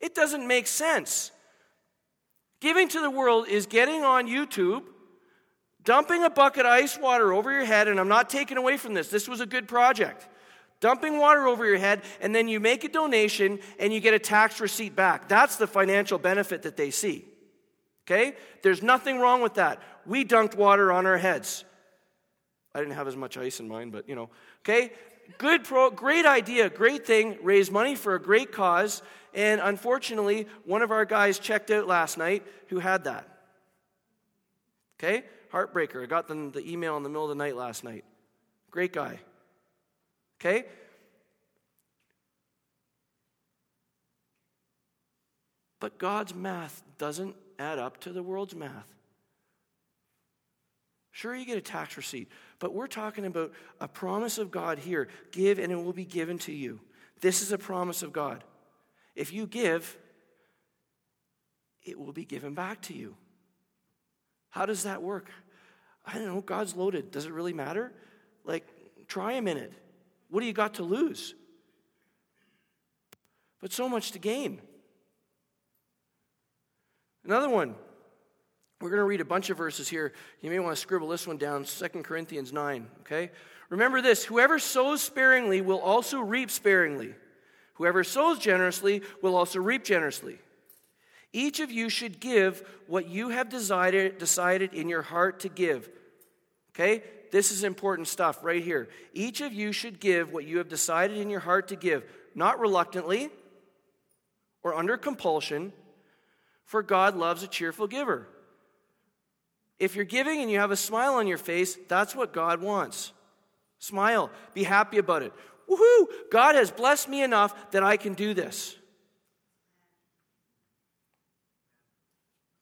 It 0.00 0.14
doesn't 0.14 0.46
make 0.46 0.66
sense. 0.66 1.30
Giving 2.60 2.88
to 2.88 3.00
the 3.00 3.10
world 3.10 3.48
is 3.48 3.66
getting 3.66 4.02
on 4.02 4.26
YouTube, 4.26 4.82
dumping 5.82 6.22
a 6.22 6.30
bucket 6.30 6.66
of 6.66 6.72
ice 6.72 6.98
water 6.98 7.32
over 7.32 7.50
your 7.50 7.64
head, 7.64 7.88
and 7.88 7.98
I'm 7.98 8.08
not 8.08 8.28
taking 8.28 8.56
away 8.56 8.76
from 8.76 8.94
this. 8.94 9.08
This 9.08 9.28
was 9.28 9.40
a 9.40 9.46
good 9.46 9.68
project. 9.68 10.28
Dumping 10.86 11.18
water 11.18 11.48
over 11.48 11.66
your 11.66 11.78
head, 11.78 12.02
and 12.20 12.32
then 12.32 12.46
you 12.46 12.60
make 12.60 12.84
a 12.84 12.88
donation 12.88 13.58
and 13.80 13.92
you 13.92 13.98
get 13.98 14.14
a 14.14 14.20
tax 14.20 14.60
receipt 14.60 14.94
back. 14.94 15.26
That's 15.26 15.56
the 15.56 15.66
financial 15.66 16.16
benefit 16.16 16.62
that 16.62 16.76
they 16.76 16.92
see. 16.92 17.24
Okay? 18.06 18.36
There's 18.62 18.84
nothing 18.84 19.18
wrong 19.18 19.42
with 19.42 19.54
that. 19.54 19.82
We 20.06 20.24
dunked 20.24 20.54
water 20.54 20.92
on 20.92 21.04
our 21.04 21.18
heads. 21.18 21.64
I 22.72 22.78
didn't 22.78 22.94
have 22.94 23.08
as 23.08 23.16
much 23.16 23.36
ice 23.36 23.58
in 23.58 23.66
mine, 23.66 23.90
but 23.90 24.08
you 24.08 24.14
know. 24.14 24.30
Okay? 24.60 24.92
Good 25.38 25.64
pro, 25.64 25.90
great 25.90 26.24
idea, 26.24 26.70
great 26.70 27.04
thing, 27.04 27.36
raise 27.42 27.68
money 27.68 27.96
for 27.96 28.14
a 28.14 28.22
great 28.22 28.52
cause, 28.52 29.02
and 29.34 29.60
unfortunately, 29.60 30.46
one 30.66 30.82
of 30.82 30.92
our 30.92 31.04
guys 31.04 31.40
checked 31.40 31.72
out 31.72 31.88
last 31.88 32.16
night 32.16 32.46
who 32.68 32.78
had 32.78 33.02
that. 33.02 33.28
Okay? 35.00 35.24
Heartbreaker. 35.52 36.00
I 36.04 36.06
got 36.06 36.28
the, 36.28 36.52
the 36.54 36.70
email 36.70 36.96
in 36.96 37.02
the 37.02 37.08
middle 37.08 37.24
of 37.24 37.30
the 37.30 37.34
night 37.34 37.56
last 37.56 37.82
night. 37.82 38.04
Great 38.70 38.92
guy. 38.92 39.18
Okay? 40.40 40.64
But 45.80 45.98
God's 45.98 46.34
math 46.34 46.82
doesn't 46.98 47.36
add 47.58 47.78
up 47.78 48.00
to 48.00 48.12
the 48.12 48.22
world's 48.22 48.54
math. 48.54 48.92
Sure, 51.12 51.34
you 51.34 51.46
get 51.46 51.56
a 51.56 51.62
tax 51.62 51.96
receipt, 51.96 52.28
but 52.58 52.74
we're 52.74 52.86
talking 52.86 53.24
about 53.24 53.52
a 53.80 53.88
promise 53.88 54.36
of 54.36 54.50
God 54.50 54.78
here 54.78 55.08
give 55.32 55.58
and 55.58 55.72
it 55.72 55.76
will 55.76 55.94
be 55.94 56.04
given 56.04 56.38
to 56.40 56.52
you. 56.52 56.80
This 57.22 57.40
is 57.40 57.52
a 57.52 57.58
promise 57.58 58.02
of 58.02 58.12
God. 58.12 58.44
If 59.14 59.32
you 59.32 59.46
give, 59.46 59.96
it 61.82 61.98
will 61.98 62.12
be 62.12 62.26
given 62.26 62.52
back 62.52 62.82
to 62.82 62.94
you. 62.94 63.16
How 64.50 64.66
does 64.66 64.82
that 64.82 65.02
work? 65.02 65.30
I 66.04 66.14
don't 66.14 66.26
know. 66.26 66.40
God's 66.40 66.76
loaded. 66.76 67.10
Does 67.10 67.24
it 67.24 67.32
really 67.32 67.54
matter? 67.54 67.92
Like, 68.44 68.66
try 69.08 69.32
a 69.32 69.42
minute. 69.42 69.72
What 70.30 70.40
do 70.40 70.46
you 70.46 70.52
got 70.52 70.74
to 70.74 70.82
lose? 70.82 71.34
But 73.60 73.72
so 73.72 73.88
much 73.88 74.12
to 74.12 74.18
gain. 74.18 74.60
Another 77.24 77.48
one. 77.48 77.74
We're 78.80 78.90
going 78.90 79.00
to 79.00 79.04
read 79.04 79.22
a 79.22 79.24
bunch 79.24 79.48
of 79.48 79.56
verses 79.56 79.88
here. 79.88 80.12
You 80.42 80.50
may 80.50 80.58
want 80.58 80.76
to 80.76 80.80
scribble 80.80 81.08
this 81.08 81.26
one 81.26 81.38
down 81.38 81.64
2 81.64 81.88
Corinthians 82.02 82.52
9, 82.52 82.86
okay? 83.00 83.30
Remember 83.70 84.02
this 84.02 84.24
whoever 84.24 84.58
sows 84.58 85.00
sparingly 85.00 85.62
will 85.62 85.78
also 85.78 86.20
reap 86.20 86.50
sparingly. 86.50 87.14
Whoever 87.74 88.04
sows 88.04 88.38
generously 88.38 89.02
will 89.22 89.34
also 89.34 89.60
reap 89.60 89.82
generously. 89.82 90.38
Each 91.32 91.60
of 91.60 91.70
you 91.70 91.88
should 91.88 92.20
give 92.20 92.66
what 92.86 93.08
you 93.08 93.30
have 93.30 93.48
decided, 93.48 94.18
decided 94.18 94.74
in 94.74 94.88
your 94.88 95.02
heart 95.02 95.40
to 95.40 95.48
give. 95.48 95.88
Okay? 96.74 97.02
This 97.30 97.50
is 97.50 97.64
important 97.64 98.08
stuff 98.08 98.42
right 98.42 98.62
here. 98.62 98.88
Each 99.12 99.40
of 99.40 99.52
you 99.52 99.72
should 99.72 100.00
give 100.00 100.32
what 100.32 100.44
you 100.44 100.58
have 100.58 100.68
decided 100.68 101.18
in 101.18 101.30
your 101.30 101.40
heart 101.40 101.68
to 101.68 101.76
give, 101.76 102.04
not 102.34 102.60
reluctantly 102.60 103.30
or 104.62 104.74
under 104.74 104.96
compulsion, 104.96 105.72
for 106.64 106.82
God 106.82 107.16
loves 107.16 107.42
a 107.42 107.46
cheerful 107.46 107.86
giver. 107.86 108.26
If 109.78 109.94
you're 109.94 110.04
giving 110.04 110.40
and 110.40 110.50
you 110.50 110.58
have 110.58 110.70
a 110.70 110.76
smile 110.76 111.14
on 111.14 111.26
your 111.26 111.38
face, 111.38 111.76
that's 111.88 112.16
what 112.16 112.32
God 112.32 112.60
wants. 112.60 113.12
Smile, 113.78 114.30
be 114.54 114.64
happy 114.64 114.98
about 114.98 115.22
it. 115.22 115.32
Woohoo! 115.70 116.06
God 116.30 116.54
has 116.54 116.70
blessed 116.70 117.08
me 117.08 117.22
enough 117.22 117.70
that 117.72 117.82
I 117.82 117.96
can 117.96 118.14
do 118.14 118.34
this. 118.34 118.76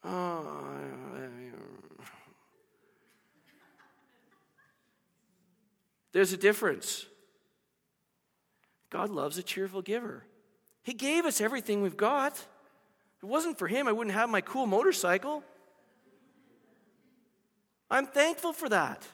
Oh, 0.02 0.64
there's 6.14 6.32
a 6.32 6.36
difference. 6.36 7.04
God 8.88 9.10
loves 9.10 9.36
a 9.36 9.42
cheerful 9.42 9.82
giver. 9.82 10.22
He 10.84 10.94
gave 10.94 11.24
us 11.24 11.40
everything 11.40 11.82
we've 11.82 11.96
got. 11.96 12.34
If 12.34 13.24
it 13.24 13.26
wasn't 13.26 13.58
for 13.58 13.66
Him, 13.66 13.88
I 13.88 13.92
wouldn't 13.92 14.14
have 14.14 14.30
my 14.30 14.40
cool 14.40 14.66
motorcycle. 14.66 15.42
I'm 17.90 18.06
thankful 18.06 18.52
for 18.52 18.68
that. 18.68 19.04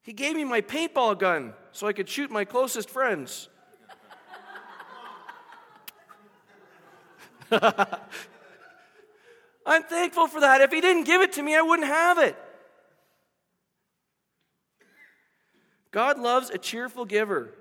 He 0.00 0.14
gave 0.14 0.34
me 0.34 0.44
my 0.44 0.62
paintball 0.62 1.18
gun 1.18 1.52
so 1.72 1.86
I 1.86 1.92
could 1.92 2.08
shoot 2.08 2.30
my 2.30 2.46
closest 2.46 2.88
friends. 2.88 3.50
I'm 7.52 7.82
thankful 9.82 10.26
for 10.26 10.40
that. 10.40 10.62
If 10.62 10.72
He 10.72 10.80
didn't 10.80 11.04
give 11.04 11.20
it 11.20 11.34
to 11.34 11.42
me, 11.42 11.54
I 11.54 11.60
wouldn't 11.60 11.88
have 11.88 12.16
it. 12.16 12.34
God 15.90 16.18
loves 16.18 16.50
a 16.50 16.58
cheerful 16.58 17.04
giver. 17.04 17.54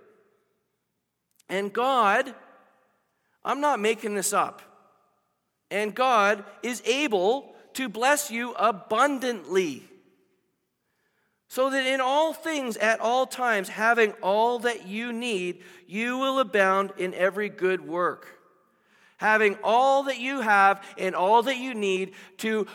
And 1.49 1.71
God, 1.71 2.33
I'm 3.43 3.61
not 3.61 3.79
making 3.79 4.15
this 4.15 4.33
up, 4.33 4.61
and 5.71 5.95
God 5.95 6.43
is 6.61 6.81
able 6.85 7.55
to 7.73 7.87
bless 7.87 8.29
you 8.29 8.53
abundantly 8.53 9.83
so 11.47 11.69
that 11.69 11.85
in 11.85 12.01
all 12.01 12.33
things, 12.33 12.75
at 12.77 12.99
all 12.99 13.25
times, 13.25 13.69
having 13.69 14.11
all 14.21 14.59
that 14.59 14.85
you 14.85 15.13
need, 15.13 15.63
you 15.87 16.17
will 16.17 16.39
abound 16.39 16.91
in 16.97 17.13
every 17.13 17.49
good 17.49 17.87
work. 17.87 18.27
Having 19.17 19.57
all 19.63 20.03
that 20.03 20.19
you 20.19 20.41
have 20.41 20.83
and 20.97 21.15
all 21.15 21.43
that 21.43 21.57
you 21.57 21.73
need 21.73 22.13
to 22.37 22.67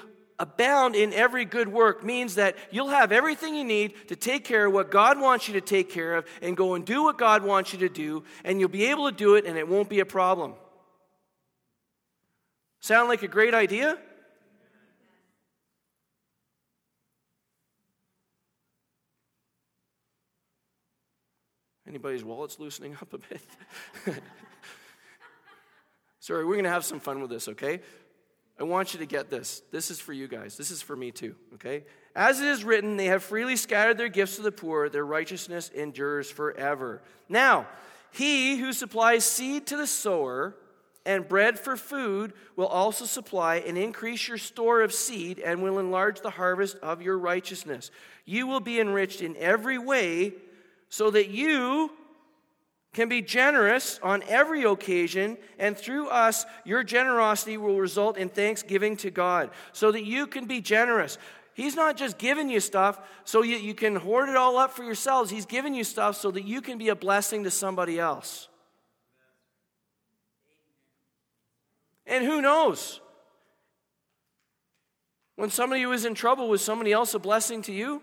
abound 0.42 0.96
in 0.96 1.12
every 1.12 1.44
good 1.44 1.68
work 1.68 2.02
means 2.02 2.34
that 2.34 2.56
you'll 2.72 2.88
have 2.88 3.12
everything 3.12 3.54
you 3.54 3.62
need 3.62 3.94
to 4.08 4.16
take 4.16 4.42
care 4.44 4.66
of 4.66 4.72
what 4.72 4.90
God 4.90 5.20
wants 5.20 5.46
you 5.46 5.54
to 5.54 5.60
take 5.60 5.88
care 5.88 6.16
of 6.16 6.26
and 6.42 6.56
go 6.56 6.74
and 6.74 6.84
do 6.84 7.04
what 7.04 7.16
God 7.16 7.44
wants 7.44 7.72
you 7.72 7.78
to 7.78 7.88
do, 7.88 8.24
and 8.44 8.58
you'll 8.58 8.68
be 8.68 8.86
able 8.86 9.08
to 9.08 9.16
do 9.16 9.36
it 9.36 9.46
and 9.46 9.56
it 9.56 9.68
won't 9.68 9.88
be 9.88 10.00
a 10.00 10.04
problem. 10.04 10.54
Sound 12.80 13.08
like 13.08 13.22
a 13.22 13.28
great 13.28 13.54
idea? 13.54 13.96
Anybody's 21.86 22.24
wallet's 22.24 22.58
loosening 22.58 22.96
up 23.00 23.12
a 23.12 23.18
bit? 23.18 23.40
Sorry, 26.18 26.44
we're 26.44 26.54
going 26.54 26.64
to 26.64 26.70
have 26.70 26.84
some 26.84 26.98
fun 26.98 27.20
with 27.20 27.30
this, 27.30 27.46
okay? 27.48 27.80
I 28.62 28.64
want 28.64 28.94
you 28.94 29.00
to 29.00 29.06
get 29.06 29.28
this. 29.28 29.60
This 29.72 29.90
is 29.90 29.98
for 29.98 30.12
you 30.12 30.28
guys. 30.28 30.56
This 30.56 30.70
is 30.70 30.80
for 30.80 30.94
me 30.94 31.10
too, 31.10 31.34
okay? 31.54 31.82
As 32.14 32.40
it 32.40 32.46
is 32.46 32.62
written, 32.62 32.96
they 32.96 33.06
have 33.06 33.24
freely 33.24 33.56
scattered 33.56 33.98
their 33.98 34.08
gifts 34.08 34.36
to 34.36 34.42
the 34.42 34.52
poor, 34.52 34.88
their 34.88 35.04
righteousness 35.04 35.68
endures 35.74 36.30
forever. 36.30 37.02
Now, 37.28 37.66
he 38.12 38.58
who 38.58 38.72
supplies 38.72 39.24
seed 39.24 39.66
to 39.66 39.76
the 39.76 39.88
sower 39.88 40.54
and 41.04 41.28
bread 41.28 41.58
for 41.58 41.76
food 41.76 42.34
will 42.54 42.68
also 42.68 43.04
supply 43.04 43.56
and 43.56 43.76
increase 43.76 44.28
your 44.28 44.38
store 44.38 44.82
of 44.82 44.94
seed 44.94 45.40
and 45.40 45.60
will 45.60 45.80
enlarge 45.80 46.20
the 46.20 46.30
harvest 46.30 46.76
of 46.84 47.02
your 47.02 47.18
righteousness. 47.18 47.90
You 48.24 48.46
will 48.46 48.60
be 48.60 48.78
enriched 48.78 49.22
in 49.22 49.36
every 49.38 49.78
way 49.78 50.34
so 50.88 51.10
that 51.10 51.30
you 51.30 51.90
can 52.92 53.08
be 53.08 53.22
generous 53.22 53.98
on 54.02 54.22
every 54.28 54.64
occasion, 54.64 55.38
and 55.58 55.76
through 55.76 56.08
us, 56.08 56.44
your 56.64 56.84
generosity 56.84 57.56
will 57.56 57.78
result 57.78 58.18
in 58.18 58.28
thanksgiving 58.28 58.96
to 58.98 59.10
God, 59.10 59.50
so 59.72 59.90
that 59.92 60.04
you 60.04 60.26
can 60.26 60.46
be 60.46 60.60
generous. 60.60 61.16
He's 61.54 61.74
not 61.74 61.96
just 61.96 62.18
giving 62.18 62.48
you 62.48 62.60
stuff 62.60 62.98
so 63.24 63.42
you, 63.42 63.56
you 63.56 63.74
can 63.74 63.96
hoard 63.96 64.28
it 64.28 64.36
all 64.36 64.56
up 64.56 64.72
for 64.72 64.84
yourselves. 64.84 65.30
He's 65.30 65.46
giving 65.46 65.74
you 65.74 65.84
stuff 65.84 66.16
so 66.16 66.30
that 66.30 66.44
you 66.44 66.60
can 66.60 66.78
be 66.78 66.88
a 66.88 66.96
blessing 66.96 67.44
to 67.44 67.50
somebody 67.50 67.98
else. 67.98 68.48
And 72.06 72.24
who 72.24 72.40
knows? 72.40 73.00
When 75.36 75.50
somebody 75.50 75.84
was 75.86 76.04
in 76.04 76.14
trouble, 76.14 76.48
was 76.48 76.62
somebody 76.62 76.92
else 76.92 77.14
a 77.14 77.18
blessing 77.18 77.62
to 77.62 77.72
you? 77.72 78.02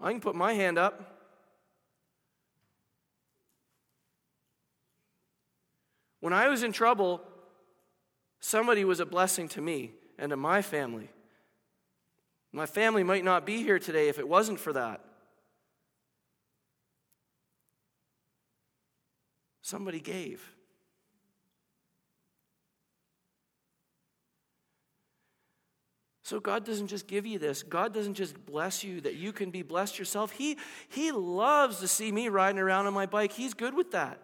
I 0.00 0.12
can 0.12 0.20
put 0.20 0.34
my 0.34 0.52
hand 0.52 0.78
up. 0.78 1.16
When 6.20 6.32
I 6.32 6.48
was 6.48 6.62
in 6.62 6.72
trouble, 6.72 7.22
somebody 8.40 8.84
was 8.84 9.00
a 9.00 9.06
blessing 9.06 9.48
to 9.50 9.60
me 9.60 9.92
and 10.18 10.30
to 10.30 10.36
my 10.36 10.62
family. 10.62 11.10
My 12.52 12.66
family 12.66 13.02
might 13.02 13.24
not 13.24 13.44
be 13.44 13.62
here 13.62 13.78
today 13.78 14.08
if 14.08 14.18
it 14.18 14.28
wasn't 14.28 14.58
for 14.58 14.72
that. 14.72 15.04
Somebody 19.62 20.00
gave. 20.00 20.55
So 26.26 26.40
God 26.40 26.64
doesn't 26.64 26.88
just 26.88 27.06
give 27.06 27.24
you 27.24 27.38
this. 27.38 27.62
God 27.62 27.94
doesn't 27.94 28.14
just 28.14 28.44
bless 28.46 28.82
you 28.82 29.00
that 29.02 29.14
you 29.14 29.32
can 29.32 29.52
be 29.52 29.62
blessed 29.62 29.96
yourself. 29.96 30.32
He, 30.32 30.58
he 30.88 31.12
loves 31.12 31.78
to 31.78 31.86
see 31.86 32.10
me 32.10 32.28
riding 32.30 32.58
around 32.58 32.88
on 32.88 32.94
my 32.94 33.06
bike. 33.06 33.30
He's 33.30 33.54
good 33.54 33.74
with 33.74 33.92
that. 33.92 34.18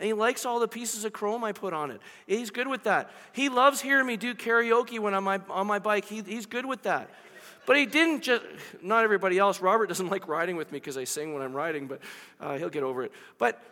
And 0.00 0.06
he 0.08 0.14
likes 0.14 0.44
all 0.44 0.58
the 0.58 0.66
pieces 0.66 1.04
of 1.04 1.12
chrome 1.12 1.44
I 1.44 1.52
put 1.52 1.72
on 1.72 1.92
it. 1.92 2.00
He's 2.26 2.50
good 2.50 2.66
with 2.66 2.82
that. 2.82 3.12
He 3.30 3.50
loves 3.50 3.80
hearing 3.80 4.04
me 4.04 4.16
do 4.16 4.34
karaoke 4.34 4.98
when 4.98 5.14
I'm 5.14 5.28
on 5.28 5.40
my, 5.46 5.54
on 5.54 5.68
my 5.68 5.78
bike. 5.78 6.06
He, 6.06 6.22
he's 6.22 6.46
good 6.46 6.66
with 6.66 6.82
that. 6.82 7.08
But 7.66 7.76
he 7.76 7.86
didn't 7.86 8.22
just, 8.22 8.42
not 8.82 9.04
everybody 9.04 9.38
else. 9.38 9.60
Robert 9.60 9.86
doesn't 9.86 10.08
like 10.08 10.26
riding 10.26 10.56
with 10.56 10.72
me 10.72 10.80
because 10.80 10.98
I 10.98 11.04
sing 11.04 11.34
when 11.34 11.42
I'm 11.44 11.54
riding, 11.54 11.86
but 11.86 12.00
uh, 12.40 12.58
he'll 12.58 12.68
get 12.68 12.82
over 12.82 13.04
it. 13.04 13.12
But 13.38 13.62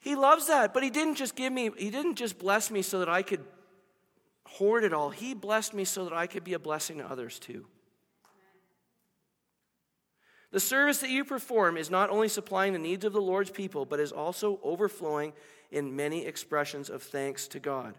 he 0.00 0.16
loves 0.16 0.48
that. 0.48 0.74
But 0.74 0.82
he 0.82 0.90
didn't 0.90 1.14
just 1.14 1.36
give 1.36 1.52
me, 1.52 1.70
he 1.78 1.90
didn't 1.90 2.16
just 2.16 2.40
bless 2.40 2.72
me 2.72 2.82
so 2.82 2.98
that 2.98 3.08
I 3.08 3.22
could 3.22 3.44
hoard 4.52 4.84
it 4.84 4.92
all. 4.92 5.10
He 5.10 5.34
blessed 5.34 5.74
me 5.74 5.84
so 5.84 6.04
that 6.04 6.12
I 6.12 6.26
could 6.26 6.44
be 6.44 6.52
a 6.54 6.58
blessing 6.58 6.98
to 6.98 7.10
others 7.10 7.38
too. 7.38 7.66
The 10.50 10.60
service 10.60 10.98
that 10.98 11.08
you 11.08 11.24
perform 11.24 11.78
is 11.78 11.90
not 11.90 12.10
only 12.10 12.28
supplying 12.28 12.74
the 12.74 12.78
needs 12.78 13.06
of 13.06 13.14
the 13.14 13.20
Lord's 13.20 13.50
people, 13.50 13.86
but 13.86 13.98
is 13.98 14.12
also 14.12 14.60
overflowing 14.62 15.32
in 15.70 15.96
many 15.96 16.26
expressions 16.26 16.90
of 16.90 17.02
thanks 17.02 17.48
to 17.48 17.58
God. 17.58 17.94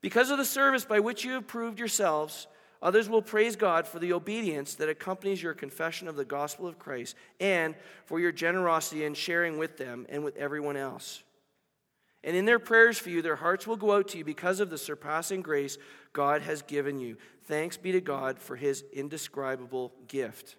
Because 0.00 0.30
of 0.30 0.38
the 0.38 0.44
service 0.46 0.86
by 0.86 1.00
which 1.00 1.24
you 1.24 1.32
have 1.32 1.46
proved 1.46 1.78
yourselves, 1.78 2.46
others 2.80 3.10
will 3.10 3.20
praise 3.20 3.54
God 3.54 3.86
for 3.86 3.98
the 3.98 4.14
obedience 4.14 4.74
that 4.76 4.88
accompanies 4.88 5.42
your 5.42 5.52
confession 5.52 6.08
of 6.08 6.16
the 6.16 6.24
gospel 6.24 6.66
of 6.66 6.78
Christ 6.78 7.14
and 7.38 7.74
for 8.06 8.18
your 8.18 8.32
generosity 8.32 9.04
in 9.04 9.12
sharing 9.12 9.58
with 9.58 9.76
them 9.76 10.06
and 10.08 10.24
with 10.24 10.38
everyone 10.38 10.78
else. 10.78 11.22
And 12.22 12.36
in 12.36 12.44
their 12.44 12.58
prayers 12.58 12.98
for 12.98 13.10
you, 13.10 13.22
their 13.22 13.36
hearts 13.36 13.66
will 13.66 13.76
go 13.76 13.92
out 13.92 14.08
to 14.08 14.18
you 14.18 14.24
because 14.24 14.60
of 14.60 14.68
the 14.68 14.76
surpassing 14.76 15.40
grace 15.40 15.78
God 16.12 16.42
has 16.42 16.62
given 16.62 16.98
you. 16.98 17.16
Thanks 17.44 17.76
be 17.76 17.92
to 17.92 18.00
God 18.00 18.38
for 18.38 18.56
his 18.56 18.84
indescribable 18.92 19.92
gift. 20.06 20.56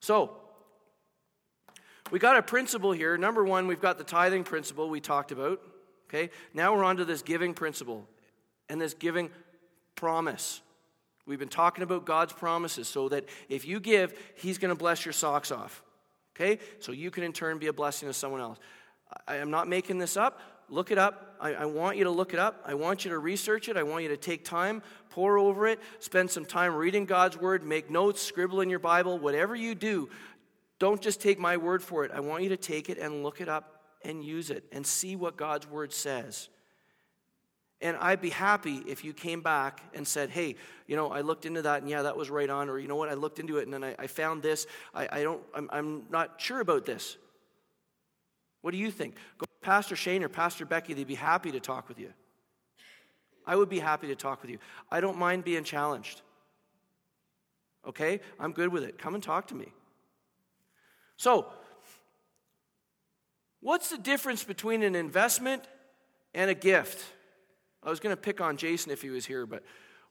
So, 0.00 0.36
we 2.10 2.18
got 2.18 2.36
a 2.36 2.42
principle 2.42 2.92
here. 2.92 3.16
Number 3.16 3.44
one, 3.44 3.66
we've 3.66 3.80
got 3.80 3.98
the 3.98 4.04
tithing 4.04 4.44
principle 4.44 4.88
we 4.88 5.00
talked 5.00 5.32
about. 5.32 5.60
Okay, 6.08 6.30
now 6.52 6.74
we're 6.74 6.84
on 6.84 6.98
to 6.98 7.04
this 7.04 7.22
giving 7.22 7.54
principle 7.54 8.06
and 8.68 8.80
this 8.80 8.94
giving 8.94 9.30
promise. 9.96 10.60
We've 11.26 11.38
been 11.38 11.48
talking 11.48 11.82
about 11.82 12.04
God's 12.04 12.32
promises 12.32 12.88
so 12.88 13.08
that 13.08 13.24
if 13.48 13.66
you 13.66 13.80
give, 13.80 14.14
He's 14.36 14.58
going 14.58 14.68
to 14.68 14.78
bless 14.78 15.04
your 15.04 15.12
socks 15.12 15.50
off. 15.50 15.82
Okay, 16.36 16.58
so 16.78 16.92
you 16.92 17.10
can 17.10 17.22
in 17.22 17.32
turn 17.32 17.58
be 17.58 17.68
a 17.68 17.72
blessing 17.72 18.08
to 18.08 18.12
someone 18.12 18.40
else. 18.40 18.58
I 19.26 19.36
am 19.36 19.50
not 19.50 19.68
making 19.68 19.98
this 19.98 20.16
up. 20.16 20.40
Look 20.68 20.90
it 20.90 20.98
up. 20.98 21.36
I, 21.40 21.54
I, 21.54 21.64
want 21.66 21.98
you 21.98 22.04
to 22.04 22.10
look 22.10 22.32
it 22.32 22.38
up. 22.38 22.62
I 22.64 22.74
want 22.74 23.04
you 23.04 23.10
to 23.10 23.18
research 23.18 23.68
it. 23.68 23.76
I 23.76 23.82
want 23.82 24.02
you 24.02 24.08
to 24.08 24.16
take 24.16 24.44
time, 24.44 24.82
pour 25.10 25.38
over 25.38 25.66
it, 25.66 25.78
spend 25.98 26.30
some 26.30 26.46
time 26.46 26.74
reading 26.74 27.04
God's 27.04 27.36
word, 27.36 27.62
make 27.64 27.90
notes, 27.90 28.22
scribble 28.22 28.60
in 28.60 28.70
your 28.70 28.78
Bible, 28.78 29.18
whatever 29.18 29.54
you 29.54 29.74
do. 29.74 30.08
Don't 30.78 31.00
just 31.00 31.20
take 31.20 31.38
my 31.38 31.56
word 31.56 31.82
for 31.82 32.04
it. 32.04 32.10
I 32.12 32.20
want 32.20 32.42
you 32.42 32.48
to 32.50 32.56
take 32.56 32.88
it 32.88 32.98
and 32.98 33.22
look 33.22 33.40
it 33.40 33.48
up 33.48 33.82
and 34.04 34.24
use 34.24 34.50
it 34.50 34.64
and 34.72 34.86
see 34.86 35.16
what 35.16 35.36
God's 35.36 35.68
word 35.68 35.92
says. 35.92 36.48
And 37.80 37.96
I'd 38.00 38.20
be 38.20 38.30
happy 38.30 38.82
if 38.86 39.04
you 39.04 39.12
came 39.12 39.42
back 39.42 39.82
and 39.92 40.08
said, 40.08 40.30
hey, 40.30 40.56
you 40.86 40.96
know, 40.96 41.10
I 41.10 41.20
looked 41.20 41.44
into 41.44 41.62
that 41.62 41.82
and 41.82 41.90
yeah, 41.90 42.02
that 42.02 42.16
was 42.16 42.30
right 42.30 42.48
on. 42.48 42.70
Or 42.70 42.78
you 42.78 42.88
know 42.88 42.96
what, 42.96 43.10
I 43.10 43.14
looked 43.14 43.38
into 43.38 43.58
it 43.58 43.64
and 43.64 43.74
then 43.74 43.84
I, 43.84 43.94
I 43.98 44.06
found 44.06 44.42
this. 44.42 44.66
I, 44.94 45.08
I 45.10 45.22
don't, 45.22 45.42
I'm, 45.54 45.68
I'm 45.70 46.02
not 46.10 46.40
sure 46.40 46.60
about 46.60 46.86
this. 46.86 47.18
What 48.64 48.70
do 48.70 48.78
you 48.78 48.90
think? 48.90 49.16
Go 49.36 49.44
Pastor 49.60 49.94
Shane 49.94 50.24
or 50.24 50.30
Pastor 50.30 50.64
Becky, 50.64 50.94
they'd 50.94 51.06
be 51.06 51.14
happy 51.14 51.52
to 51.52 51.60
talk 51.60 51.86
with 51.86 51.98
you. 51.98 52.14
I 53.46 53.56
would 53.56 53.68
be 53.68 53.78
happy 53.78 54.06
to 54.06 54.14
talk 54.14 54.40
with 54.40 54.50
you. 54.50 54.56
I 54.90 55.02
don't 55.02 55.18
mind 55.18 55.44
being 55.44 55.64
challenged. 55.64 56.22
Okay? 57.86 58.20
I'm 58.40 58.52
good 58.52 58.70
with 58.70 58.82
it. 58.82 58.96
Come 58.96 59.12
and 59.14 59.22
talk 59.22 59.48
to 59.48 59.54
me. 59.54 59.70
So, 61.18 61.52
what's 63.60 63.90
the 63.90 63.98
difference 63.98 64.42
between 64.44 64.82
an 64.82 64.94
investment 64.94 65.68
and 66.32 66.50
a 66.50 66.54
gift? 66.54 67.04
I 67.82 67.90
was 67.90 68.00
going 68.00 68.16
to 68.16 68.20
pick 68.20 68.40
on 68.40 68.56
Jason 68.56 68.90
if 68.92 69.02
he 69.02 69.10
was 69.10 69.26
here, 69.26 69.44
but 69.44 69.62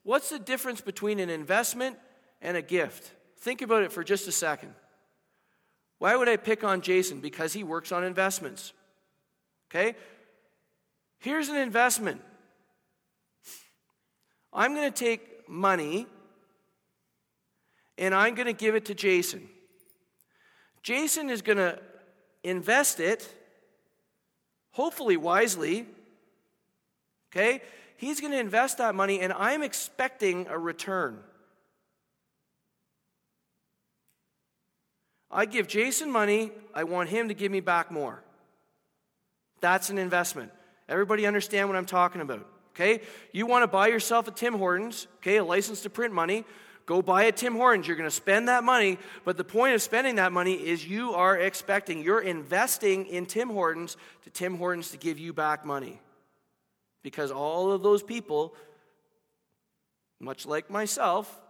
what's 0.04 0.30
the 0.30 0.38
difference 0.38 0.80
between 0.80 1.20
an 1.20 1.32
investment 1.32 1.98
and 2.40 2.56
a 2.56 2.62
gift? 2.62 3.14
Think 3.40 3.64
about 3.64 3.82
it 3.82 3.92
for 3.92 4.04
just 4.04 4.28
a 4.28 4.32
second. 4.32 4.76
Why 6.04 6.18
would 6.18 6.28
I 6.28 6.36
pick 6.36 6.66
on 6.66 6.82
Jason? 6.82 7.22
Because 7.22 7.54
he 7.54 7.64
works 7.64 7.94
on 7.94 8.04
investments. 8.04 8.74
Okay? 9.72 9.96
Here's 11.20 11.48
an 11.48 11.56
investment. 11.56 12.20
I'm 14.52 14.76
going 14.76 14.92
to 14.92 15.00
take 15.00 15.48
money 15.48 16.06
and 17.98 18.14
I'm 18.14 18.36
going 18.36 18.48
to 18.48 18.54
give 18.54 18.76
it 18.76 18.84
to 18.88 18.94
Jason. 18.94 19.48
Jason 20.82 21.30
is 21.30 21.42
going 21.42 21.58
to 21.58 21.80
invest 22.44 23.00
it, 23.00 23.34
hopefully 24.72 25.16
wisely. 25.16 25.86
Okay? 27.32 27.62
He's 27.96 28.20
going 28.20 28.34
to 28.34 28.40
invest 28.40 28.80
that 28.80 28.94
money, 28.94 29.22
and 29.22 29.32
I'm 29.32 29.64
expecting 29.64 30.48
a 30.50 30.60
return. 30.60 31.20
I 35.34 35.46
give 35.46 35.68
Jason 35.68 36.12
money, 36.12 36.52
I 36.74 36.84
want 36.84 37.10
him 37.10 37.28
to 37.30 37.34
give 37.34 37.52
me 37.52 37.60
back 37.60 37.92
more. 37.92 38.24
That's 39.62 39.90
an 39.90 39.98
investment. 39.98 40.52
Everybody 40.88 41.26
understand 41.26 41.70
what 41.70 41.78
I'm 41.78 41.86
talking 41.86 42.22
about, 42.22 42.48
okay? 42.76 43.02
You 43.32 43.46
want 43.46 43.64
to 43.64 43.68
buy 43.68 43.88
yourself 43.88 44.28
a 44.28 44.32
Tim 44.32 44.54
Hortons, 44.54 45.08
okay, 45.18 45.38
a 45.38 45.44
license 45.44 45.82
to 45.82 45.90
print 45.90 46.14
money. 46.14 46.46
Go 46.86 47.02
buy 47.02 47.24
a 47.24 47.32
Tim 47.32 47.56
Hortons. 47.56 47.88
You're 47.88 47.96
going 47.96 48.10
to 48.10 48.16
spend 48.16 48.50
that 48.50 48.64
money, 48.64 49.00
but 49.24 49.38
the 49.38 49.44
point 49.44 49.74
of 49.74 49.82
spending 49.82 50.16
that 50.16 50.34
money 50.34 50.54
is 50.54 50.86
you 50.86 51.14
are 51.14 51.38
expecting, 51.38 52.04
you're 52.04 52.22
investing 52.22 53.06
in 53.06 53.26
Tim 53.26 53.50
Hortons 53.50 53.96
to 54.24 54.30
Tim 54.30 54.58
Hortons 54.58 54.92
to 54.92 54.98
give 54.98 55.18
you 55.18 55.32
back 55.32 55.66
money. 55.66 56.00
Because 57.02 57.32
all 57.32 57.72
of 57.72 57.84
those 57.84 58.04
people, 58.04 58.54
much 60.20 60.46
like 60.46 60.70
myself, 60.70 61.42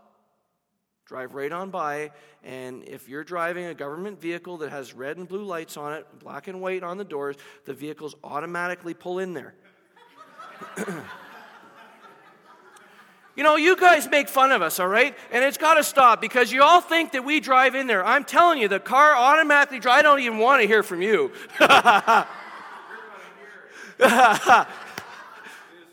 drive 1.05 1.33
right 1.33 1.51
on 1.51 1.69
by. 1.69 2.11
And 2.43 2.83
if 2.87 3.09
you're 3.09 3.23
driving 3.23 3.65
a 3.65 3.73
government 3.73 4.21
vehicle 4.21 4.57
that 4.57 4.71
has 4.71 4.93
red 4.93 5.17
and 5.17 5.27
blue 5.27 5.43
lights 5.43 5.77
on 5.77 5.93
it, 5.93 6.07
black 6.19 6.47
and 6.47 6.61
white 6.61 6.83
on 6.83 6.97
the 6.97 7.03
doors, 7.03 7.35
the 7.65 7.73
vehicles 7.73 8.15
automatically 8.23 8.93
pull 8.93 9.19
in 9.19 9.33
there. 9.33 9.53
you 13.35 13.43
know, 13.43 13.55
you 13.55 13.75
guys 13.75 14.09
make 14.09 14.29
fun 14.29 14.51
of 14.51 14.61
us, 14.61 14.79
all 14.79 14.87
right? 14.87 15.17
And 15.31 15.43
it's 15.43 15.57
got 15.57 15.75
to 15.75 15.83
stop 15.83 16.21
because 16.21 16.51
you 16.51 16.63
all 16.63 16.81
think 16.81 17.11
that 17.13 17.25
we 17.25 17.39
drive 17.39 17.75
in 17.75 17.87
there. 17.87 18.05
I'm 18.05 18.23
telling 18.23 18.59
you, 18.59 18.67
the 18.67 18.79
car 18.79 19.15
automatically 19.15 19.79
drives. 19.79 19.99
I 19.99 20.01
don't 20.01 20.19
even 20.19 20.37
want 20.39 20.61
to 20.61 20.67
hear 20.67 20.83
from 20.83 21.01
you. 21.01 21.31
This 23.99 24.09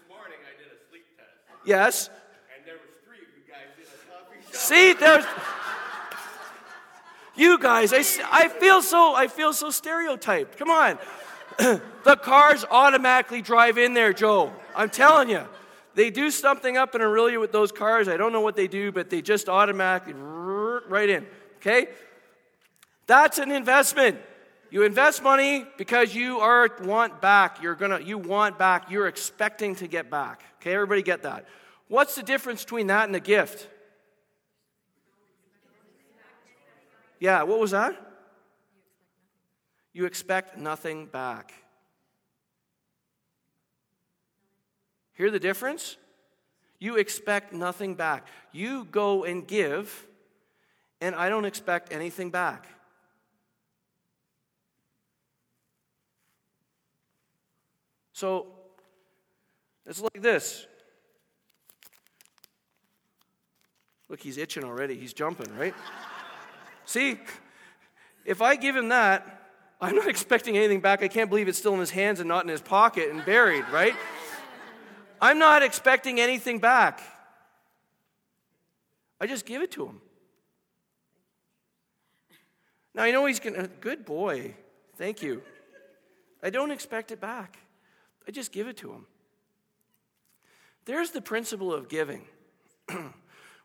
morning 0.09 0.39
I 0.43 0.57
did 0.59 0.73
a 0.73 0.81
sleep 0.89 1.05
test, 1.17 1.31
yes. 1.65 2.11
and 2.57 2.67
there 2.67 2.75
was 2.75 2.91
three 3.05 3.19
of 3.19 3.29
you 3.37 3.45
guys 3.47 3.69
in 3.77 3.85
a 3.85 3.87
coffee 4.11 4.41
shop. 4.43 4.60
See, 4.71 4.93
there's 4.93 5.25
you 7.35 7.59
guys. 7.59 7.93
I, 7.93 8.05
I 8.31 8.47
feel 8.47 8.83
so 8.83 9.17
I 9.17 9.27
feel 9.27 9.53
so 9.53 9.71
stereotyped. 9.71 10.57
Come 10.57 10.71
on, 10.71 10.97
the 11.59 12.17
cars 12.23 12.65
automatically 12.71 13.43
drive 13.43 13.79
in 13.79 13.95
there, 13.95 14.13
Joe. 14.13 14.53
I'm 14.77 14.89
telling 14.89 15.29
you, 15.29 15.43
they 15.97 16.11
do 16.11 16.31
something 16.31 16.77
up 16.77 16.95
in 16.95 17.01
Orillia 17.01 17.41
with 17.41 17.51
those 17.51 17.73
cars. 17.73 18.07
I 18.07 18.17
don't 18.17 18.33
know 18.33 18.43
what 18.43 18.55
they 18.55 18.69
do, 18.69 18.93
but 18.93 19.11
they 19.11 19.21
just 19.23 19.49
automatically 19.49 20.13
right 20.15 21.09
in. 21.09 21.27
Okay, 21.57 21.89
that's 23.09 23.39
an 23.39 23.51
investment. 23.51 24.21
You 24.71 24.85
invest 24.85 25.21
money 25.21 25.67
because 25.79 26.15
you 26.15 26.39
are 26.39 26.71
want 26.85 27.21
back. 27.21 27.61
You're 27.61 27.75
gonna 27.75 27.99
you 27.99 28.19
want 28.19 28.57
back. 28.57 28.89
You're 28.89 29.09
expecting 29.09 29.75
to 29.75 29.89
get 29.89 30.11
back. 30.11 30.45
Okay, 30.61 30.73
everybody 30.75 31.03
get 31.03 31.23
that. 31.23 31.47
What's 31.89 32.15
the 32.15 32.23
difference 32.23 32.63
between 32.63 32.87
that 32.87 33.09
and 33.09 33.17
a 33.17 33.21
gift? 33.21 33.67
Yeah, 37.21 37.43
what 37.43 37.61
was 37.61 37.71
that? 37.71 37.95
You 39.93 40.07
expect 40.07 40.57
nothing 40.57 41.07
back. 41.07 41.53
Hear 45.13 45.31
the 45.31 45.39
difference? 45.39 45.99
You 46.79 46.97
expect 46.97 47.53
nothing 47.53 47.95
back. 47.95 48.27
You 48.53 48.87
go 48.87 49.25
and 49.25 49.47
give, 49.47 50.07
and 51.03 51.15
I 51.15 51.29
don't 51.29 51.45
expect 51.45 51.93
anything 51.93 52.31
back. 52.31 52.67
So, 58.15 58.47
it's 59.87 60.01
like 60.01 60.23
this. 60.23 60.67
Look, 64.09 64.21
he's 64.21 64.39
itching 64.39 64.65
already. 64.65 64.97
He's 64.97 65.13
jumping, 65.13 65.55
right? 65.57 65.75
See, 66.91 67.21
if 68.25 68.43
I 68.43 68.57
give 68.57 68.75
him 68.75 68.89
that, 68.89 69.47
I'm 69.81 69.95
not 69.95 70.09
expecting 70.09 70.57
anything 70.57 70.81
back. 70.81 71.05
I 71.05 71.07
can't 71.07 71.31
believe 71.31 71.47
it's 71.47 71.57
still 71.57 71.73
in 71.75 71.79
his 71.79 71.93
hands 71.93 72.19
and 72.19 72.29
not 72.29 72.43
in 72.43 72.49
his 72.49 72.61
pocket 72.61 73.11
and 73.11 73.25
buried, 73.25 73.65
right? 73.71 73.95
I'm 75.21 75.39
not 75.39 75.63
expecting 75.63 76.19
anything 76.19 76.59
back. 76.59 77.01
I 79.21 79.29
just 79.29 79.47
give 79.47 79.63
it 79.63 79.71
to 79.73 79.87
him. 79.87 80.01
Now, 82.93 83.05
I 83.05 83.13
know 83.13 83.25
he's 83.25 83.39
going 83.39 83.55
to, 83.55 83.69
good 83.69 84.05
boy. 84.05 84.57
Thank 84.97 85.23
you. 85.23 85.45
I 86.43 86.51
don't 86.51 86.73
expect 86.73 87.13
it 87.13 87.21
back. 87.21 87.61
I 88.27 88.33
just 88.33 88.51
give 88.51 88.67
it 88.67 88.77
to 88.79 88.91
him. 88.91 89.07
There's 90.87 91.13
the 91.13 91.23
principle 91.23 91.73
of 91.73 91.89
giving. 91.89 92.25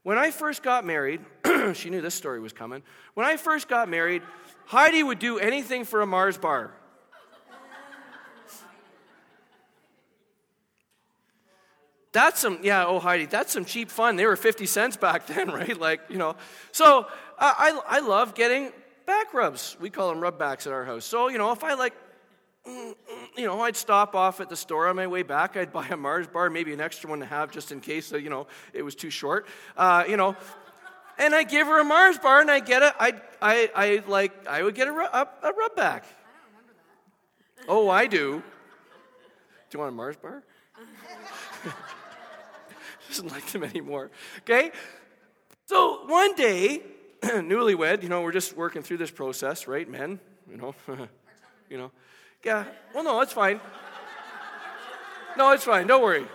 when 0.05 0.19
I 0.19 0.29
first 0.29 0.61
got 0.61 0.85
married, 0.85 1.19
she 1.73 1.89
knew 1.89 1.99
this 1.99 2.13
story 2.13 2.39
was 2.39 2.53
coming. 2.53 2.83
When 3.15 3.25
I 3.25 3.37
first 3.37 3.67
got 3.67 3.89
married, 3.89 4.21
Heidi 4.67 5.01
would 5.01 5.17
do 5.17 5.39
anything 5.39 5.83
for 5.83 6.01
a 6.01 6.05
Mars 6.05 6.37
bar. 6.37 6.71
That's 12.11 12.39
some, 12.39 12.59
yeah, 12.61 12.85
oh, 12.85 12.99
Heidi, 12.99 13.25
that's 13.25 13.51
some 13.51 13.65
cheap 13.65 13.89
fun. 13.89 14.15
They 14.15 14.27
were 14.27 14.35
50 14.35 14.67
cents 14.67 14.95
back 14.95 15.25
then, 15.33 15.49
right? 15.49 15.77
Like, 15.77 16.01
you 16.07 16.19
know. 16.19 16.35
So 16.71 17.07
I, 17.39 17.81
I, 17.87 17.97
I 17.97 17.99
love 18.01 18.35
getting 18.35 18.71
back 19.07 19.33
rubs. 19.33 19.75
We 19.81 19.89
call 19.89 20.09
them 20.09 20.19
rub 20.19 20.37
backs 20.37 20.67
at 20.67 20.73
our 20.73 20.85
house. 20.85 21.03
So, 21.03 21.29
you 21.29 21.39
know, 21.39 21.51
if 21.51 21.63
I 21.63 21.73
like, 21.73 21.93
mm, 22.63 22.93
you 23.37 23.45
know, 23.45 23.61
I'd 23.61 23.75
stop 23.75 24.15
off 24.15 24.39
at 24.39 24.49
the 24.49 24.55
store 24.55 24.87
on 24.87 24.95
my 24.95 25.07
way 25.07 25.23
back. 25.23 25.57
I'd 25.57 25.73
buy 25.73 25.87
a 25.87 25.97
Mars 25.97 26.27
bar, 26.27 26.49
maybe 26.49 26.73
an 26.73 26.81
extra 26.81 27.09
one 27.09 27.19
to 27.19 27.25
have 27.25 27.51
just 27.51 27.71
in 27.71 27.81
case, 27.81 28.11
you 28.11 28.29
know, 28.29 28.47
it 28.73 28.81
was 28.81 28.95
too 28.95 29.09
short. 29.09 29.47
Uh, 29.75 30.03
you 30.07 30.17
know, 30.17 30.35
and 31.17 31.33
I 31.33 31.43
give 31.43 31.67
her 31.67 31.79
a 31.79 31.83
Mars 31.83 32.17
bar, 32.17 32.41
and 32.41 32.51
I 32.51 32.59
get 32.59 32.81
a, 32.81 32.93
I, 32.99 33.13
I, 33.41 33.71
I 33.75 34.03
like, 34.07 34.47
I 34.47 34.63
would 34.63 34.75
get 34.75 34.87
a, 34.87 34.91
ru- 34.91 35.05
a, 35.05 35.27
a 35.43 35.51
rub 35.53 35.75
back. 35.75 36.05
Oh, 37.67 37.89
I 37.89 38.07
do. 38.07 38.43
Do 39.69 39.77
you 39.77 39.79
want 39.79 39.93
a 39.93 39.95
Mars 39.95 40.15
bar? 40.17 40.43
Doesn't 43.07 43.31
like 43.31 43.45
them 43.47 43.63
anymore. 43.63 44.11
Okay? 44.39 44.71
So 45.67 46.05
one 46.05 46.35
day, 46.35 46.81
newlywed, 47.23 48.03
you 48.03 48.09
know, 48.09 48.21
we're 48.21 48.31
just 48.31 48.55
working 48.55 48.83
through 48.83 48.97
this 48.97 49.11
process, 49.11 49.67
right, 49.67 49.89
men? 49.89 50.19
You 50.49 50.57
know, 50.57 50.75
you 51.69 51.77
know. 51.77 51.91
Yeah. 52.45 52.65
Well, 52.93 53.03
no, 53.03 53.21
it's 53.21 53.33
fine. 53.33 53.59
No, 55.35 55.51
it's 55.51 55.63
fine. 55.63 55.87
Don't 55.87 56.03
worry. 56.03 56.25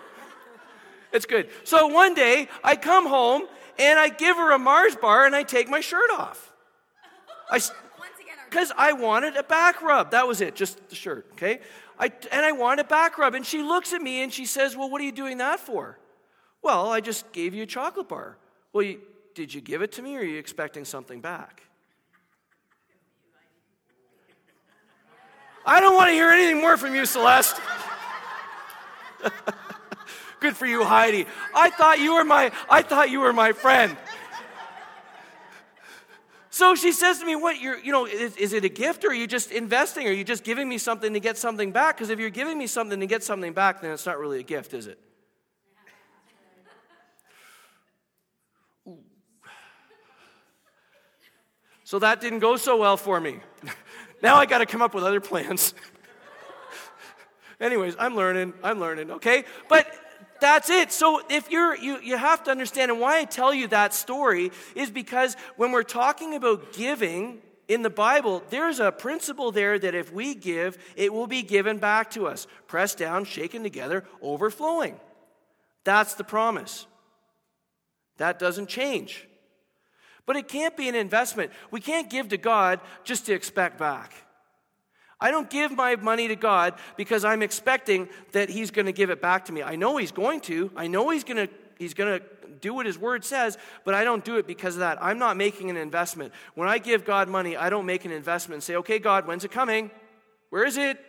It's 1.13 1.25
good. 1.25 1.49
So 1.65 1.87
one 1.87 2.15
day, 2.15 2.49
I 2.63 2.75
come 2.77 3.07
home 3.07 3.47
and 3.79 3.99
I 3.99 4.09
give 4.09 4.37
her 4.37 4.53
a 4.53 4.59
Mars 4.59 4.97
bar 4.97 5.25
and 5.25 5.35
I 5.35 5.45
take 5.45 5.69
my 5.69 5.81
shirt 5.81 6.11
off. 6.11 6.53
I, 7.49 7.55
Once 7.55 7.71
again, 8.21 8.37
our 8.39 8.51
because 8.51 8.73
I 8.77 8.93
wanted 8.93 9.37
a 9.37 9.45
back 9.45 9.83
rub. 9.83 10.11
That 10.11 10.27
was 10.27 10.41
it, 10.41 10.57
just 10.57 10.89
the 10.89 10.97
shirt, 10.97 11.27
okay? 11.33 11.61
I, 11.99 12.13
and 12.33 12.45
I 12.45 12.53
wanted 12.53 12.87
a 12.87 12.89
back 12.89 13.17
rub. 13.17 13.35
And 13.35 13.47
she 13.47 13.63
looks 13.63 13.93
at 13.93 14.03
me 14.03 14.23
and 14.23 14.33
she 14.33 14.47
says, 14.47 14.77
Well, 14.77 14.91
what 14.91 15.01
are 15.01 15.05
you 15.05 15.13
doing 15.13 15.39
that 15.39 15.61
for? 15.61 15.99
Well, 16.61 16.91
I 16.91 17.01
just 17.01 17.31
gave 17.33 17.55
you 17.55 17.63
a 17.63 17.67
chocolate 17.67 18.09
bar. 18.09 18.37
Well, 18.73 18.83
you, 18.83 19.01
did 19.35 19.55
you 19.55 19.61
give 19.61 19.81
it 19.81 19.93
to 19.93 20.03
me 20.03 20.17
or 20.17 20.21
are 20.21 20.25
you 20.25 20.39
expecting 20.39 20.85
something 20.85 21.21
back? 21.21 21.63
I 25.65 25.81
don't 25.81 25.95
want 25.95 26.09
to 26.09 26.13
hear 26.13 26.31
anything 26.31 26.61
more 26.61 26.77
from 26.77 26.95
you, 26.95 27.05
Celeste. 27.07 27.61
Good 30.41 30.57
for 30.57 30.67
you, 30.67 30.85
Heidi. 30.85 31.27
I 31.55 31.71
thought 31.71 32.01
you 32.01 32.15
were 32.15 32.25
my 32.25 32.51
I 32.69 32.83
thought 32.83 33.11
you 33.11 33.21
were 33.21 33.33
my 33.33 33.53
friend. 33.53 33.97
So 36.53 36.75
she 36.75 36.93
says 36.93 37.21
to 37.21 37.27
me, 37.27 37.37
"What 37.37 37.61
you're, 37.61 37.79
you 37.79 37.93
know, 37.93 38.07
is, 38.07 38.37
is 38.37 38.53
it 38.53 38.65
a 38.65 38.69
gift 38.69 39.05
or 39.05 39.09
are 39.09 39.15
you 39.15 39.27
just 39.27 39.53
investing? 39.53 40.07
Or 40.07 40.11
are 40.11 40.15
you 40.15 40.25
just 40.25 40.43
giving 40.43 40.69
me 40.69 40.79
something 40.79 41.13
to 41.13 41.21
get 41.21 41.39
something 41.39 41.73
back? 41.73 41.97
Because 41.97 42.11
if 42.11 42.19
you're 42.19 42.31
giving 42.31 42.59
me 42.59 42.67
something 42.67 42.99
to 43.01 43.07
get 43.07 43.23
something 43.23 43.53
back, 43.53 43.81
then 43.83 43.93
it's 43.93 44.07
not 44.07 44.19
really 44.19 44.41
a 44.41 44.43
gift, 44.43 44.75
is 44.75 44.87
it?" 44.87 44.99
Ooh. 48.89 48.99
So 51.85 51.99
that 51.99 52.21
didn't 52.21 52.41
go 52.41 52.57
so 52.57 52.79
well 52.79 52.97
for 52.97 53.21
me. 53.21 53.41
now 54.23 54.37
I 54.37 54.47
got 54.47 54.59
to 54.59 54.67
come 54.67 54.83
up 54.83 54.95
with 54.95 55.05
other 55.05 55.21
plans. 55.21 55.75
Anyways, 57.61 57.95
I'm 57.99 58.17
learning. 58.17 58.55
I'm 58.63 58.81
learning. 58.81 59.11
Okay, 59.13 59.45
but 59.69 59.87
that's 60.41 60.71
it. 60.71 60.93
So 60.93 61.23
if 61.29 61.51
you're 61.51 61.77
you, 61.77 62.01
you 62.01 62.17
have 62.17 62.45
to 62.45 62.51
understand, 62.51 62.91
and 62.91 63.01
why 63.01 63.19
I 63.19 63.25
tell 63.25 63.53
you 63.53 63.69
that 63.69 63.95
story 63.95 64.51
is 64.75 64.91
because 64.91 65.37
when 65.57 65.73
we're 65.73 65.83
talking 65.83 66.35
about 66.35 66.73
giving 66.73 67.41
in 67.69 67.83
the 67.83 67.91
Bible, 67.91 68.43
there's 68.51 68.81
a 68.81 68.91
principle 68.91 69.53
there 69.53 69.79
that 69.79 69.95
if 69.95 70.13
we 70.13 70.35
give, 70.35 70.77
it 70.97 71.13
will 71.13 71.29
be 71.29 71.43
given 71.43 71.79
back 71.79 72.11
to 72.13 72.27
us, 72.27 72.47
pressed 72.67 72.99
down, 72.99 73.25
shaken 73.25 73.63
together, 73.63 74.05
overflowing. 74.21 74.99
That's 75.85 76.15
the 76.15 76.25
promise. 76.25 76.87
That 78.17 78.39
doesn't 78.39 78.69
change. 78.69 79.27
But 80.31 80.37
it 80.37 80.47
can't 80.47 80.77
be 80.77 80.89
an 80.89 80.95
investment. 80.95 81.51
We 81.73 81.81
can't 81.81 82.09
give 82.09 82.29
to 82.29 82.37
God 82.37 82.79
just 83.03 83.27
to 83.27 83.33
expect 83.33 83.79
back. 83.81 84.15
I 85.21 85.33
don't 85.33 85.51
give 85.51 85.73
my 85.73 85.97
money 85.97 86.29
to 86.29 86.37
God 86.37 86.75
because 86.97 87.25
I'm 87.25 87.43
expecting 87.43 88.09
that 88.31 88.49
He's 88.49 88.71
going 88.71 88.87
to 88.87 88.93
give 88.93 89.11
it 89.11 89.21
back 89.21 89.47
to 89.47 89.53
me. 89.53 89.65
I 89.65 89.75
know 89.75 89.97
He's 89.97 90.13
going 90.13 90.39
to. 90.43 90.71
I 90.77 90.87
know 90.87 91.11
He's 91.11 91.25
going 91.25 91.49
to. 91.49 91.53
He's 91.81 91.95
going 91.95 92.21
to 92.21 92.25
do 92.61 92.73
what 92.73 92.87
His 92.87 92.97
Word 92.97 93.25
says, 93.25 93.59
but 93.85 93.93
I 93.95 94.05
don't 94.05 94.25
do 94.25 94.37
it 94.37 94.47
because 94.47 94.77
of 94.77 94.81
that. 94.81 95.03
I'm 95.03 95.19
not 95.19 95.37
making 95.37 95.69
an 95.69 95.77
investment. 95.77 96.33
When 96.55 96.69
I 96.69 96.79
give 96.79 97.05
God 97.05 97.29
money, 97.29 97.57
I 97.57 97.69
don't 97.69 97.85
make 97.85 98.05
an 98.05 98.13
investment 98.13 98.55
and 98.55 98.63
say, 98.63 98.77
"Okay, 98.77 99.01
God, 99.01 99.27
when's 99.27 99.45
it 99.45 99.51
coming? 99.51 99.91
Where 100.51 100.65
is 100.65 100.77
it?" 100.77 101.05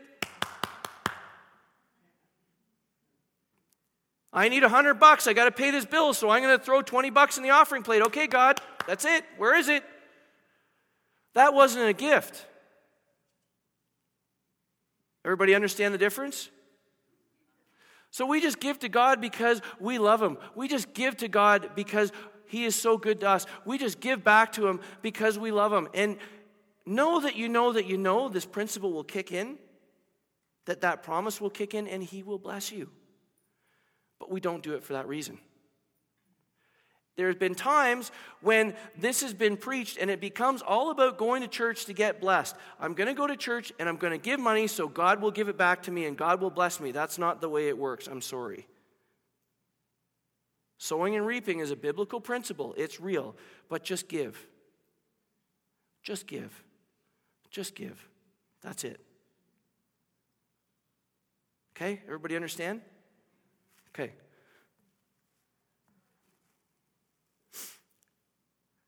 I 4.34 4.47
need 4.47 4.63
a 4.63 4.69
hundred 4.69 4.95
bucks. 4.95 5.27
I 5.27 5.34
got 5.34 5.45
to 5.45 5.51
pay 5.51 5.71
this 5.71 5.86
bill, 5.86 6.13
so 6.13 6.29
I'm 6.29 6.41
going 6.41 6.57
to 6.57 6.63
throw 6.63 6.82
twenty 6.82 7.09
bucks 7.09 7.38
in 7.38 7.43
the 7.43 7.49
offering 7.49 7.84
plate. 7.84 8.01
Okay, 8.03 8.27
God, 8.27 8.61
that's 8.88 9.05
it. 9.05 9.25
Where 9.38 9.55
is 9.55 9.67
it? 9.67 9.84
That 11.34 11.53
wasn't 11.53 11.88
a 11.88 11.93
gift. 11.93 12.45
Everybody 15.23 15.53
understand 15.53 15.93
the 15.93 15.97
difference? 15.97 16.49
So 18.09 18.25
we 18.25 18.41
just 18.41 18.59
give 18.59 18.79
to 18.79 18.89
God 18.89 19.21
because 19.21 19.61
we 19.79 19.97
love 19.97 20.21
Him. 20.21 20.38
We 20.55 20.67
just 20.67 20.93
give 20.93 21.15
to 21.17 21.27
God 21.27 21.71
because 21.75 22.11
He 22.47 22.65
is 22.65 22.75
so 22.75 22.97
good 22.97 23.19
to 23.21 23.29
us. 23.29 23.45
We 23.65 23.77
just 23.77 23.99
give 23.99 24.23
back 24.23 24.53
to 24.53 24.67
Him 24.67 24.82
because 25.01 25.38
we 25.38 25.51
love 25.51 25.71
Him. 25.71 25.88
And 25.93 26.17
know 26.86 27.21
that 27.21 27.36
you 27.36 27.47
know 27.47 27.73
that 27.73 27.86
you 27.86 27.97
know 27.97 28.27
this 28.27 28.45
principle 28.45 28.91
will 28.91 29.03
kick 29.03 29.32
in, 29.32 29.57
that 30.65 30.82
that 30.82 31.03
promise 31.03 31.39
will 31.39 31.49
kick 31.49 31.73
in, 31.73 31.88
and 31.88 32.03
He 32.03 32.23
will 32.23 32.39
bless 32.39 32.71
you. 32.71 32.89
But 34.22 34.30
we 34.30 34.39
don't 34.39 34.61
do 34.61 34.76
it 34.76 34.84
for 34.84 34.93
that 34.93 35.07
reason. 35.07 35.39
There's 37.15 37.36
been 37.36 37.55
times 37.55 38.11
when 38.41 38.76
this 38.95 39.22
has 39.22 39.34
been 39.34 39.57
preached 39.57 39.97
and 39.97 40.11
it 40.11 40.22
becomes 40.22 40.61
all 40.61 40.91
about 40.91 41.17
going 41.17 41.41
to 41.41 41.47
church 41.47 41.86
to 41.86 41.93
get 41.93 42.22
blessed. 42.22 42.55
I'm 42.80 42.93
going 42.93 43.07
to 43.07 43.15
go 43.15 43.26
to 43.26 43.36
church 43.36 43.74
and 43.80 43.89
I'm 43.89 43.97
going 43.97 44.11
to 44.11 44.19
give 44.19 44.39
money 44.39 44.67
so 44.67 44.88
God 44.88 45.24
will 45.24 45.32
give 45.32 45.49
it 45.49 45.57
back 45.57 45.82
to 45.84 45.91
me 45.91 46.05
and 46.05 46.15
God 46.15 46.39
will 46.39 46.51
bless 46.51 46.80
me. 46.80 46.91
That's 46.91 47.17
not 47.17 47.41
the 47.41 47.49
way 47.49 47.67
it 47.67 47.76
works. 47.76 48.05
I'm 48.05 48.22
sorry. 48.22 48.67
Sowing 50.78 51.15
and 51.15 51.26
reaping 51.26 51.61
is 51.61 51.72
a 51.72 51.76
biblical 51.76 52.22
principle, 52.22 52.76
it's 52.78 53.01
real, 53.01 53.36
but 53.69 53.84
just 53.84 54.07
give. 54.07 54.38
Just 56.03 56.28
give. 56.28 56.63
Just 57.49 57.74
give. 57.74 58.07
That's 58.61 58.84
it. 58.84 58.99
Okay? 61.76 62.01
Everybody 62.05 62.36
understand? 62.36 62.82
Okay. 63.93 64.13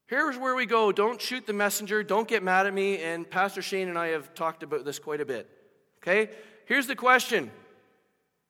Here's 0.08 0.38
where 0.38 0.56
we 0.56 0.66
go. 0.66 0.92
Don't 0.92 1.20
shoot 1.20 1.48
the 1.48 1.54
messenger. 1.54 2.04
Don't 2.04 2.28
get 2.28 2.44
mad 2.44 2.68
at 2.68 2.74
me. 2.74 3.00
And 3.00 3.30
Pastor 3.30 3.62
Shane 3.62 3.90
and 3.90 3.98
I 3.98 4.08
have 4.10 4.34
talked 4.34 4.64
about 4.64 4.86
this 4.86 5.00
quite 5.00 5.22
a 5.22 5.26
bit. 5.26 5.50
Okay? 5.98 6.30
Here's 6.66 6.88
the 6.88 6.96
question 6.96 7.52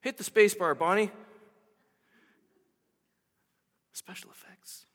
Hit 0.02 0.18
the 0.18 0.24
space 0.24 0.54
bar, 0.54 0.76
Bonnie. 0.76 1.12
Special 3.94 4.30
effects. 4.32 4.86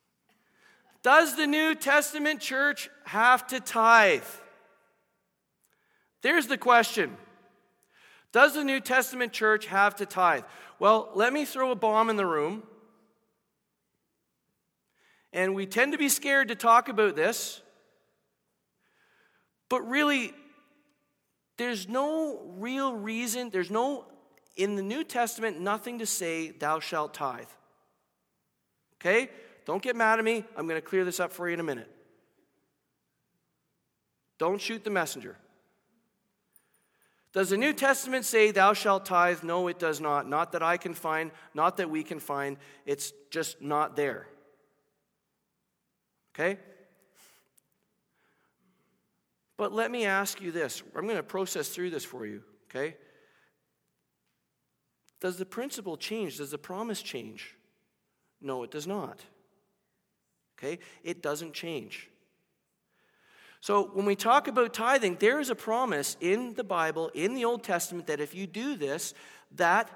Does 1.03 1.37
the 1.37 1.47
New 1.47 1.75
Testament 1.75 2.41
church 2.41 2.91
have 3.05 3.47
to 3.47 3.61
tithe? 3.61 4.23
There's 6.23 6.49
the 6.49 6.59
question. 6.59 7.17
Does 8.39 8.55
the 8.55 8.63
New 8.63 8.79
Testament 8.79 9.33
church 9.33 9.67
have 9.67 9.97
to 9.97 10.07
tithe? 10.07 10.45
Well, 10.79 11.11
let 11.17 11.33
me 11.33 11.45
throw 11.45 11.73
a 11.73 11.75
bomb 11.75 12.09
in 12.09 12.15
the 12.15 12.25
room. 12.25 12.63
And 15.33 15.57
we 15.57 15.67
tend 15.67 15.91
to 15.91 15.99
be 15.99 16.09
scared 16.09 16.47
to 16.47 16.55
talk 16.55 16.89
about 16.89 17.17
this. 17.17 17.61
But 19.69 19.81
really, 19.89 20.33
there's 21.57 21.89
no 21.89 22.41
real 22.59 22.95
reason, 22.95 23.51
there's 23.51 23.73
no, 23.73 24.05
in 24.55 24.77
the 24.77 24.83
New 24.83 25.03
Testament, 25.03 25.59
nothing 25.59 25.99
to 25.99 26.07
say, 26.07 26.53
thou 26.53 26.79
shalt 26.79 27.15
tithe. 27.15 27.49
Okay? 29.01 29.31
Don't 29.65 29.83
get 29.83 29.97
mad 29.97 30.21
at 30.21 30.25
me. 30.25 30.45
I'm 30.57 30.69
going 30.69 30.81
to 30.81 30.87
clear 30.87 31.05
this 31.05 31.19
up 31.19 31.33
for 31.33 31.49
you 31.49 31.55
in 31.55 31.59
a 31.59 31.65
minute. 31.65 31.91
Don't 34.39 34.61
shoot 34.61 34.85
the 34.85 34.91
messenger. 34.91 35.37
Does 37.33 37.51
the 37.51 37.57
New 37.57 37.73
Testament 37.73 38.25
say, 38.25 38.51
Thou 38.51 38.73
shalt 38.73 39.05
tithe? 39.05 39.43
No, 39.43 39.69
it 39.69 39.79
does 39.79 40.01
not. 40.01 40.29
Not 40.29 40.53
that 40.53 40.63
I 40.63 40.77
can 40.77 40.95
find, 40.95 41.31
not 41.55 41.77
that 41.77 41.91
we 41.91 42.03
can 42.03 42.21
find. 42.21 42.57
It's 42.87 43.13
just 43.31 43.61
not 43.61 43.97
there. 43.97 44.27
Okay? 46.35 46.59
But 49.57 49.73
let 49.73 49.91
me 49.91 50.07
ask 50.07 50.41
you 50.41 50.53
this. 50.53 50.83
I'm 50.95 51.05
going 51.05 51.17
to 51.17 51.23
process 51.23 51.69
through 51.69 51.91
this 51.91 52.05
for 52.05 52.25
you, 52.25 52.43
okay? 52.71 52.97
Does 55.21 55.37
the 55.37 55.45
principle 55.45 55.97
change? 55.97 56.39
Does 56.39 56.53
the 56.53 56.59
promise 56.59 57.03
change? 57.03 57.57
No, 58.41 58.63
it 58.63 58.71
does 58.71 58.87
not. 58.87 59.21
Okay? 60.57 60.79
It 61.03 61.23
doesn't 61.23 61.55
change. 61.55 62.09
So, 63.61 63.91
when 63.93 64.07
we 64.07 64.15
talk 64.15 64.47
about 64.47 64.73
tithing, 64.73 65.17
there 65.17 65.41
is 65.41 65.51
a 65.51 65.55
promise 65.55 66.17
in 66.21 66.55
the 66.55 66.65
Bible, 66.65 67.11
in 67.15 67.35
the 67.35 67.45
Old 67.45 67.65
Testament, 67.65 68.07
that 68.07 68.21
if 68.21 68.35
you 68.35 68.47
do 68.47 68.77
this, 68.77 69.15
that 69.57 69.91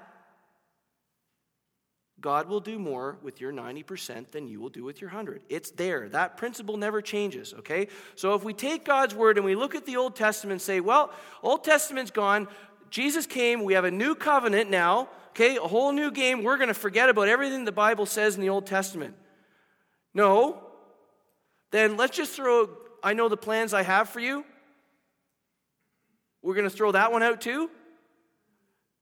God 2.23 2.47
will 2.47 2.61
do 2.61 2.79
more 2.79 3.17
with 3.21 3.41
your 3.41 3.51
90% 3.51 4.31
than 4.31 4.47
you 4.47 4.61
will 4.61 4.69
do 4.69 4.83
with 4.83 5.01
your 5.01 5.09
100. 5.09 5.43
It's 5.49 5.71
there. 5.71 6.07
That 6.07 6.37
principle 6.37 6.77
never 6.77 7.01
changes, 7.01 7.53
okay? 7.59 7.89
So 8.15 8.33
if 8.33 8.45
we 8.45 8.53
take 8.53 8.85
God's 8.85 9.13
word 9.13 9.37
and 9.37 9.45
we 9.45 9.55
look 9.55 9.75
at 9.75 9.85
the 9.85 9.97
Old 9.97 10.15
Testament 10.15 10.53
and 10.53 10.61
say, 10.61 10.79
well, 10.79 11.11
Old 11.43 11.65
Testament's 11.65 12.11
gone, 12.11 12.47
Jesus 12.89 13.25
came, 13.25 13.63
we 13.63 13.73
have 13.73 13.83
a 13.83 13.91
new 13.91 14.15
covenant 14.15 14.69
now, 14.69 15.09
okay? 15.31 15.57
A 15.57 15.61
whole 15.61 15.91
new 15.91 16.11
game. 16.11 16.43
We're 16.43 16.55
going 16.57 16.69
to 16.69 16.73
forget 16.73 17.09
about 17.09 17.27
everything 17.27 17.65
the 17.65 17.73
Bible 17.73 18.05
says 18.05 18.35
in 18.35 18.41
the 18.41 18.49
Old 18.49 18.67
Testament. 18.67 19.15
No. 20.13 20.63
Then 21.71 21.97
let's 21.97 22.15
just 22.15 22.33
throw 22.33 22.69
I 23.03 23.13
know 23.13 23.27
the 23.27 23.37
plans 23.37 23.73
I 23.73 23.83
have 23.83 24.09
for 24.09 24.21
you. 24.21 24.45
We're 26.41 26.55
going 26.55 26.69
to 26.69 26.75
throw 26.75 26.93
that 26.93 27.11
one 27.11 27.21
out 27.21 27.41
too? 27.41 27.69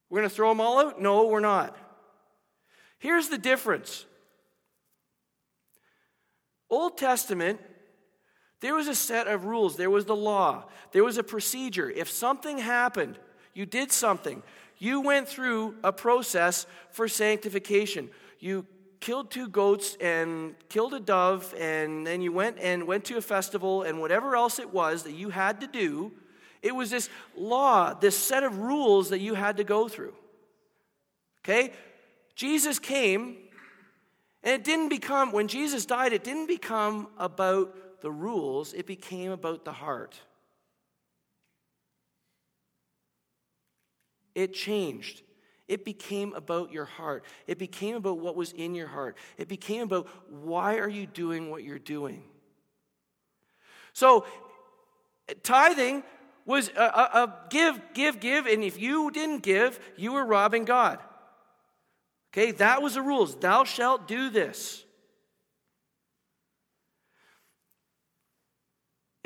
We're 0.09 0.19
going 0.19 0.29
to 0.29 0.35
throw 0.35 0.49
them 0.49 0.59
all 0.59 0.79
out? 0.79 1.01
No, 1.01 1.27
we're 1.27 1.39
not. 1.39 1.77
Here's 2.99 3.29
the 3.29 3.37
difference 3.37 4.05
Old 6.69 6.97
Testament, 6.97 7.59
there 8.61 8.75
was 8.75 8.87
a 8.87 8.95
set 8.95 9.27
of 9.27 9.45
rules, 9.45 9.75
there 9.75 9.89
was 9.89 10.05
the 10.05 10.15
law, 10.15 10.65
there 10.91 11.03
was 11.03 11.17
a 11.17 11.23
procedure. 11.23 11.89
If 11.89 12.09
something 12.09 12.57
happened, 12.57 13.19
you 13.53 13.65
did 13.65 13.91
something, 13.91 14.41
you 14.77 15.01
went 15.01 15.27
through 15.27 15.75
a 15.83 15.91
process 15.91 16.65
for 16.91 17.07
sanctification. 17.07 18.09
You 18.39 18.65
killed 19.01 19.31
two 19.31 19.49
goats 19.49 19.97
and 19.99 20.55
killed 20.69 20.93
a 20.93 20.99
dove, 20.99 21.53
and 21.59 22.07
then 22.07 22.21
you 22.21 22.31
went 22.31 22.57
and 22.59 22.87
went 22.87 23.03
to 23.05 23.17
a 23.17 23.21
festival 23.21 23.81
and 23.81 23.99
whatever 23.99 24.35
else 24.35 24.59
it 24.59 24.71
was 24.71 25.03
that 25.03 25.13
you 25.13 25.29
had 25.29 25.59
to 25.59 25.67
do. 25.67 26.13
It 26.61 26.73
was 26.73 26.91
this 26.91 27.09
law, 27.35 27.93
this 27.93 28.15
set 28.15 28.43
of 28.43 28.59
rules 28.59 29.09
that 29.09 29.19
you 29.19 29.33
had 29.33 29.57
to 29.57 29.63
go 29.63 29.89
through. 29.89 30.13
Okay? 31.43 31.73
Jesus 32.35 32.77
came, 32.79 33.37
and 34.43 34.53
it 34.53 34.63
didn't 34.63 34.89
become, 34.89 35.31
when 35.31 35.47
Jesus 35.47 35.85
died, 35.85 36.13
it 36.13 36.23
didn't 36.23 36.47
become 36.47 37.07
about 37.17 38.01
the 38.01 38.11
rules, 38.11 38.73
it 38.73 38.85
became 38.85 39.31
about 39.31 39.65
the 39.65 39.71
heart. 39.71 40.19
It 44.33 44.53
changed. 44.53 45.23
It 45.71 45.85
became 45.85 46.33
about 46.33 46.73
your 46.73 46.83
heart. 46.83 47.23
It 47.47 47.57
became 47.57 47.95
about 47.95 48.17
what 48.17 48.35
was 48.35 48.51
in 48.51 48.75
your 48.75 48.87
heart. 48.87 49.15
It 49.37 49.47
became 49.47 49.83
about 49.83 50.09
why 50.29 50.79
are 50.79 50.89
you 50.89 51.05
doing 51.05 51.49
what 51.49 51.63
you're 51.63 51.79
doing? 51.79 52.23
So, 53.93 54.25
tithing 55.43 56.03
was 56.45 56.67
a, 56.75 56.81
a, 56.81 57.23
a 57.23 57.35
give, 57.49 57.79
give, 57.93 58.19
give, 58.19 58.47
and 58.47 58.65
if 58.65 58.81
you 58.81 59.11
didn't 59.11 59.43
give, 59.43 59.79
you 59.95 60.11
were 60.11 60.25
robbing 60.25 60.65
God. 60.65 60.99
Okay, 62.33 62.51
that 62.51 62.81
was 62.81 62.95
the 62.95 63.01
rules. 63.01 63.35
Thou 63.35 63.63
shalt 63.63 64.09
do 64.09 64.29
this. 64.29 64.83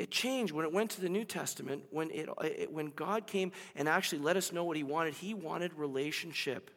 It 0.06 0.12
changed 0.12 0.52
when 0.52 0.64
it 0.64 0.72
went 0.72 0.92
to 0.92 1.00
the 1.00 1.08
New 1.08 1.24
Testament, 1.24 1.82
when, 1.90 2.12
it, 2.12 2.28
it, 2.44 2.72
when 2.72 2.92
God 2.94 3.26
came 3.26 3.50
and 3.74 3.88
actually 3.88 4.20
let 4.20 4.36
us 4.36 4.52
know 4.52 4.62
what 4.62 4.76
He 4.76 4.84
wanted. 4.84 5.14
He 5.14 5.34
wanted 5.34 5.74
relationship. 5.74 6.70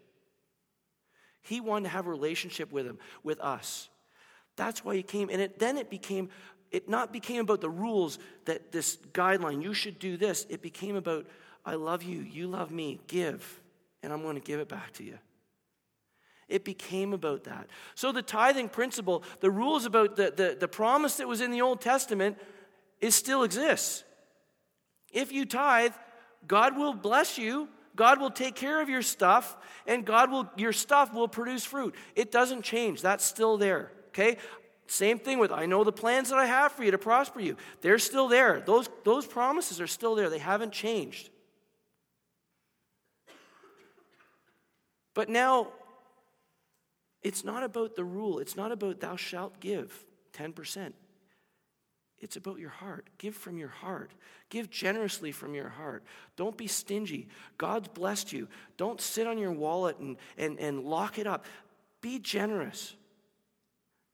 He 1.43 1.61
wanted 1.61 1.83
to 1.83 1.89
have 1.89 2.07
a 2.07 2.09
relationship 2.09 2.71
with 2.71 2.87
Him, 2.87 2.97
with 3.21 3.39
us. 3.39 3.87
That's 4.55 4.83
why 4.83 4.95
He 4.95 5.03
came. 5.03 5.29
And 5.29 5.43
it, 5.43 5.59
then 5.59 5.77
it 5.77 5.91
became, 5.91 6.29
it 6.71 6.89
not 6.89 7.13
became 7.13 7.41
about 7.41 7.61
the 7.61 7.69
rules 7.69 8.17
that 8.45 8.71
this 8.71 8.97
guideline, 9.13 9.61
you 9.61 9.75
should 9.75 9.99
do 9.99 10.17
this. 10.17 10.47
It 10.49 10.63
became 10.63 10.95
about, 10.95 11.27
I 11.63 11.75
love 11.75 12.01
you, 12.01 12.21
you 12.21 12.47
love 12.47 12.71
me, 12.71 12.99
give, 13.05 13.61
and 14.01 14.11
I'm 14.11 14.23
going 14.23 14.37
to 14.37 14.41
give 14.41 14.59
it 14.59 14.69
back 14.69 14.93
to 14.93 15.03
you. 15.03 15.19
It 16.47 16.65
became 16.65 17.13
about 17.13 17.43
that. 17.43 17.67
So 17.93 18.11
the 18.11 18.23
tithing 18.23 18.69
principle, 18.69 19.21
the 19.39 19.51
rules 19.51 19.85
about 19.85 20.15
the, 20.15 20.33
the, 20.35 20.57
the 20.59 20.67
promise 20.67 21.17
that 21.17 21.27
was 21.27 21.41
in 21.41 21.51
the 21.51 21.61
Old 21.61 21.79
Testament, 21.79 22.39
it 22.99 23.11
still 23.11 23.43
exists. 23.43 24.03
If 25.11 25.31
you 25.31 25.45
tithe, 25.45 25.93
God 26.47 26.77
will 26.77 26.93
bless 26.93 27.37
you. 27.37 27.69
God 27.95 28.21
will 28.21 28.31
take 28.31 28.55
care 28.55 28.81
of 28.81 28.87
your 28.87 29.01
stuff, 29.01 29.57
and 29.85 30.05
God 30.05 30.31
will 30.31 30.49
your 30.55 30.71
stuff 30.71 31.13
will 31.13 31.27
produce 31.27 31.65
fruit. 31.65 31.95
It 32.15 32.31
doesn't 32.31 32.61
change. 32.61 33.01
That's 33.01 33.25
still 33.25 33.57
there. 33.57 33.91
Okay? 34.09 34.37
Same 34.87 35.19
thing 35.19 35.37
with 35.37 35.51
I 35.51 35.65
know 35.65 35.83
the 35.83 35.91
plans 35.91 36.29
that 36.29 36.39
I 36.39 36.45
have 36.45 36.71
for 36.71 36.83
you 36.83 36.91
to 36.91 36.97
prosper 36.97 37.39
you. 37.39 37.57
They're 37.81 37.99
still 37.99 38.27
there. 38.27 38.61
Those, 38.61 38.89
those 39.03 39.27
promises 39.27 39.79
are 39.79 39.87
still 39.87 40.15
there. 40.15 40.29
They 40.29 40.39
haven't 40.39 40.71
changed. 40.71 41.29
But 45.13 45.29
now, 45.29 45.67
it's 47.21 47.43
not 47.43 47.63
about 47.63 47.95
the 47.95 48.03
rule. 48.03 48.39
It's 48.39 48.55
not 48.55 48.71
about 48.71 48.99
thou 48.99 49.15
shalt 49.15 49.59
give 49.59 50.05
10%. 50.33 50.93
It's 52.21 52.35
about 52.35 52.59
your 52.59 52.69
heart. 52.69 53.09
Give 53.17 53.33
from 53.33 53.57
your 53.57 53.69
heart. 53.69 54.11
Give 54.49 54.69
generously 54.69 55.31
from 55.31 55.55
your 55.55 55.69
heart. 55.69 56.03
Don't 56.35 56.57
be 56.57 56.67
stingy. 56.67 57.27
God's 57.57 57.87
blessed 57.87 58.33
you. 58.33 58.47
Don't 58.77 58.99
sit 58.99 59.25
on 59.25 59.37
your 59.37 59.51
wallet 59.51 59.97
and, 59.99 60.17
and, 60.37 60.59
and 60.59 60.83
lock 60.83 61.17
it 61.17 61.27
up. 61.27 61.45
Be 62.01 62.19
generous. 62.19 62.95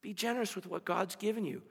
Be 0.02 0.14
generous 0.14 0.54
with 0.54 0.66
what 0.66 0.84
God's 0.84 1.16
given 1.16 1.44
you. 1.44 1.62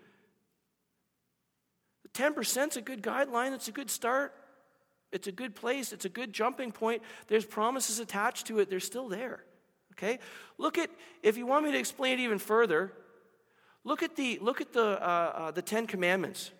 10% 2.13 2.69
is 2.69 2.77
a 2.77 2.81
good 2.81 3.01
guideline, 3.01 3.53
it's 3.53 3.67
a 3.67 3.73
good 3.73 3.89
start. 3.89 4.33
It's 5.11 5.27
a 5.27 5.31
good 5.31 5.55
place, 5.55 5.93
it's 5.93 6.05
a 6.05 6.09
good 6.09 6.33
jumping 6.33 6.71
point. 6.71 7.01
There's 7.27 7.45
promises 7.45 7.99
attached 7.99 8.47
to 8.47 8.59
it, 8.59 8.69
they're 8.69 8.79
still 8.79 9.07
there. 9.07 9.43
Okay? 9.93 10.19
Look 10.57 10.77
at, 10.77 10.89
if 11.23 11.37
you 11.37 11.45
want 11.45 11.65
me 11.65 11.71
to 11.71 11.77
explain 11.77 12.19
it 12.19 12.23
even 12.23 12.39
further, 12.39 12.91
Look 13.85 14.01
at 14.01 14.15
the, 14.15 14.39
look 14.41 14.59
at 14.59 14.73
the, 14.73 14.83
uh, 15.01 15.33
uh, 15.35 15.51
the 15.51 15.61
Ten 15.61 15.85
Commandments. 15.85 16.51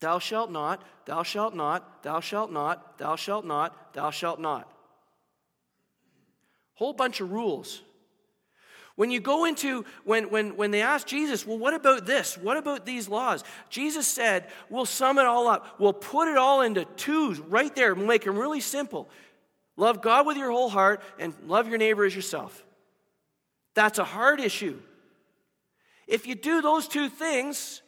Thou 0.00 0.18
shalt 0.18 0.50
not, 0.50 0.82
thou 1.06 1.22
shalt 1.22 1.54
not, 1.54 2.02
thou 2.02 2.20
shalt 2.20 2.52
not, 2.52 2.98
thou 2.98 3.16
shalt 3.16 3.44
not, 3.44 3.94
thou 3.94 4.10
shalt 4.10 4.38
not. 4.38 4.70
Whole 6.74 6.92
bunch 6.92 7.20
of 7.20 7.32
rules. 7.32 7.82
When 8.96 9.10
you 9.10 9.20
go 9.20 9.46
into, 9.46 9.86
when, 10.04 10.30
when, 10.30 10.56
when 10.56 10.70
they 10.72 10.82
ask 10.82 11.06
Jesus, 11.06 11.46
well, 11.46 11.58
what 11.58 11.72
about 11.72 12.04
this? 12.04 12.36
What 12.36 12.58
about 12.58 12.84
these 12.84 13.08
laws? 13.08 13.44
Jesus 13.70 14.06
said, 14.06 14.46
we'll 14.68 14.84
sum 14.84 15.18
it 15.18 15.24
all 15.24 15.48
up. 15.48 15.76
We'll 15.78 15.94
put 15.94 16.28
it 16.28 16.36
all 16.36 16.60
into 16.60 16.84
twos 16.96 17.38
right 17.38 17.74
there. 17.74 17.94
We'll 17.94 18.06
make 18.06 18.24
them 18.24 18.38
really 18.38 18.60
simple. 18.60 19.08
Love 19.76 20.02
God 20.02 20.26
with 20.26 20.36
your 20.36 20.50
whole 20.50 20.68
heart 20.68 21.02
and 21.18 21.34
love 21.46 21.66
your 21.68 21.78
neighbor 21.78 22.04
as 22.04 22.14
yourself. 22.14 22.62
That's 23.74 23.98
a 23.98 24.04
hard 24.04 24.40
issue. 24.40 24.78
If 26.06 26.26
you 26.26 26.34
do 26.34 26.60
those 26.60 26.88
two 26.88 27.08
things, 27.08 27.82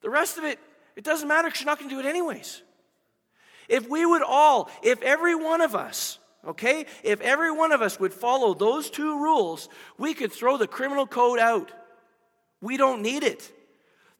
the 0.00 0.10
rest 0.10 0.38
of 0.38 0.44
it, 0.44 0.58
it 0.96 1.04
doesn't 1.04 1.28
matter 1.28 1.48
because 1.48 1.60
you're 1.60 1.66
not 1.66 1.78
going 1.78 1.90
to 1.90 1.94
do 1.94 2.00
it 2.00 2.06
anyways. 2.06 2.62
If 3.68 3.88
we 3.88 4.04
would 4.04 4.22
all, 4.22 4.70
if 4.82 5.00
every 5.02 5.34
one 5.34 5.60
of 5.60 5.74
us, 5.74 6.18
okay, 6.46 6.86
if 7.04 7.20
every 7.20 7.52
one 7.52 7.70
of 7.70 7.82
us 7.82 8.00
would 8.00 8.12
follow 8.12 8.54
those 8.54 8.90
two 8.90 9.22
rules, 9.22 9.68
we 9.98 10.14
could 10.14 10.32
throw 10.32 10.56
the 10.56 10.66
criminal 10.66 11.06
code 11.06 11.38
out. 11.38 11.70
We 12.60 12.76
don't 12.76 13.02
need 13.02 13.22
it. 13.22 13.52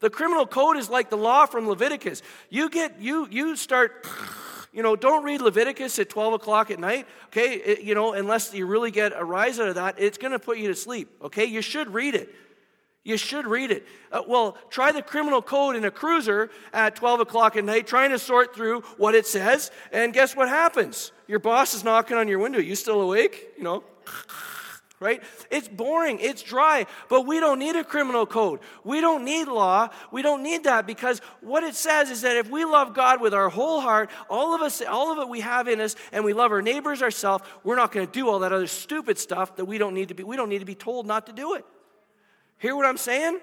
The 0.01 0.11
criminal 0.11 0.47
code 0.47 0.77
is 0.77 0.89
like 0.89 1.11
the 1.11 1.17
law 1.17 1.47
from 1.47 1.69
Leviticus. 1.69 2.23
You 2.49 2.71
get, 2.71 3.01
you, 3.01 3.29
you 3.31 3.57
start 3.57 4.07
you 4.73 4.83
know, 4.83 4.95
don't 4.95 5.25
read 5.25 5.41
Leviticus 5.41 5.99
at 5.99 6.09
12 6.09 6.35
o'clock 6.35 6.71
at 6.71 6.79
night, 6.79 7.07
okay? 7.27 7.55
It, 7.55 7.83
you 7.83 7.95
know, 7.95 8.13
unless 8.13 8.55
you 8.55 8.67
really 8.67 8.91
get 8.91 9.13
a 9.15 9.25
rise 9.25 9.59
out 9.59 9.69
of 9.69 9.75
that, 9.75 9.97
it's 9.99 10.19
going 10.19 10.33
to 10.33 10.39
put 10.39 10.59
you 10.59 10.69
to 10.69 10.75
sleep, 10.75 11.11
okay? 11.23 11.45
You 11.45 11.61
should 11.61 11.93
read 11.93 12.15
it. 12.15 12.33
You 13.03 13.17
should 13.17 13.47
read 13.47 13.71
it. 13.71 13.87
Uh, 14.13 14.23
well, 14.29 14.59
try 14.69 14.93
the 14.93 15.03
criminal 15.03 15.41
code 15.41 15.75
in 15.75 15.85
a 15.85 15.91
cruiser 15.91 16.51
at 16.73 16.95
12 16.97 17.21
o'clock 17.21 17.57
at 17.57 17.65
night, 17.65 17.87
trying 17.87 18.11
to 18.11 18.19
sort 18.19 18.55
through 18.55 18.83
what 18.99 19.15
it 19.15 19.27
says, 19.27 19.71
and 19.91 20.13
guess 20.13 20.37
what 20.37 20.49
happens? 20.49 21.13
Your 21.27 21.39
boss 21.39 21.75
is 21.75 21.83
knocking 21.83 22.17
on 22.17 22.29
your 22.29 22.39
window. 22.39 22.59
You 22.59 22.75
still 22.75 23.01
awake? 23.01 23.49
You 23.57 23.65
know? 23.65 23.85
Right? 25.01 25.23
It's 25.51 25.67
boring, 25.67 26.19
it's 26.21 26.43
dry, 26.43 26.87
but 27.09 27.27
we 27.27 27.41
don't 27.41 27.59
need 27.59 27.75
a 27.75 27.83
criminal 27.83 28.27
code. 28.27 28.61
We 28.85 29.01
don't 29.01 29.25
need 29.25 29.49
law. 29.49 29.89
We 30.13 30.21
don't 30.21 30.43
need 30.43 30.65
that 30.65 30.87
because 30.87 31.21
what 31.41 31.65
it 31.65 31.75
says 31.75 32.11
is 32.11 32.21
that 32.21 32.37
if 32.37 32.51
we 32.51 32.67
love 32.67 32.93
God 32.95 33.23
with 33.23 33.33
our 33.33 33.49
whole 33.49 33.81
heart, 33.81 34.11
all 34.29 34.55
of 34.55 34.61
us, 34.61 34.83
all 34.83 35.11
of 35.11 35.19
it 35.19 35.29
we 35.29 35.41
have 35.41 35.69
in 35.69 35.81
us, 35.81 35.97
and 36.13 36.23
we 36.23 36.35
love 36.35 36.53
our 36.53 36.61
neighbors 36.61 37.03
ourselves, 37.03 37.45
we're 37.65 37.77
not 37.77 37.93
going 37.93 38.07
to 38.07 38.13
do 38.13 38.29
all 38.29 38.41
that 38.41 38.53
other 38.53 38.67
stupid 38.67 39.19
stuff 39.19 39.57
that 39.57 39.65
we 39.65 39.79
don't 39.79 39.95
need 39.95 40.09
to 40.09 40.15
be, 40.15 40.23
we 40.23 40.37
don't 40.37 40.51
need 40.51 40.61
to 40.61 40.67
be 40.67 40.75
told 40.75 41.07
not 41.07 41.27
to 41.27 41.33
do 41.33 41.55
it. 41.55 41.65
Hear 42.59 42.77
what 42.77 42.85
I'm 42.85 42.99
saying? 42.99 43.41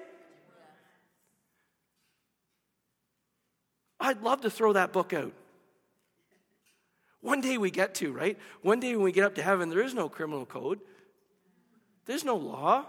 I'd 4.00 4.22
love 4.22 4.42
to 4.42 4.52
throw 4.52 4.74
that 4.74 4.94
book 4.94 5.12
out. 5.12 5.34
One 7.22 7.42
day 7.42 7.58
we 7.58 7.72
get 7.72 7.96
to, 7.96 8.12
right? 8.14 8.38
One 8.62 8.80
day 8.80 8.96
when 8.96 9.04
we 9.04 9.12
get 9.12 9.24
up 9.24 9.34
to 9.36 9.42
heaven, 9.42 9.70
there 9.70 9.82
is 9.82 9.96
no 9.96 10.08
criminal 10.08 10.46
code. 10.46 10.80
There's 12.08 12.24
no 12.24 12.36
law. 12.36 12.86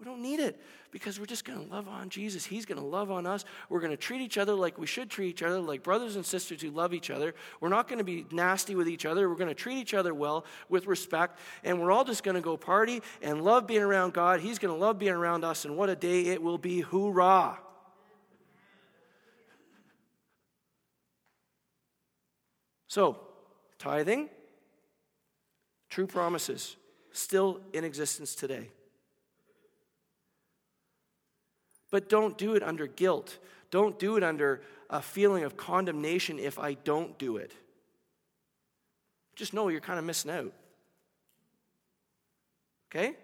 We 0.00 0.06
don't 0.06 0.22
need 0.22 0.40
it 0.40 0.58
because 0.90 1.20
we're 1.20 1.26
just 1.26 1.44
going 1.44 1.62
to 1.62 1.70
love 1.70 1.86
on 1.86 2.08
Jesus. 2.08 2.46
He's 2.46 2.64
going 2.64 2.80
to 2.80 2.84
love 2.84 3.10
on 3.10 3.26
us. 3.26 3.44
We're 3.68 3.80
going 3.80 3.90
to 3.90 3.98
treat 3.98 4.22
each 4.22 4.38
other 4.38 4.54
like 4.54 4.78
we 4.78 4.86
should 4.86 5.10
treat 5.10 5.28
each 5.28 5.42
other, 5.42 5.60
like 5.60 5.82
brothers 5.82 6.16
and 6.16 6.24
sisters 6.24 6.62
who 6.62 6.70
love 6.70 6.94
each 6.94 7.10
other. 7.10 7.34
We're 7.60 7.68
not 7.68 7.86
going 7.86 7.98
to 7.98 8.04
be 8.04 8.24
nasty 8.32 8.74
with 8.74 8.88
each 8.88 9.04
other. 9.04 9.28
We're 9.28 9.36
going 9.36 9.48
to 9.48 9.54
treat 9.54 9.76
each 9.76 9.92
other 9.92 10.14
well 10.14 10.46
with 10.70 10.86
respect. 10.86 11.38
And 11.64 11.78
we're 11.78 11.92
all 11.92 12.04
just 12.04 12.22
going 12.22 12.34
to 12.34 12.40
go 12.40 12.56
party 12.56 13.02
and 13.20 13.44
love 13.44 13.66
being 13.66 13.82
around 13.82 14.14
God. 14.14 14.40
He's 14.40 14.58
going 14.58 14.74
to 14.74 14.80
love 14.80 14.98
being 14.98 15.12
around 15.12 15.44
us. 15.44 15.66
And 15.66 15.76
what 15.76 15.90
a 15.90 15.96
day 15.96 16.22
it 16.28 16.42
will 16.42 16.58
be. 16.58 16.80
Hoorah! 16.80 17.58
So, 22.88 23.20
tithing, 23.78 24.30
true 25.90 26.06
promises 26.06 26.76
still 27.12 27.60
in 27.72 27.84
existence 27.84 28.34
today. 28.34 28.68
But 31.90 32.08
don't 32.08 32.38
do 32.38 32.54
it 32.54 32.62
under 32.62 32.86
guilt. 32.86 33.38
Don't 33.70 33.98
do 33.98 34.16
it 34.16 34.22
under 34.22 34.62
a 34.88 35.02
feeling 35.02 35.44
of 35.44 35.56
condemnation 35.56 36.38
if 36.38 36.58
I 36.58 36.74
don't 36.74 37.18
do 37.18 37.36
it. 37.36 37.52
Just 39.36 39.54
know 39.54 39.68
you're 39.68 39.80
kind 39.80 39.98
of 39.98 40.04
missing 40.04 40.30
out. 40.30 40.52
Okay? 42.90 43.16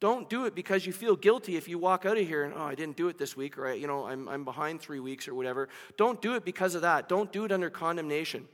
Don't 0.00 0.30
do 0.30 0.44
it 0.44 0.54
because 0.54 0.86
you 0.86 0.92
feel 0.92 1.16
guilty 1.16 1.56
if 1.56 1.66
you 1.66 1.76
walk 1.78 2.06
out 2.06 2.16
of 2.16 2.26
here 2.26 2.44
and, 2.44 2.54
oh, 2.54 2.62
I 2.62 2.74
didn't 2.74 2.96
do 2.96 3.08
it 3.08 3.18
this 3.18 3.36
week, 3.36 3.58
or, 3.58 3.72
you 3.72 3.88
know, 3.88 4.06
I'm, 4.06 4.28
I'm 4.28 4.44
behind 4.44 4.80
three 4.80 5.00
weeks 5.00 5.26
or 5.26 5.34
whatever. 5.34 5.68
Don't 5.96 6.22
do 6.22 6.34
it 6.34 6.44
because 6.44 6.74
of 6.74 6.82
that. 6.82 7.08
Don't 7.08 7.32
do 7.32 7.44
it 7.44 7.50
under 7.50 7.68
condemnation. 7.68 8.46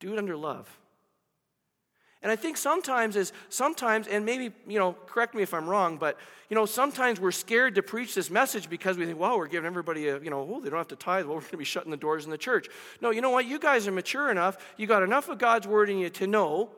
Do 0.00 0.12
it 0.12 0.18
under 0.18 0.36
love. 0.36 0.68
And 2.22 2.30
I 2.30 2.36
think 2.36 2.56
sometimes 2.56 3.16
is 3.16 3.32
sometimes, 3.48 4.06
and 4.06 4.24
maybe, 4.24 4.54
you 4.66 4.78
know, 4.78 4.96
correct 5.06 5.34
me 5.34 5.42
if 5.42 5.52
I'm 5.52 5.68
wrong, 5.68 5.96
but 5.96 6.18
you 6.48 6.54
know, 6.54 6.66
sometimes 6.66 7.18
we're 7.18 7.32
scared 7.32 7.74
to 7.76 7.82
preach 7.82 8.14
this 8.14 8.30
message 8.30 8.68
because 8.68 8.98
we 8.98 9.06
think, 9.06 9.18
well, 9.18 9.38
we're 9.38 9.48
giving 9.48 9.66
everybody 9.66 10.08
a, 10.08 10.20
you 10.20 10.30
know, 10.30 10.46
oh, 10.48 10.60
they 10.60 10.68
don't 10.68 10.78
have 10.78 10.88
to 10.88 10.96
tithe. 10.96 11.24
Well, 11.24 11.36
we're 11.36 11.40
going 11.40 11.52
to 11.52 11.56
be 11.56 11.64
shutting 11.64 11.90
the 11.90 11.96
doors 11.96 12.26
in 12.26 12.30
the 12.30 12.38
church. 12.38 12.68
No, 13.00 13.10
you 13.10 13.22
know 13.22 13.30
what? 13.30 13.46
You 13.46 13.58
guys 13.58 13.88
are 13.88 13.92
mature 13.92 14.30
enough. 14.30 14.58
You 14.76 14.86
got 14.86 15.02
enough 15.02 15.28
of 15.30 15.38
God's 15.38 15.66
word 15.66 15.88
in 15.88 15.98
you 15.98 16.10
to 16.10 16.26
know. 16.26 16.70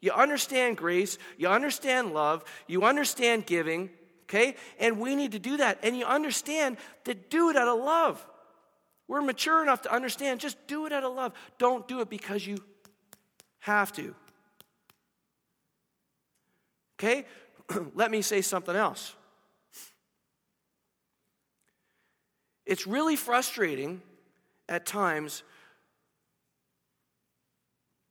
You 0.00 0.10
understand 0.10 0.76
grace. 0.76 1.16
You 1.38 1.48
understand 1.48 2.12
love. 2.12 2.44
You 2.66 2.82
understand 2.82 3.46
giving. 3.46 3.88
Okay? 4.24 4.56
And 4.80 4.98
we 4.98 5.14
need 5.14 5.32
to 5.32 5.38
do 5.38 5.58
that. 5.58 5.78
And 5.82 5.96
you 5.96 6.04
understand 6.04 6.76
to 7.04 7.14
do 7.14 7.50
it 7.50 7.56
out 7.56 7.68
of 7.68 7.78
love. 7.78 8.26
We're 9.06 9.22
mature 9.22 9.62
enough 9.62 9.82
to 9.82 9.94
understand. 9.94 10.40
Just 10.40 10.66
do 10.66 10.86
it 10.86 10.92
out 10.92 11.04
of 11.04 11.14
love. 11.14 11.34
Don't 11.58 11.86
do 11.86 12.00
it 12.00 12.10
because 12.10 12.44
you 12.44 12.58
have 13.60 13.92
to. 13.92 14.14
Okay? 16.98 17.26
Let 17.94 18.10
me 18.10 18.22
say 18.22 18.42
something 18.42 18.74
else. 18.74 19.14
It's 22.66 22.86
really 22.86 23.16
frustrating 23.16 24.00
at 24.68 24.86
times 24.86 25.42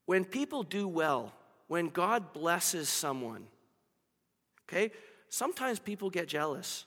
when 0.05 0.25
people 0.25 0.63
do 0.63 0.88
well, 0.88 1.34
when 1.67 1.89
God 1.89 2.34
blesses 2.34 2.89
someone. 2.89 3.47
Okay? 4.67 4.91
Sometimes 5.29 5.79
people 5.79 6.09
get 6.09 6.27
jealous. 6.27 6.86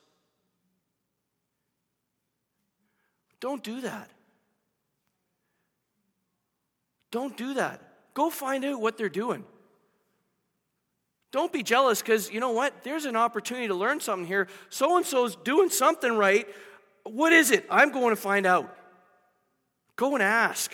Don't 3.40 3.62
do 3.62 3.80
that. 3.80 4.10
Don't 7.10 7.36
do 7.36 7.54
that. 7.54 7.80
Go 8.14 8.30
find 8.30 8.64
out 8.64 8.80
what 8.80 8.96
they're 8.96 9.08
doing. 9.08 9.44
Don't 11.36 11.52
be 11.52 11.62
jealous 11.62 12.00
because 12.00 12.32
you 12.32 12.40
know 12.40 12.52
what? 12.52 12.72
There's 12.82 13.04
an 13.04 13.14
opportunity 13.14 13.68
to 13.68 13.74
learn 13.74 14.00
something 14.00 14.26
here. 14.26 14.48
So 14.70 14.96
and 14.96 15.04
so's 15.04 15.36
doing 15.36 15.68
something 15.68 16.16
right. 16.16 16.48
What 17.02 17.30
is 17.34 17.50
it? 17.50 17.66
I'm 17.70 17.92
going 17.92 18.08
to 18.08 18.16
find 18.16 18.46
out. 18.46 18.74
Go 19.96 20.14
and 20.14 20.22
ask. 20.22 20.72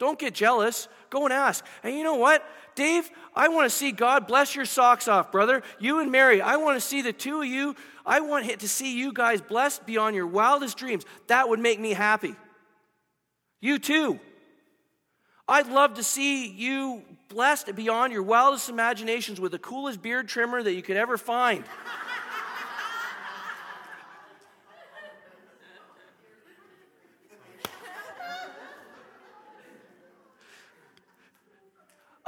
Don't 0.00 0.18
get 0.18 0.34
jealous. 0.34 0.88
Go 1.10 1.26
and 1.26 1.32
ask. 1.32 1.64
And 1.84 1.94
you 1.94 2.02
know 2.02 2.16
what? 2.16 2.44
Dave, 2.74 3.08
I 3.36 3.46
want 3.46 3.70
to 3.70 3.70
see 3.70 3.92
God 3.92 4.26
bless 4.26 4.56
your 4.56 4.64
socks 4.64 5.06
off, 5.06 5.30
brother. 5.30 5.62
You 5.78 6.00
and 6.00 6.10
Mary, 6.10 6.42
I 6.42 6.56
want 6.56 6.76
to 6.76 6.84
see 6.84 7.00
the 7.00 7.12
two 7.12 7.42
of 7.42 7.46
you. 7.46 7.76
I 8.04 8.18
want 8.18 8.50
to 8.58 8.68
see 8.68 8.98
you 8.98 9.12
guys 9.12 9.40
blessed 9.40 9.86
beyond 9.86 10.16
your 10.16 10.26
wildest 10.26 10.76
dreams. 10.76 11.04
That 11.28 11.48
would 11.48 11.60
make 11.60 11.78
me 11.78 11.92
happy. 11.92 12.34
You 13.60 13.78
too. 13.78 14.18
I'd 15.46 15.68
love 15.68 15.94
to 15.94 16.02
see 16.02 16.48
you 16.48 17.04
blessed 17.28 17.74
beyond 17.74 18.12
your 18.12 18.22
wildest 18.22 18.68
imaginations 18.68 19.40
with 19.40 19.52
the 19.52 19.58
coolest 19.58 20.02
beard 20.02 20.28
trimmer 20.28 20.62
that 20.62 20.72
you 20.74 20.82
could 20.82 20.96
ever 20.96 21.18
find. 21.18 21.64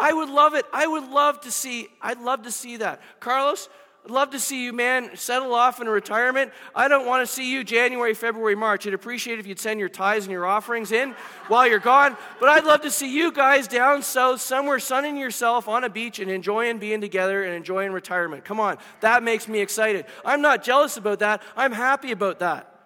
I 0.00 0.12
would 0.12 0.28
love 0.28 0.54
it. 0.54 0.64
I 0.72 0.86
would 0.86 1.10
love 1.10 1.40
to 1.40 1.50
see 1.50 1.88
I'd 2.00 2.20
love 2.20 2.42
to 2.42 2.52
see 2.52 2.76
that. 2.76 3.00
Carlos, 3.20 3.68
I'd 4.08 4.14
love 4.14 4.30
to 4.30 4.40
see 4.40 4.64
you, 4.64 4.72
man, 4.72 5.10
settle 5.16 5.52
off 5.52 5.82
in 5.82 5.86
retirement. 5.86 6.50
I 6.74 6.88
don't 6.88 7.04
want 7.04 7.28
to 7.28 7.30
see 7.30 7.52
you 7.52 7.62
January, 7.62 8.14
February, 8.14 8.54
March. 8.54 8.86
I'd 8.86 8.94
appreciate 8.94 9.38
if 9.38 9.46
you'd 9.46 9.60
send 9.60 9.78
your 9.78 9.90
tithes 9.90 10.24
and 10.24 10.32
your 10.32 10.46
offerings 10.46 10.92
in 10.92 11.14
while 11.48 11.68
you're 11.68 11.78
gone. 11.78 12.16
But 12.40 12.48
I'd 12.48 12.64
love 12.64 12.80
to 12.82 12.90
see 12.90 13.14
you 13.14 13.30
guys 13.30 13.68
down 13.68 14.02
south 14.02 14.40
somewhere 14.40 14.78
sunning 14.78 15.18
yourself 15.18 15.68
on 15.68 15.84
a 15.84 15.90
beach 15.90 16.20
and 16.20 16.30
enjoying 16.30 16.78
being 16.78 17.02
together 17.02 17.44
and 17.44 17.52
enjoying 17.52 17.92
retirement. 17.92 18.46
Come 18.46 18.60
on, 18.60 18.78
that 19.00 19.22
makes 19.22 19.46
me 19.46 19.60
excited. 19.60 20.06
I'm 20.24 20.40
not 20.40 20.64
jealous 20.64 20.96
about 20.96 21.18
that. 21.18 21.42
I'm 21.54 21.72
happy 21.72 22.10
about 22.10 22.38
that. 22.38 22.77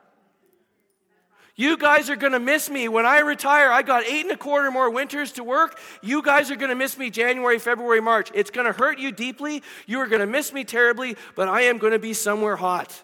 You 1.62 1.76
guys 1.76 2.10
are 2.10 2.16
going 2.16 2.32
to 2.32 2.40
miss 2.40 2.68
me. 2.68 2.88
When 2.88 3.06
I 3.06 3.20
retire, 3.20 3.70
I 3.70 3.82
got 3.82 4.04
eight 4.04 4.22
and 4.22 4.32
a 4.32 4.36
quarter 4.36 4.68
more 4.72 4.90
winters 4.90 5.30
to 5.34 5.44
work. 5.44 5.78
You 6.02 6.20
guys 6.20 6.50
are 6.50 6.56
going 6.56 6.70
to 6.70 6.74
miss 6.74 6.98
me 6.98 7.08
January, 7.08 7.60
February, 7.60 8.00
March. 8.00 8.32
It's 8.34 8.50
going 8.50 8.66
to 8.66 8.72
hurt 8.72 8.98
you 8.98 9.12
deeply. 9.12 9.62
You 9.86 10.00
are 10.00 10.08
going 10.08 10.22
to 10.22 10.26
miss 10.26 10.52
me 10.52 10.64
terribly, 10.64 11.16
but 11.36 11.46
I 11.46 11.60
am 11.60 11.78
going 11.78 11.92
to 11.92 12.00
be 12.00 12.14
somewhere 12.14 12.56
hot. 12.56 13.00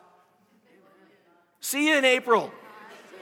See 1.60 1.86
you 1.86 1.98
in 1.98 2.04
April. 2.04 2.52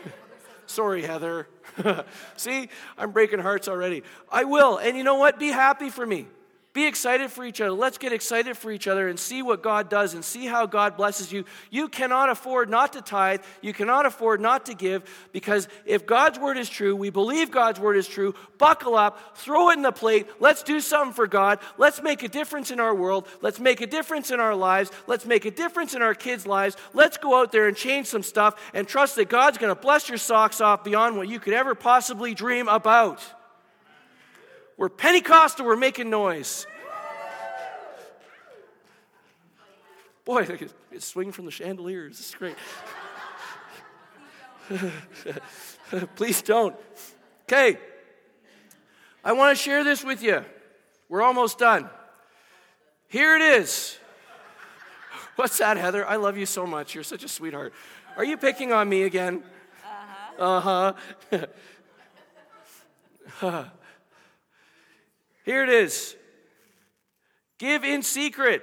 Sorry, 0.67 1.03
Heather. 1.03 1.49
See, 2.39 2.71
I'm 2.97 3.11
breaking 3.11 3.41
hearts 3.41 3.69
already. 3.69 4.05
I 4.33 4.45
will. 4.45 4.79
And 4.79 4.97
you 4.97 5.05
know 5.05 5.17
what? 5.17 5.39
Be 5.39 5.49
happy 5.49 5.91
for 5.91 6.07
me. 6.07 6.29
Be 6.77 6.85
excited 6.85 7.31
for 7.31 7.43
each 7.43 7.63
other. 7.63 7.73
Let's 7.73 7.97
get 7.97 8.13
excited 8.13 8.55
for 8.55 8.71
each 8.71 8.87
other 8.87 9.09
and 9.09 9.19
see 9.19 9.41
what 9.41 9.63
God 9.63 9.89
does 9.89 10.13
and 10.13 10.23
see 10.23 10.45
how 10.45 10.67
God 10.67 10.95
blesses 10.95 11.33
you. 11.33 11.47
You 11.71 11.89
cannot 11.89 12.29
afford 12.29 12.69
not 12.69 12.93
to 12.93 13.01
tithe. 13.01 13.41
You 13.63 13.73
cannot 13.73 14.05
afford 14.05 14.43
not 14.43 14.67
to 14.67 14.75
give 14.75 15.03
because 15.33 15.69
if 15.87 16.05
God's 16.05 16.39
word 16.39 16.59
is 16.59 16.69
true, 16.69 16.95
we 16.95 17.09
believe 17.09 17.51
God's 17.51 17.81
word 17.81 17.97
is 17.97 18.07
true, 18.07 18.35
buckle 18.59 18.95
up, 18.95 19.39
throw 19.39 19.71
it 19.71 19.79
in 19.79 19.81
the 19.81 19.91
plate. 19.91 20.27
Let's 20.39 20.63
do 20.63 20.81
something 20.81 21.15
for 21.15 21.27
God. 21.27 21.61
Let's 21.79 22.03
make 22.03 22.23
a 22.23 22.29
difference 22.29 22.71
in 22.71 22.79
our 22.79 22.95
world. 22.95 23.27
Let's 23.41 23.59
make 23.59 23.81
a 23.81 23.87
difference 23.87 24.31
in 24.31 24.39
our 24.39 24.55
lives. 24.55 24.91
Let's 25.07 25.25
make 25.25 25.47
a 25.47 25.51
difference 25.51 25.95
in 25.95 26.03
our 26.03 26.15
kids' 26.15 26.47
lives. 26.47 26.77
Let's 26.93 27.17
go 27.17 27.41
out 27.41 27.53
there 27.53 27.69
and 27.69 27.75
change 27.75 28.07
some 28.07 28.23
stuff 28.23 28.61
and 28.75 28.87
trust 28.87 29.17
that 29.17 29.31
God's 29.31 29.57
going 29.57 29.75
to 29.75 29.81
bless 29.81 30.11
your 30.11 30.19
socks 30.19 30.61
off 30.61 30.85
beyond 30.85 31.17
what 31.17 31.27
you 31.27 31.41
could 31.41 31.55
ever 31.55 31.75
possibly 31.75 32.35
dream 32.35 32.69
about. 32.69 33.23
We're 34.77 34.89
Pentecostal, 34.91 35.65
we're 35.65 35.77
making 35.77 36.11
noise. 36.11 36.67
Boy, 40.25 40.47
it's 40.91 41.05
swinging 41.05 41.33
from 41.33 41.45
the 41.45 41.51
chandeliers. 41.51 42.19
This 42.19 42.29
is 42.31 42.35
great. 42.35 42.57
Please 46.17 46.43
don't. 46.43 46.75
Okay. 47.45 47.79
I 49.25 49.33
want 49.33 49.57
to 49.57 49.63
share 49.63 49.85
this 49.85 50.05
with 50.05 50.23
you. 50.23 50.45
We're 51.09 51.23
almost 51.23 51.59
done. 51.59 51.89
Here 53.09 53.37
it 53.37 53.43
is. 53.43 53.99
What's 55.37 55.59
that, 55.59 55.77
Heather? 55.77 56.07
I 56.07 56.17
love 56.17 56.37
you 56.37 56.47
so 56.47 56.67
much. 56.67 56.95
You're 56.95 57.05
such 57.05 57.23
a 57.23 57.29
sweetheart. 57.29 57.73
Are 58.17 58.25
you 58.25 58.37
picking 58.37 58.73
on 58.73 58.89
me 58.89 59.03
again? 59.03 59.43
Uh 60.39 60.61
huh. 60.61 60.93
Uh 61.33 61.47
huh. 63.39 63.65
Here 65.47 65.63
it 65.63 65.71
is 65.71 66.15
give 67.59 67.85
in 67.85 68.03
secret. 68.03 68.63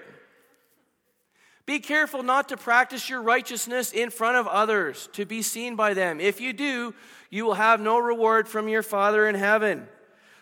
Be 1.66 1.80
careful 1.80 2.24
not 2.24 2.50
to 2.50 2.58
practice 2.58 3.10
your 3.10 3.22
righteousness 3.22 3.94
in 3.94 4.10
front 4.10 4.36
of 4.36 4.48
others 4.48 5.08
to 5.14 5.26
be 5.26 5.42
seen 5.42 5.78
by 5.78 5.94
them. 5.94 6.20
If 6.20 6.42
you 6.42 6.52
do, 6.52 6.94
you 7.30 7.46
will 7.46 7.54
have 7.54 7.80
no 7.80 7.98
reward 7.98 8.50
from 8.50 8.68
your 8.68 8.84
Father 8.84 9.28
in 9.30 9.36
heaven. 9.36 9.88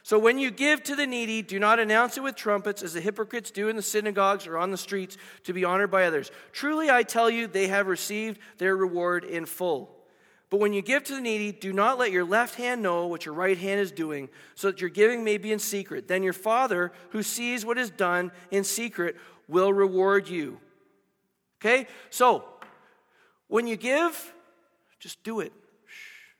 So 0.01 0.17
when 0.17 0.39
you 0.39 0.49
give 0.49 0.81
to 0.83 0.95
the 0.95 1.05
needy, 1.05 1.43
do 1.43 1.59
not 1.59 1.79
announce 1.79 2.17
it 2.17 2.23
with 2.23 2.35
trumpets 2.35 2.81
as 2.81 2.93
the 2.93 3.01
hypocrites 3.01 3.51
do 3.51 3.69
in 3.69 3.75
the 3.75 3.83
synagogues 3.83 4.47
or 4.47 4.57
on 4.57 4.71
the 4.71 4.77
streets 4.77 5.15
to 5.43 5.53
be 5.53 5.63
honored 5.63 5.91
by 5.91 6.05
others. 6.05 6.31
Truly, 6.51 6.89
I 6.89 7.03
tell 7.03 7.29
you, 7.29 7.45
they 7.45 7.67
have 7.67 7.85
received 7.85 8.39
their 8.57 8.75
reward 8.75 9.23
in 9.23 9.45
full. 9.45 10.00
But 10.51 10.59
when 10.59 10.73
you 10.73 10.81
give 10.81 11.05
to 11.05 11.15
the 11.15 11.21
needy, 11.21 11.53
do 11.53 11.71
not 11.71 11.97
let 11.97 12.11
your 12.11 12.25
left 12.25 12.55
hand 12.55 12.83
know 12.83 13.07
what 13.07 13.25
your 13.25 13.33
right 13.33 13.57
hand 13.57 13.79
is 13.79 13.89
doing, 13.89 14.27
so 14.53 14.67
that 14.69 14.81
your 14.81 14.89
giving 14.89 15.23
may 15.23 15.37
be 15.37 15.53
in 15.53 15.59
secret. 15.59 16.09
Then 16.09 16.23
your 16.23 16.33
Father, 16.33 16.91
who 17.11 17.23
sees 17.23 17.65
what 17.65 17.77
is 17.77 17.89
done 17.89 18.33
in 18.51 18.65
secret, 18.65 19.15
will 19.47 19.71
reward 19.71 20.27
you. 20.27 20.59
Okay? 21.61 21.87
So, 22.09 22.43
when 23.47 23.65
you 23.65 23.77
give, 23.77 24.33
just 24.99 25.23
do 25.23 25.39
it. 25.39 25.53
Shh. 25.85 26.33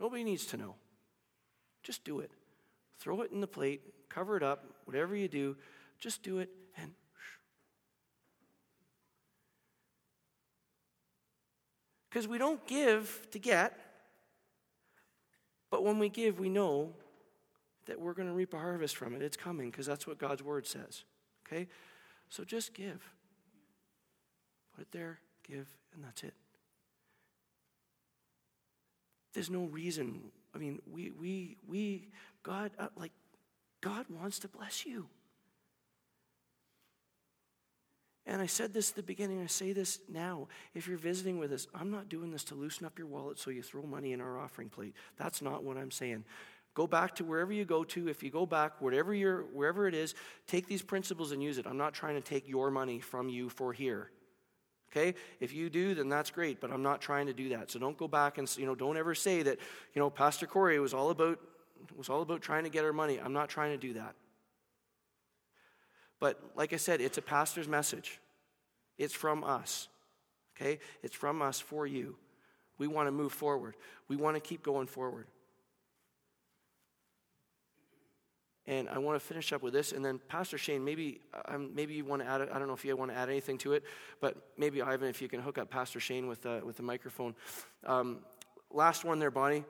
Nobody 0.00 0.24
needs 0.24 0.46
to 0.46 0.56
know. 0.56 0.74
Just 1.84 2.02
do 2.02 2.18
it. 2.18 2.32
Throw 2.98 3.20
it 3.20 3.30
in 3.30 3.40
the 3.40 3.46
plate, 3.46 3.80
cover 4.08 4.36
it 4.36 4.42
up, 4.42 4.64
whatever 4.86 5.14
you 5.14 5.28
do, 5.28 5.56
just 6.00 6.24
do 6.24 6.38
it 6.38 6.50
and 6.76 6.90
Because 12.16 12.28
we 12.28 12.38
don't 12.38 12.66
give 12.66 13.28
to 13.32 13.38
get, 13.38 13.78
but 15.70 15.84
when 15.84 15.98
we 15.98 16.08
give, 16.08 16.38
we 16.38 16.48
know 16.48 16.94
that 17.84 18.00
we're 18.00 18.14
going 18.14 18.26
to 18.26 18.32
reap 18.32 18.54
a 18.54 18.56
harvest 18.56 18.96
from 18.96 19.14
it. 19.14 19.20
It's 19.20 19.36
coming 19.36 19.70
because 19.70 19.84
that's 19.84 20.06
what 20.06 20.16
God's 20.16 20.42
word 20.42 20.66
says. 20.66 21.04
Okay? 21.46 21.68
So 22.30 22.42
just 22.42 22.72
give. 22.72 23.06
Put 24.74 24.80
it 24.84 24.92
there, 24.92 25.18
give, 25.46 25.68
and 25.94 26.02
that's 26.02 26.22
it. 26.22 26.32
There's 29.34 29.50
no 29.50 29.64
reason. 29.64 30.22
I 30.54 30.58
mean, 30.58 30.80
we, 30.90 31.10
we, 31.10 31.58
we, 31.68 32.08
God, 32.42 32.70
uh, 32.78 32.88
like, 32.96 33.12
God 33.82 34.06
wants 34.08 34.38
to 34.38 34.48
bless 34.48 34.86
you. 34.86 35.06
And 38.26 38.42
I 38.42 38.46
said 38.46 38.74
this 38.74 38.90
at 38.90 38.96
the 38.96 39.02
beginning, 39.02 39.40
I 39.40 39.46
say 39.46 39.72
this 39.72 40.00
now. 40.08 40.48
If 40.74 40.88
you're 40.88 40.98
visiting 40.98 41.38
with 41.38 41.52
us, 41.52 41.68
I'm 41.74 41.92
not 41.92 42.08
doing 42.08 42.32
this 42.32 42.42
to 42.44 42.54
loosen 42.56 42.84
up 42.84 42.98
your 42.98 43.06
wallet 43.06 43.38
so 43.38 43.50
you 43.50 43.62
throw 43.62 43.82
money 43.82 44.12
in 44.12 44.20
our 44.20 44.38
offering 44.38 44.68
plate. 44.68 44.94
That's 45.16 45.40
not 45.40 45.62
what 45.62 45.76
I'm 45.76 45.92
saying. 45.92 46.24
Go 46.74 46.88
back 46.88 47.14
to 47.16 47.24
wherever 47.24 47.52
you 47.52 47.64
go 47.64 47.84
to. 47.84 48.08
If 48.08 48.22
you 48.22 48.30
go 48.30 48.44
back, 48.44 48.72
wherever, 48.80 49.14
you're, 49.14 49.42
wherever 49.44 49.86
it 49.86 49.94
is, 49.94 50.14
take 50.46 50.66
these 50.66 50.82
principles 50.82 51.30
and 51.32 51.42
use 51.42 51.56
it. 51.56 51.66
I'm 51.66 51.78
not 51.78 51.94
trying 51.94 52.16
to 52.16 52.20
take 52.20 52.48
your 52.48 52.70
money 52.70 52.98
from 52.98 53.28
you 53.28 53.48
for 53.48 53.72
here. 53.72 54.10
Okay? 54.90 55.14
If 55.40 55.54
you 55.54 55.70
do, 55.70 55.94
then 55.94 56.08
that's 56.08 56.30
great, 56.30 56.60
but 56.60 56.72
I'm 56.72 56.82
not 56.82 57.00
trying 57.00 57.26
to 57.26 57.32
do 57.32 57.50
that. 57.50 57.70
So 57.70 57.78
don't 57.78 57.96
go 57.96 58.08
back 58.08 58.38
and, 58.38 58.56
you 58.58 58.66
know, 58.66 58.74
don't 58.74 58.96
ever 58.96 59.14
say 59.14 59.42
that, 59.42 59.58
you 59.94 60.00
know, 60.00 60.10
Pastor 60.10 60.46
Cory 60.46 60.78
was 60.80 60.92
all 60.92 61.10
about, 61.10 61.38
was 61.96 62.08
all 62.08 62.22
about 62.22 62.42
trying 62.42 62.64
to 62.64 62.70
get 62.70 62.84
our 62.84 62.92
money. 62.92 63.20
I'm 63.20 63.32
not 63.32 63.48
trying 63.48 63.70
to 63.70 63.78
do 63.78 63.94
that. 63.94 64.14
But 66.20 66.40
like 66.56 66.72
I 66.72 66.76
said, 66.76 67.00
it's 67.00 67.18
a 67.18 67.22
pastor's 67.22 67.68
message. 67.68 68.20
It's 68.98 69.14
from 69.14 69.44
us. 69.44 69.88
Okay? 70.56 70.78
It's 71.02 71.14
from 71.14 71.42
us 71.42 71.60
for 71.60 71.86
you. 71.86 72.16
We 72.78 72.86
want 72.86 73.08
to 73.08 73.12
move 73.12 73.32
forward. 73.32 73.74
We 74.08 74.16
want 74.16 74.36
to 74.36 74.40
keep 74.40 74.62
going 74.62 74.86
forward. 74.86 75.26
And 78.68 78.88
I 78.88 78.98
want 78.98 79.20
to 79.20 79.24
finish 79.24 79.52
up 79.52 79.62
with 79.62 79.72
this, 79.72 79.92
and 79.92 80.04
then 80.04 80.18
Pastor 80.26 80.58
Shane, 80.58 80.84
maybe 80.84 81.20
um, 81.46 81.70
maybe 81.72 81.94
you 81.94 82.04
want 82.04 82.22
to 82.22 82.28
add. 82.28 82.40
I 82.42 82.58
don't 82.58 82.66
know 82.66 82.74
if 82.74 82.84
you 82.84 82.96
want 82.96 83.12
to 83.12 83.16
add 83.16 83.28
anything 83.28 83.58
to 83.58 83.74
it, 83.74 83.84
but 84.20 84.36
maybe 84.58 84.82
Ivan, 84.82 85.08
if 85.08 85.22
you 85.22 85.28
can 85.28 85.40
hook 85.40 85.56
up 85.56 85.70
Pastor 85.70 86.00
Shane 86.00 86.26
with 86.26 86.44
uh, 86.44 86.60
with 86.64 86.76
the 86.76 86.82
microphone. 86.82 87.36
Um, 87.84 88.18
last 88.72 89.04
one 89.04 89.20
there, 89.20 89.30
Bonnie. 89.30 89.64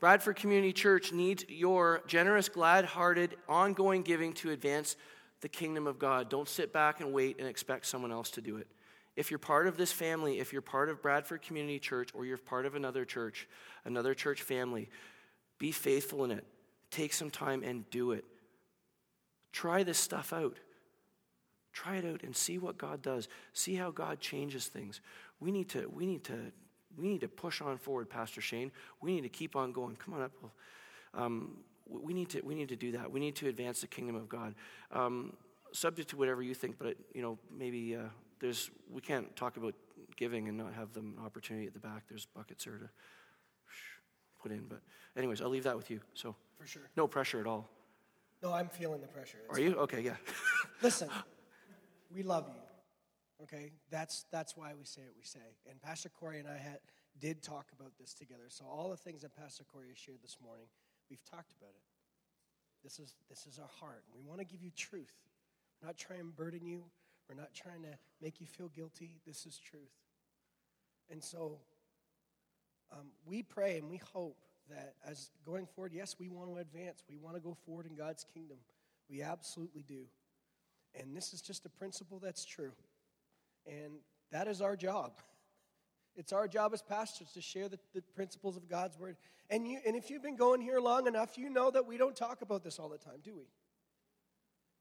Bradford 0.00 0.36
Community 0.36 0.72
Church 0.72 1.12
needs 1.12 1.44
your 1.48 2.02
generous, 2.06 2.48
glad 2.48 2.86
hearted, 2.86 3.36
ongoing 3.46 4.02
giving 4.02 4.32
to 4.34 4.50
advance 4.50 4.96
the 5.42 5.48
kingdom 5.48 5.86
of 5.86 5.98
God. 5.98 6.30
Don't 6.30 6.48
sit 6.48 6.72
back 6.72 7.00
and 7.00 7.12
wait 7.12 7.38
and 7.38 7.46
expect 7.46 7.84
someone 7.84 8.10
else 8.10 8.30
to 8.32 8.40
do 8.40 8.56
it. 8.56 8.66
If 9.14 9.30
you're 9.30 9.38
part 9.38 9.66
of 9.66 9.76
this 9.76 9.92
family, 9.92 10.38
if 10.38 10.54
you're 10.54 10.62
part 10.62 10.88
of 10.88 11.02
Bradford 11.02 11.42
Community 11.42 11.78
Church 11.78 12.10
or 12.14 12.24
you're 12.24 12.38
part 12.38 12.64
of 12.64 12.74
another 12.74 13.04
church, 13.04 13.46
another 13.84 14.14
church 14.14 14.40
family, 14.40 14.88
be 15.58 15.70
faithful 15.70 16.24
in 16.24 16.30
it. 16.30 16.46
Take 16.90 17.12
some 17.12 17.30
time 17.30 17.62
and 17.62 17.88
do 17.90 18.12
it. 18.12 18.24
Try 19.52 19.82
this 19.82 19.98
stuff 19.98 20.32
out. 20.32 20.56
Try 21.74 21.96
it 21.96 22.06
out 22.06 22.22
and 22.22 22.34
see 22.34 22.56
what 22.56 22.78
God 22.78 23.02
does. 23.02 23.28
See 23.52 23.74
how 23.74 23.90
God 23.90 24.18
changes 24.20 24.66
things. 24.66 25.02
We 25.40 25.52
need 25.52 25.68
to, 25.70 25.90
we 25.92 26.06
need 26.06 26.24
to 26.24 26.52
we 27.00 27.08
need 27.08 27.22
to 27.22 27.28
push 27.28 27.60
on 27.60 27.78
forward, 27.78 28.10
Pastor 28.10 28.40
Shane. 28.40 28.70
We 29.00 29.14
need 29.14 29.22
to 29.22 29.28
keep 29.28 29.56
on 29.56 29.72
going. 29.72 29.96
Come 29.96 30.14
on 30.14 30.22
up. 30.22 30.32
Um, 31.14 31.58
we, 31.88 32.12
need 32.12 32.28
to, 32.30 32.40
we 32.42 32.54
need 32.54 32.68
to 32.68 32.76
do 32.76 32.92
that. 32.92 33.10
We 33.10 33.20
need 33.20 33.36
to 33.36 33.48
advance 33.48 33.80
the 33.80 33.86
kingdom 33.86 34.16
of 34.16 34.28
God. 34.28 34.54
Um, 34.92 35.32
subject 35.72 36.10
to 36.10 36.16
whatever 36.16 36.42
you 36.42 36.54
think, 36.54 36.78
but 36.78 36.96
you 37.14 37.22
know, 37.22 37.38
maybe 37.56 37.96
uh, 37.96 38.00
there's 38.40 38.70
we 38.92 39.00
can't 39.00 39.34
talk 39.34 39.56
about 39.56 39.74
giving 40.16 40.48
and 40.48 40.58
not 40.58 40.74
have 40.74 40.92
them 40.92 41.14
an 41.18 41.24
opportunity 41.24 41.66
at 41.66 41.72
the 41.72 41.80
back. 41.80 42.04
There's 42.08 42.26
buckets 42.26 42.64
there 42.64 42.78
to 42.78 42.90
put 44.42 44.52
in. 44.52 44.64
But 44.68 44.80
anyways, 45.16 45.40
I'll 45.40 45.48
leave 45.48 45.64
that 45.64 45.76
with 45.76 45.90
you. 45.90 46.00
So 46.14 46.34
for 46.58 46.66
sure, 46.66 46.82
no 46.96 47.06
pressure 47.06 47.40
at 47.40 47.46
all. 47.46 47.68
No, 48.42 48.52
I'm 48.52 48.68
feeling 48.68 49.00
the 49.00 49.06
pressure. 49.06 49.38
It's 49.48 49.58
Are 49.58 49.60
you 49.60 49.76
okay? 49.76 50.00
Yeah. 50.00 50.16
Listen, 50.82 51.08
we 52.14 52.22
love 52.22 52.46
you. 52.48 52.69
Okay, 53.42 53.72
that's 53.90 54.26
that's 54.30 54.56
why 54.56 54.72
we 54.78 54.84
say 54.84 55.02
what 55.02 55.16
we 55.16 55.24
say. 55.24 55.56
And 55.68 55.80
Pastor 55.80 56.10
Cory 56.10 56.38
and 56.38 56.48
I 56.48 56.58
had 56.58 56.80
did 57.18 57.42
talk 57.42 57.66
about 57.78 57.92
this 57.98 58.12
together. 58.12 58.48
So 58.48 58.64
all 58.66 58.90
the 58.90 58.96
things 58.96 59.22
that 59.22 59.34
Pastor 59.34 59.64
Cory 59.64 59.86
shared 59.94 60.18
this 60.22 60.36
morning, 60.44 60.66
we've 61.08 61.24
talked 61.24 61.52
about 61.58 61.70
it. 61.70 61.82
This 62.84 62.98
is 62.98 63.14
this 63.28 63.46
is 63.46 63.58
our 63.58 63.70
heart. 63.80 64.04
We 64.14 64.22
want 64.22 64.40
to 64.40 64.44
give 64.44 64.62
you 64.62 64.70
truth. 64.76 65.14
We're 65.80 65.88
not 65.88 65.96
trying 65.96 66.20
to 66.20 66.24
burden 66.24 66.66
you. 66.66 66.84
We're 67.28 67.36
not 67.36 67.54
trying 67.54 67.82
to 67.82 67.96
make 68.20 68.40
you 68.40 68.46
feel 68.46 68.68
guilty. 68.68 69.20
This 69.26 69.46
is 69.46 69.58
truth. 69.58 69.94
And 71.10 71.22
so 71.22 71.58
um, 72.92 73.06
we 73.24 73.42
pray 73.42 73.78
and 73.78 73.88
we 73.88 74.00
hope 74.12 74.44
that 74.68 74.94
as 75.06 75.30
going 75.44 75.66
forward, 75.66 75.92
yes, 75.94 76.16
we 76.18 76.28
want 76.28 76.50
to 76.50 76.58
advance. 76.58 77.02
We 77.08 77.16
want 77.16 77.36
to 77.36 77.40
go 77.40 77.56
forward 77.66 77.86
in 77.86 77.94
God's 77.94 78.24
kingdom. 78.34 78.58
We 79.08 79.22
absolutely 79.22 79.84
do. 79.86 80.04
And 80.94 81.16
this 81.16 81.32
is 81.32 81.40
just 81.40 81.64
a 81.66 81.68
principle 81.68 82.18
that's 82.18 82.44
true. 82.44 82.72
And 83.70 83.94
that 84.32 84.48
is 84.48 84.60
our 84.60 84.76
job, 84.76 85.12
It's 86.16 86.32
our 86.32 86.48
job 86.48 86.74
as 86.74 86.82
pastors 86.82 87.30
to 87.32 87.40
share 87.40 87.68
the, 87.68 87.78
the 87.94 88.02
principles 88.02 88.56
of 88.56 88.68
God's 88.68 88.98
word. 88.98 89.16
And, 89.48 89.66
you, 89.66 89.78
and 89.86 89.96
if 89.96 90.10
you've 90.10 90.22
been 90.22 90.36
going 90.36 90.60
here 90.60 90.80
long 90.80 91.06
enough, 91.06 91.38
you 91.38 91.48
know 91.48 91.70
that 91.70 91.86
we 91.86 91.96
don't 91.96 92.16
talk 92.16 92.42
about 92.42 92.62
this 92.62 92.78
all 92.78 92.88
the 92.88 92.98
time, 92.98 93.20
do 93.22 93.36
we? 93.36 93.44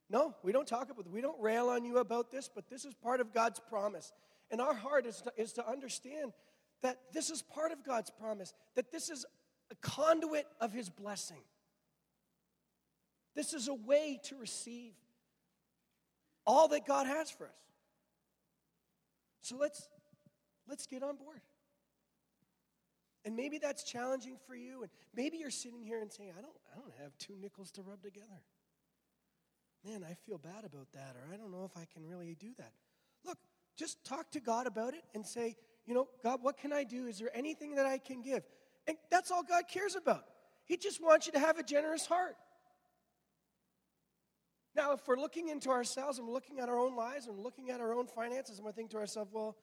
No, 0.09 0.35
we 0.43 0.51
don't 0.51 0.67
talk 0.67 0.89
about 0.89 1.05
it. 1.05 1.11
We 1.11 1.21
don't 1.21 1.39
rail 1.39 1.69
on 1.69 1.85
you 1.85 1.99
about 1.99 2.31
this, 2.31 2.49
but 2.53 2.67
this 2.67 2.83
is 2.83 2.95
part 2.95 3.21
of 3.21 3.31
God's 3.31 3.59
promise. 3.59 4.11
And 4.49 4.59
our 4.59 4.73
heart 4.73 5.05
is 5.05 5.21
to, 5.21 5.31
is 5.37 5.53
to 5.53 5.67
understand 5.67 6.33
that 6.81 6.97
this 7.13 7.29
is 7.29 7.41
part 7.41 7.71
of 7.71 7.83
God's 7.83 8.09
promise, 8.09 8.53
that 8.75 8.91
this 8.91 9.09
is 9.09 9.25
a 9.71 9.75
conduit 9.75 10.47
of 10.59 10.73
His 10.73 10.89
blessing. 10.89 11.43
This 13.35 13.53
is 13.53 13.67
a 13.67 13.73
way 13.73 14.19
to 14.23 14.35
receive 14.35 14.93
all 16.45 16.67
that 16.69 16.87
God 16.87 17.05
has 17.05 17.29
for 17.29 17.45
us. 17.45 17.68
So 19.41 19.55
let's 19.57 19.87
let's 20.67 20.85
get 20.85 21.03
on 21.03 21.15
board. 21.15 21.41
And 23.25 23.35
maybe 23.35 23.57
that's 23.57 23.83
challenging 23.83 24.37
for 24.47 24.55
you 24.55 24.81
and 24.83 24.91
maybe 25.13 25.37
you're 25.37 25.51
sitting 25.51 25.83
here 25.83 26.01
and 26.01 26.11
saying 26.11 26.31
I 26.37 26.41
don't 26.41 26.55
I 26.73 26.79
don't 26.79 26.93
have 27.01 27.17
two 27.17 27.35
nickels 27.39 27.71
to 27.71 27.81
rub 27.81 28.01
together. 28.01 28.43
Man, 29.85 30.03
I 30.03 30.13
feel 30.25 30.37
bad 30.37 30.65
about 30.65 30.91
that 30.93 31.15
or 31.15 31.33
I 31.33 31.37
don't 31.37 31.51
know 31.51 31.63
if 31.63 31.77
I 31.77 31.85
can 31.93 32.05
really 32.05 32.35
do 32.39 32.49
that. 32.57 32.73
Look, 33.25 33.37
just 33.77 34.03
talk 34.03 34.31
to 34.31 34.39
God 34.39 34.67
about 34.67 34.93
it 34.93 35.03
and 35.13 35.25
say, 35.25 35.55
you 35.85 35.93
know, 35.93 36.07
God, 36.21 36.39
what 36.41 36.57
can 36.57 36.73
I 36.73 36.83
do? 36.83 37.07
Is 37.07 37.17
there 37.19 37.31
anything 37.33 37.75
that 37.75 37.85
I 37.85 37.97
can 37.97 38.21
give? 38.21 38.43
And 38.87 38.97
that's 39.09 39.31
all 39.31 39.43
God 39.43 39.63
cares 39.71 39.95
about. 39.95 40.25
He 40.65 40.77
just 40.77 41.01
wants 41.01 41.25
you 41.25 41.33
to 41.33 41.39
have 41.39 41.57
a 41.57 41.63
generous 41.63 42.05
heart. 42.05 42.35
Now, 44.79 44.93
if 44.93 45.05
we're 45.05 45.19
looking 45.19 45.49
into 45.49 45.71
ourselves 45.71 46.19
and 46.19 46.27
we're 46.27 46.33
looking 46.33 46.61
at 46.61 46.69
our 46.69 46.79
own 46.79 46.95
lives 46.95 47.27
and 47.27 47.37
looking 47.37 47.69
at 47.69 47.81
our 47.81 47.93
own 47.93 48.07
finances, 48.07 48.59
and 48.59 48.65
we're 48.65 48.71
thinking 48.71 48.91
to 48.91 48.97
ourselves, 48.99 49.29
well, 49.33 49.57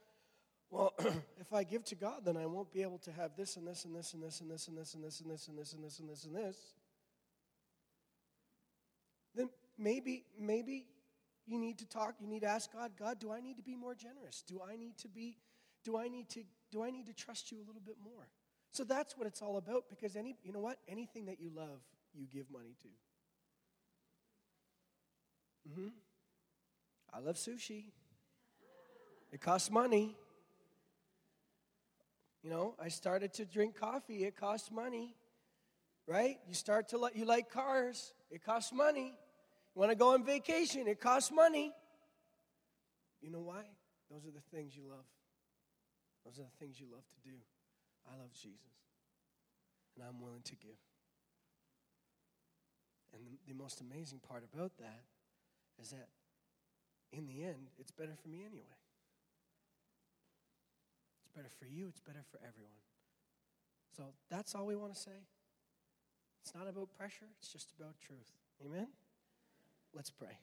well, 0.69 0.93
if 1.41 1.55
I 1.55 1.65
give 1.65 1.85
to 1.85 1.95
God, 1.95 2.21
then 2.23 2.37
I 2.37 2.45
won't 2.45 2.71
be 2.71 2.83
able 2.83 2.99
to 2.99 3.13
have 3.13 3.31
this 3.35 3.57
and 3.57 3.67
this 3.67 3.87
and 3.87 3.97
this 3.97 4.13
and 4.13 4.23
this 4.23 4.43
and 4.43 4.51
this 4.51 4.69
and 4.69 4.77
this 4.77 4.95
and 4.95 5.03
this 5.03 5.21
and 5.23 5.31
this 5.31 5.49
and 5.49 5.59
this 5.59 5.73
and 5.73 5.83
this 5.83 5.99
and 6.01 6.11
this 6.11 6.25
and 6.27 6.37
this. 6.37 6.57
Then 9.35 9.49
maybe, 9.79 10.27
maybe 10.39 10.85
you 11.47 11.59
need 11.59 11.79
to 11.79 11.87
talk, 11.87 12.17
you 12.21 12.27
need 12.27 12.41
to 12.41 12.49
ask 12.49 12.71
God, 12.71 12.93
God, 12.99 13.19
do 13.19 13.33
I 13.33 13.41
need 13.41 13.57
to 13.57 13.63
be 13.63 13.75
more 13.75 13.95
generous? 13.95 14.45
Do 14.47 14.61
I 14.71 14.77
need 14.77 14.99
to 14.99 15.09
be, 15.09 15.39
do 15.83 15.97
I 15.97 16.09
need 16.09 16.29
to, 16.31 16.43
do 16.71 16.85
I 16.85 16.91
need 16.91 17.07
to 17.07 17.15
trust 17.15 17.51
you 17.51 17.57
a 17.57 17.65
little 17.67 17.83
bit 17.83 17.97
more? 18.05 18.29
So 18.71 18.85
that's 18.85 19.17
what 19.17 19.27
it's 19.27 19.41
all 19.41 19.57
about 19.57 19.85
because 19.89 20.15
any, 20.15 20.37
you 20.43 20.53
know 20.53 20.61
what? 20.61 20.77
Anything 20.87 21.25
that 21.25 21.41
you 21.41 21.51
love, 21.57 21.81
you 22.13 22.27
give 22.31 22.51
money 22.51 22.75
to. 22.83 22.89
Mm-hmm. 25.67 25.89
I 27.13 27.19
love 27.21 27.37
sushi. 27.37 27.85
It 29.33 29.41
costs 29.41 29.71
money. 29.71 30.17
You 32.43 32.51
know, 32.51 32.75
I 32.81 32.89
started 32.89 33.33
to 33.35 33.45
drink 33.45 33.79
coffee. 33.79 34.25
It 34.25 34.37
costs 34.37 34.71
money, 34.71 35.17
right? 36.07 36.37
You 36.47 36.55
start 36.55 36.91
to 36.91 36.99
like 36.99 37.17
you 37.17 37.25
like 37.25 37.51
cars. 37.51 38.13
It 38.31 38.45
costs 38.45 38.73
money. 38.73 39.15
You 39.75 39.81
want 39.81 39.91
to 39.91 39.97
go 39.97 40.13
on 40.15 40.25
vacation. 40.25 40.87
It 40.87 41.01
costs 41.01 41.33
money. 41.33 41.73
You 43.21 43.31
know 43.31 43.41
why? 43.41 43.65
Those 44.11 44.25
are 44.27 44.31
the 44.31 44.57
things 44.57 44.77
you 44.77 44.85
love. 44.89 45.07
Those 46.25 46.39
are 46.39 46.43
the 46.45 46.65
things 46.65 46.79
you 46.79 46.87
love 46.93 47.05
to 47.09 47.29
do. 47.29 47.37
I 48.07 48.17
love 48.17 48.33
Jesus, 48.33 48.77
and 49.97 50.05
I'm 50.09 50.21
willing 50.21 50.43
to 50.45 50.55
give. 50.57 50.79
And 53.13 53.27
the, 53.27 53.53
the 53.53 53.55
most 53.55 53.81
amazing 53.81 54.21
part 54.21 54.45
about 54.45 54.77
that 54.79 55.03
is 55.81 55.91
that 55.91 56.09
in 57.13 57.27
the 57.27 57.45
end, 57.45 57.71
it's 57.79 57.91
better 57.91 58.15
for 58.21 58.29
me 58.29 58.39
anyway. 58.45 58.77
It's 61.21 61.35
better 61.35 61.51
for 61.59 61.67
you, 61.67 61.89
it's 61.89 62.01
better 62.01 62.25
for 62.31 62.39
everyone. 62.39 62.81
So 63.97 64.05
that's 64.31 64.55
all 64.55 64.67
we 64.67 64.77
want 64.77 64.95
to 64.95 65.01
say. 65.01 65.25
It's 66.43 66.55
not 66.55 66.69
about 66.69 66.91
pressure, 66.97 67.27
it's 67.39 67.53
just 67.53 67.73
about 67.79 67.95
truth. 68.01 68.31
Amen? 68.65 68.89
Let's 69.95 70.11
pray. 70.11 70.39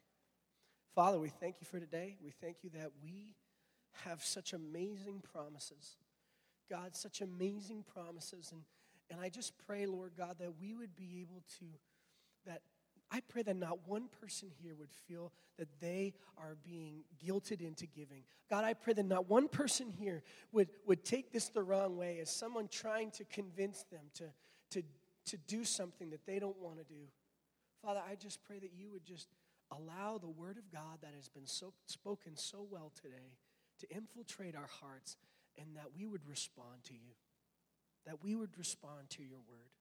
Father, 0.95 1.19
we 1.19 1.29
thank 1.29 1.55
you 1.59 1.65
for 1.65 1.79
today. 1.79 2.17
We 2.23 2.31
thank 2.31 2.57
you 2.63 2.69
that 2.71 2.91
we 3.03 3.35
have 4.05 4.23
such 4.23 4.53
amazing 4.53 5.21
promises. 5.33 5.97
God, 6.69 6.95
such 6.95 7.21
amazing 7.21 7.83
promises. 7.93 8.51
And, 8.51 8.61
and 9.09 9.19
I 9.19 9.29
just 9.29 9.53
pray, 9.65 9.85
Lord 9.85 10.13
God, 10.17 10.37
that 10.39 10.53
we 10.59 10.73
would 10.73 10.95
be 10.95 11.21
able 11.21 11.43
to, 11.59 11.65
that 12.45 12.61
I 13.11 13.19
pray 13.27 13.43
that 13.43 13.55
not 13.55 13.87
one 13.87 14.07
person 14.21 14.49
here 14.61 14.73
would 14.75 14.91
feel 15.07 15.31
that 15.57 15.67
they 15.79 16.13
are 16.37 16.57
being 16.63 17.03
guilted 17.23 17.61
into 17.61 17.85
giving. 17.85 18.23
God, 18.49 18.63
I 18.63 18.73
pray 18.73 18.93
that 18.93 19.05
not 19.05 19.29
one 19.29 19.47
person 19.47 19.91
here 19.91 20.23
would, 20.51 20.69
would 20.87 21.03
take 21.03 21.31
this 21.31 21.49
the 21.49 21.61
wrong 21.61 21.95
way 21.95 22.19
as 22.19 22.29
someone 22.29 22.67
trying 22.67 23.11
to 23.11 23.23
convince 23.25 23.83
them 23.91 24.01
to, 24.15 24.23
to, 24.71 24.83
to 25.25 25.37
do 25.47 25.63
something 25.63 26.09
that 26.09 26.25
they 26.25 26.39
don't 26.39 26.59
want 26.59 26.77
to 26.77 26.83
do. 26.85 27.01
Father, 27.83 28.01
I 28.09 28.15
just 28.15 28.43
pray 28.43 28.59
that 28.59 28.71
you 28.75 28.89
would 28.91 29.05
just 29.05 29.27
allow 29.71 30.17
the 30.17 30.29
word 30.29 30.57
of 30.57 30.71
God 30.71 30.99
that 31.01 31.11
has 31.15 31.29
been 31.29 31.45
so, 31.45 31.73
spoken 31.85 32.35
so 32.35 32.65
well 32.69 32.91
today 32.99 33.37
to 33.79 33.95
infiltrate 33.95 34.55
our 34.55 34.69
hearts 34.81 35.17
and 35.59 35.75
that 35.75 35.87
we 35.95 36.07
would 36.07 36.27
respond 36.27 36.83
to 36.85 36.93
you, 36.93 37.13
that 38.05 38.23
we 38.23 38.35
would 38.35 38.57
respond 38.57 39.09
to 39.11 39.23
your 39.23 39.39
word 39.49 39.72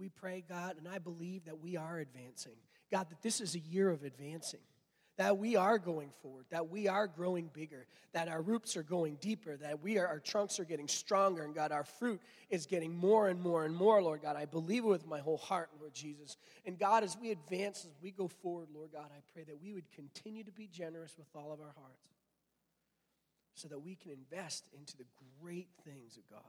we 0.00 0.08
pray, 0.08 0.42
God, 0.48 0.76
and 0.78 0.88
I 0.88 0.98
believe 0.98 1.44
that 1.44 1.60
we 1.60 1.76
are 1.76 1.98
advancing. 1.98 2.56
God, 2.90 3.10
that 3.10 3.22
this 3.22 3.40
is 3.40 3.54
a 3.54 3.58
year 3.58 3.90
of 3.90 4.02
advancing, 4.02 4.60
that 5.18 5.36
we 5.36 5.54
are 5.54 5.78
going 5.78 6.10
forward, 6.22 6.46
that 6.50 6.70
we 6.70 6.88
are 6.88 7.06
growing 7.06 7.50
bigger, 7.52 7.86
that 8.12 8.26
our 8.26 8.40
roots 8.40 8.76
are 8.76 8.82
going 8.82 9.16
deeper, 9.20 9.56
that 9.58 9.82
we 9.82 9.98
are, 9.98 10.06
our 10.06 10.18
trunks 10.18 10.58
are 10.58 10.64
getting 10.64 10.88
stronger, 10.88 11.44
and 11.44 11.54
God, 11.54 11.70
our 11.70 11.84
fruit 11.84 12.20
is 12.48 12.66
getting 12.66 12.96
more 12.96 13.28
and 13.28 13.40
more 13.40 13.64
and 13.64 13.76
more, 13.76 14.02
Lord 14.02 14.22
God. 14.22 14.34
I 14.34 14.46
believe 14.46 14.84
it 14.84 14.88
with 14.88 15.06
my 15.06 15.20
whole 15.20 15.36
heart, 15.36 15.68
Lord 15.78 15.92
Jesus. 15.92 16.36
And 16.64 16.78
God, 16.78 17.04
as 17.04 17.16
we 17.20 17.30
advance, 17.30 17.84
as 17.84 17.96
we 18.02 18.10
go 18.10 18.26
forward, 18.26 18.68
Lord 18.74 18.90
God, 18.92 19.10
I 19.14 19.20
pray 19.32 19.44
that 19.44 19.62
we 19.62 19.72
would 19.72 19.90
continue 19.92 20.42
to 20.44 20.52
be 20.52 20.66
generous 20.66 21.14
with 21.18 21.28
all 21.34 21.52
of 21.52 21.60
our 21.60 21.74
hearts 21.76 22.08
so 23.54 23.68
that 23.68 23.78
we 23.78 23.94
can 23.94 24.12
invest 24.12 24.68
into 24.76 24.96
the 24.96 25.04
great 25.42 25.68
things 25.84 26.16
of 26.16 26.28
God. 26.30 26.40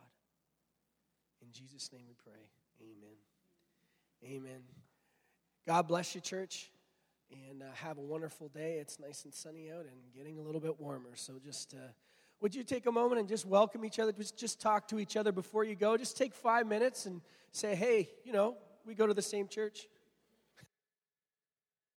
In 1.41 1.51
Jesus' 1.51 1.91
name 1.91 2.03
we 2.07 2.15
pray. 2.23 2.39
Amen. 2.81 3.30
Amen. 4.23 4.61
God 5.67 5.87
bless 5.87 6.13
you, 6.13 6.21
church, 6.21 6.71
and 7.31 7.63
uh, 7.63 7.65
have 7.73 7.97
a 7.97 8.01
wonderful 8.01 8.49
day. 8.49 8.77
It's 8.79 8.99
nice 8.99 9.25
and 9.25 9.33
sunny 9.33 9.71
out 9.71 9.85
and 9.85 10.13
getting 10.15 10.37
a 10.39 10.41
little 10.41 10.61
bit 10.61 10.79
warmer. 10.79 11.15
So 11.15 11.33
just. 11.43 11.73
Uh, 11.73 11.91
would 12.41 12.55
you 12.55 12.63
take 12.63 12.87
a 12.87 12.91
moment 12.91 13.19
and 13.19 13.29
just 13.29 13.45
welcome 13.45 13.85
each 13.85 13.99
other? 13.99 14.11
Just, 14.11 14.35
just 14.35 14.59
talk 14.59 14.87
to 14.87 14.99
each 14.99 15.15
other 15.15 15.31
before 15.31 15.63
you 15.63 15.75
go. 15.75 15.95
Just 15.95 16.17
take 16.17 16.33
five 16.33 16.65
minutes 16.65 17.05
and 17.05 17.21
say, 17.51 17.75
hey, 17.75 18.09
you 18.23 18.33
know, 18.33 18.57
we 18.83 18.95
go 18.95 19.05
to 19.05 19.13
the 19.13 19.21
same 19.21 19.47
church. 19.47 19.87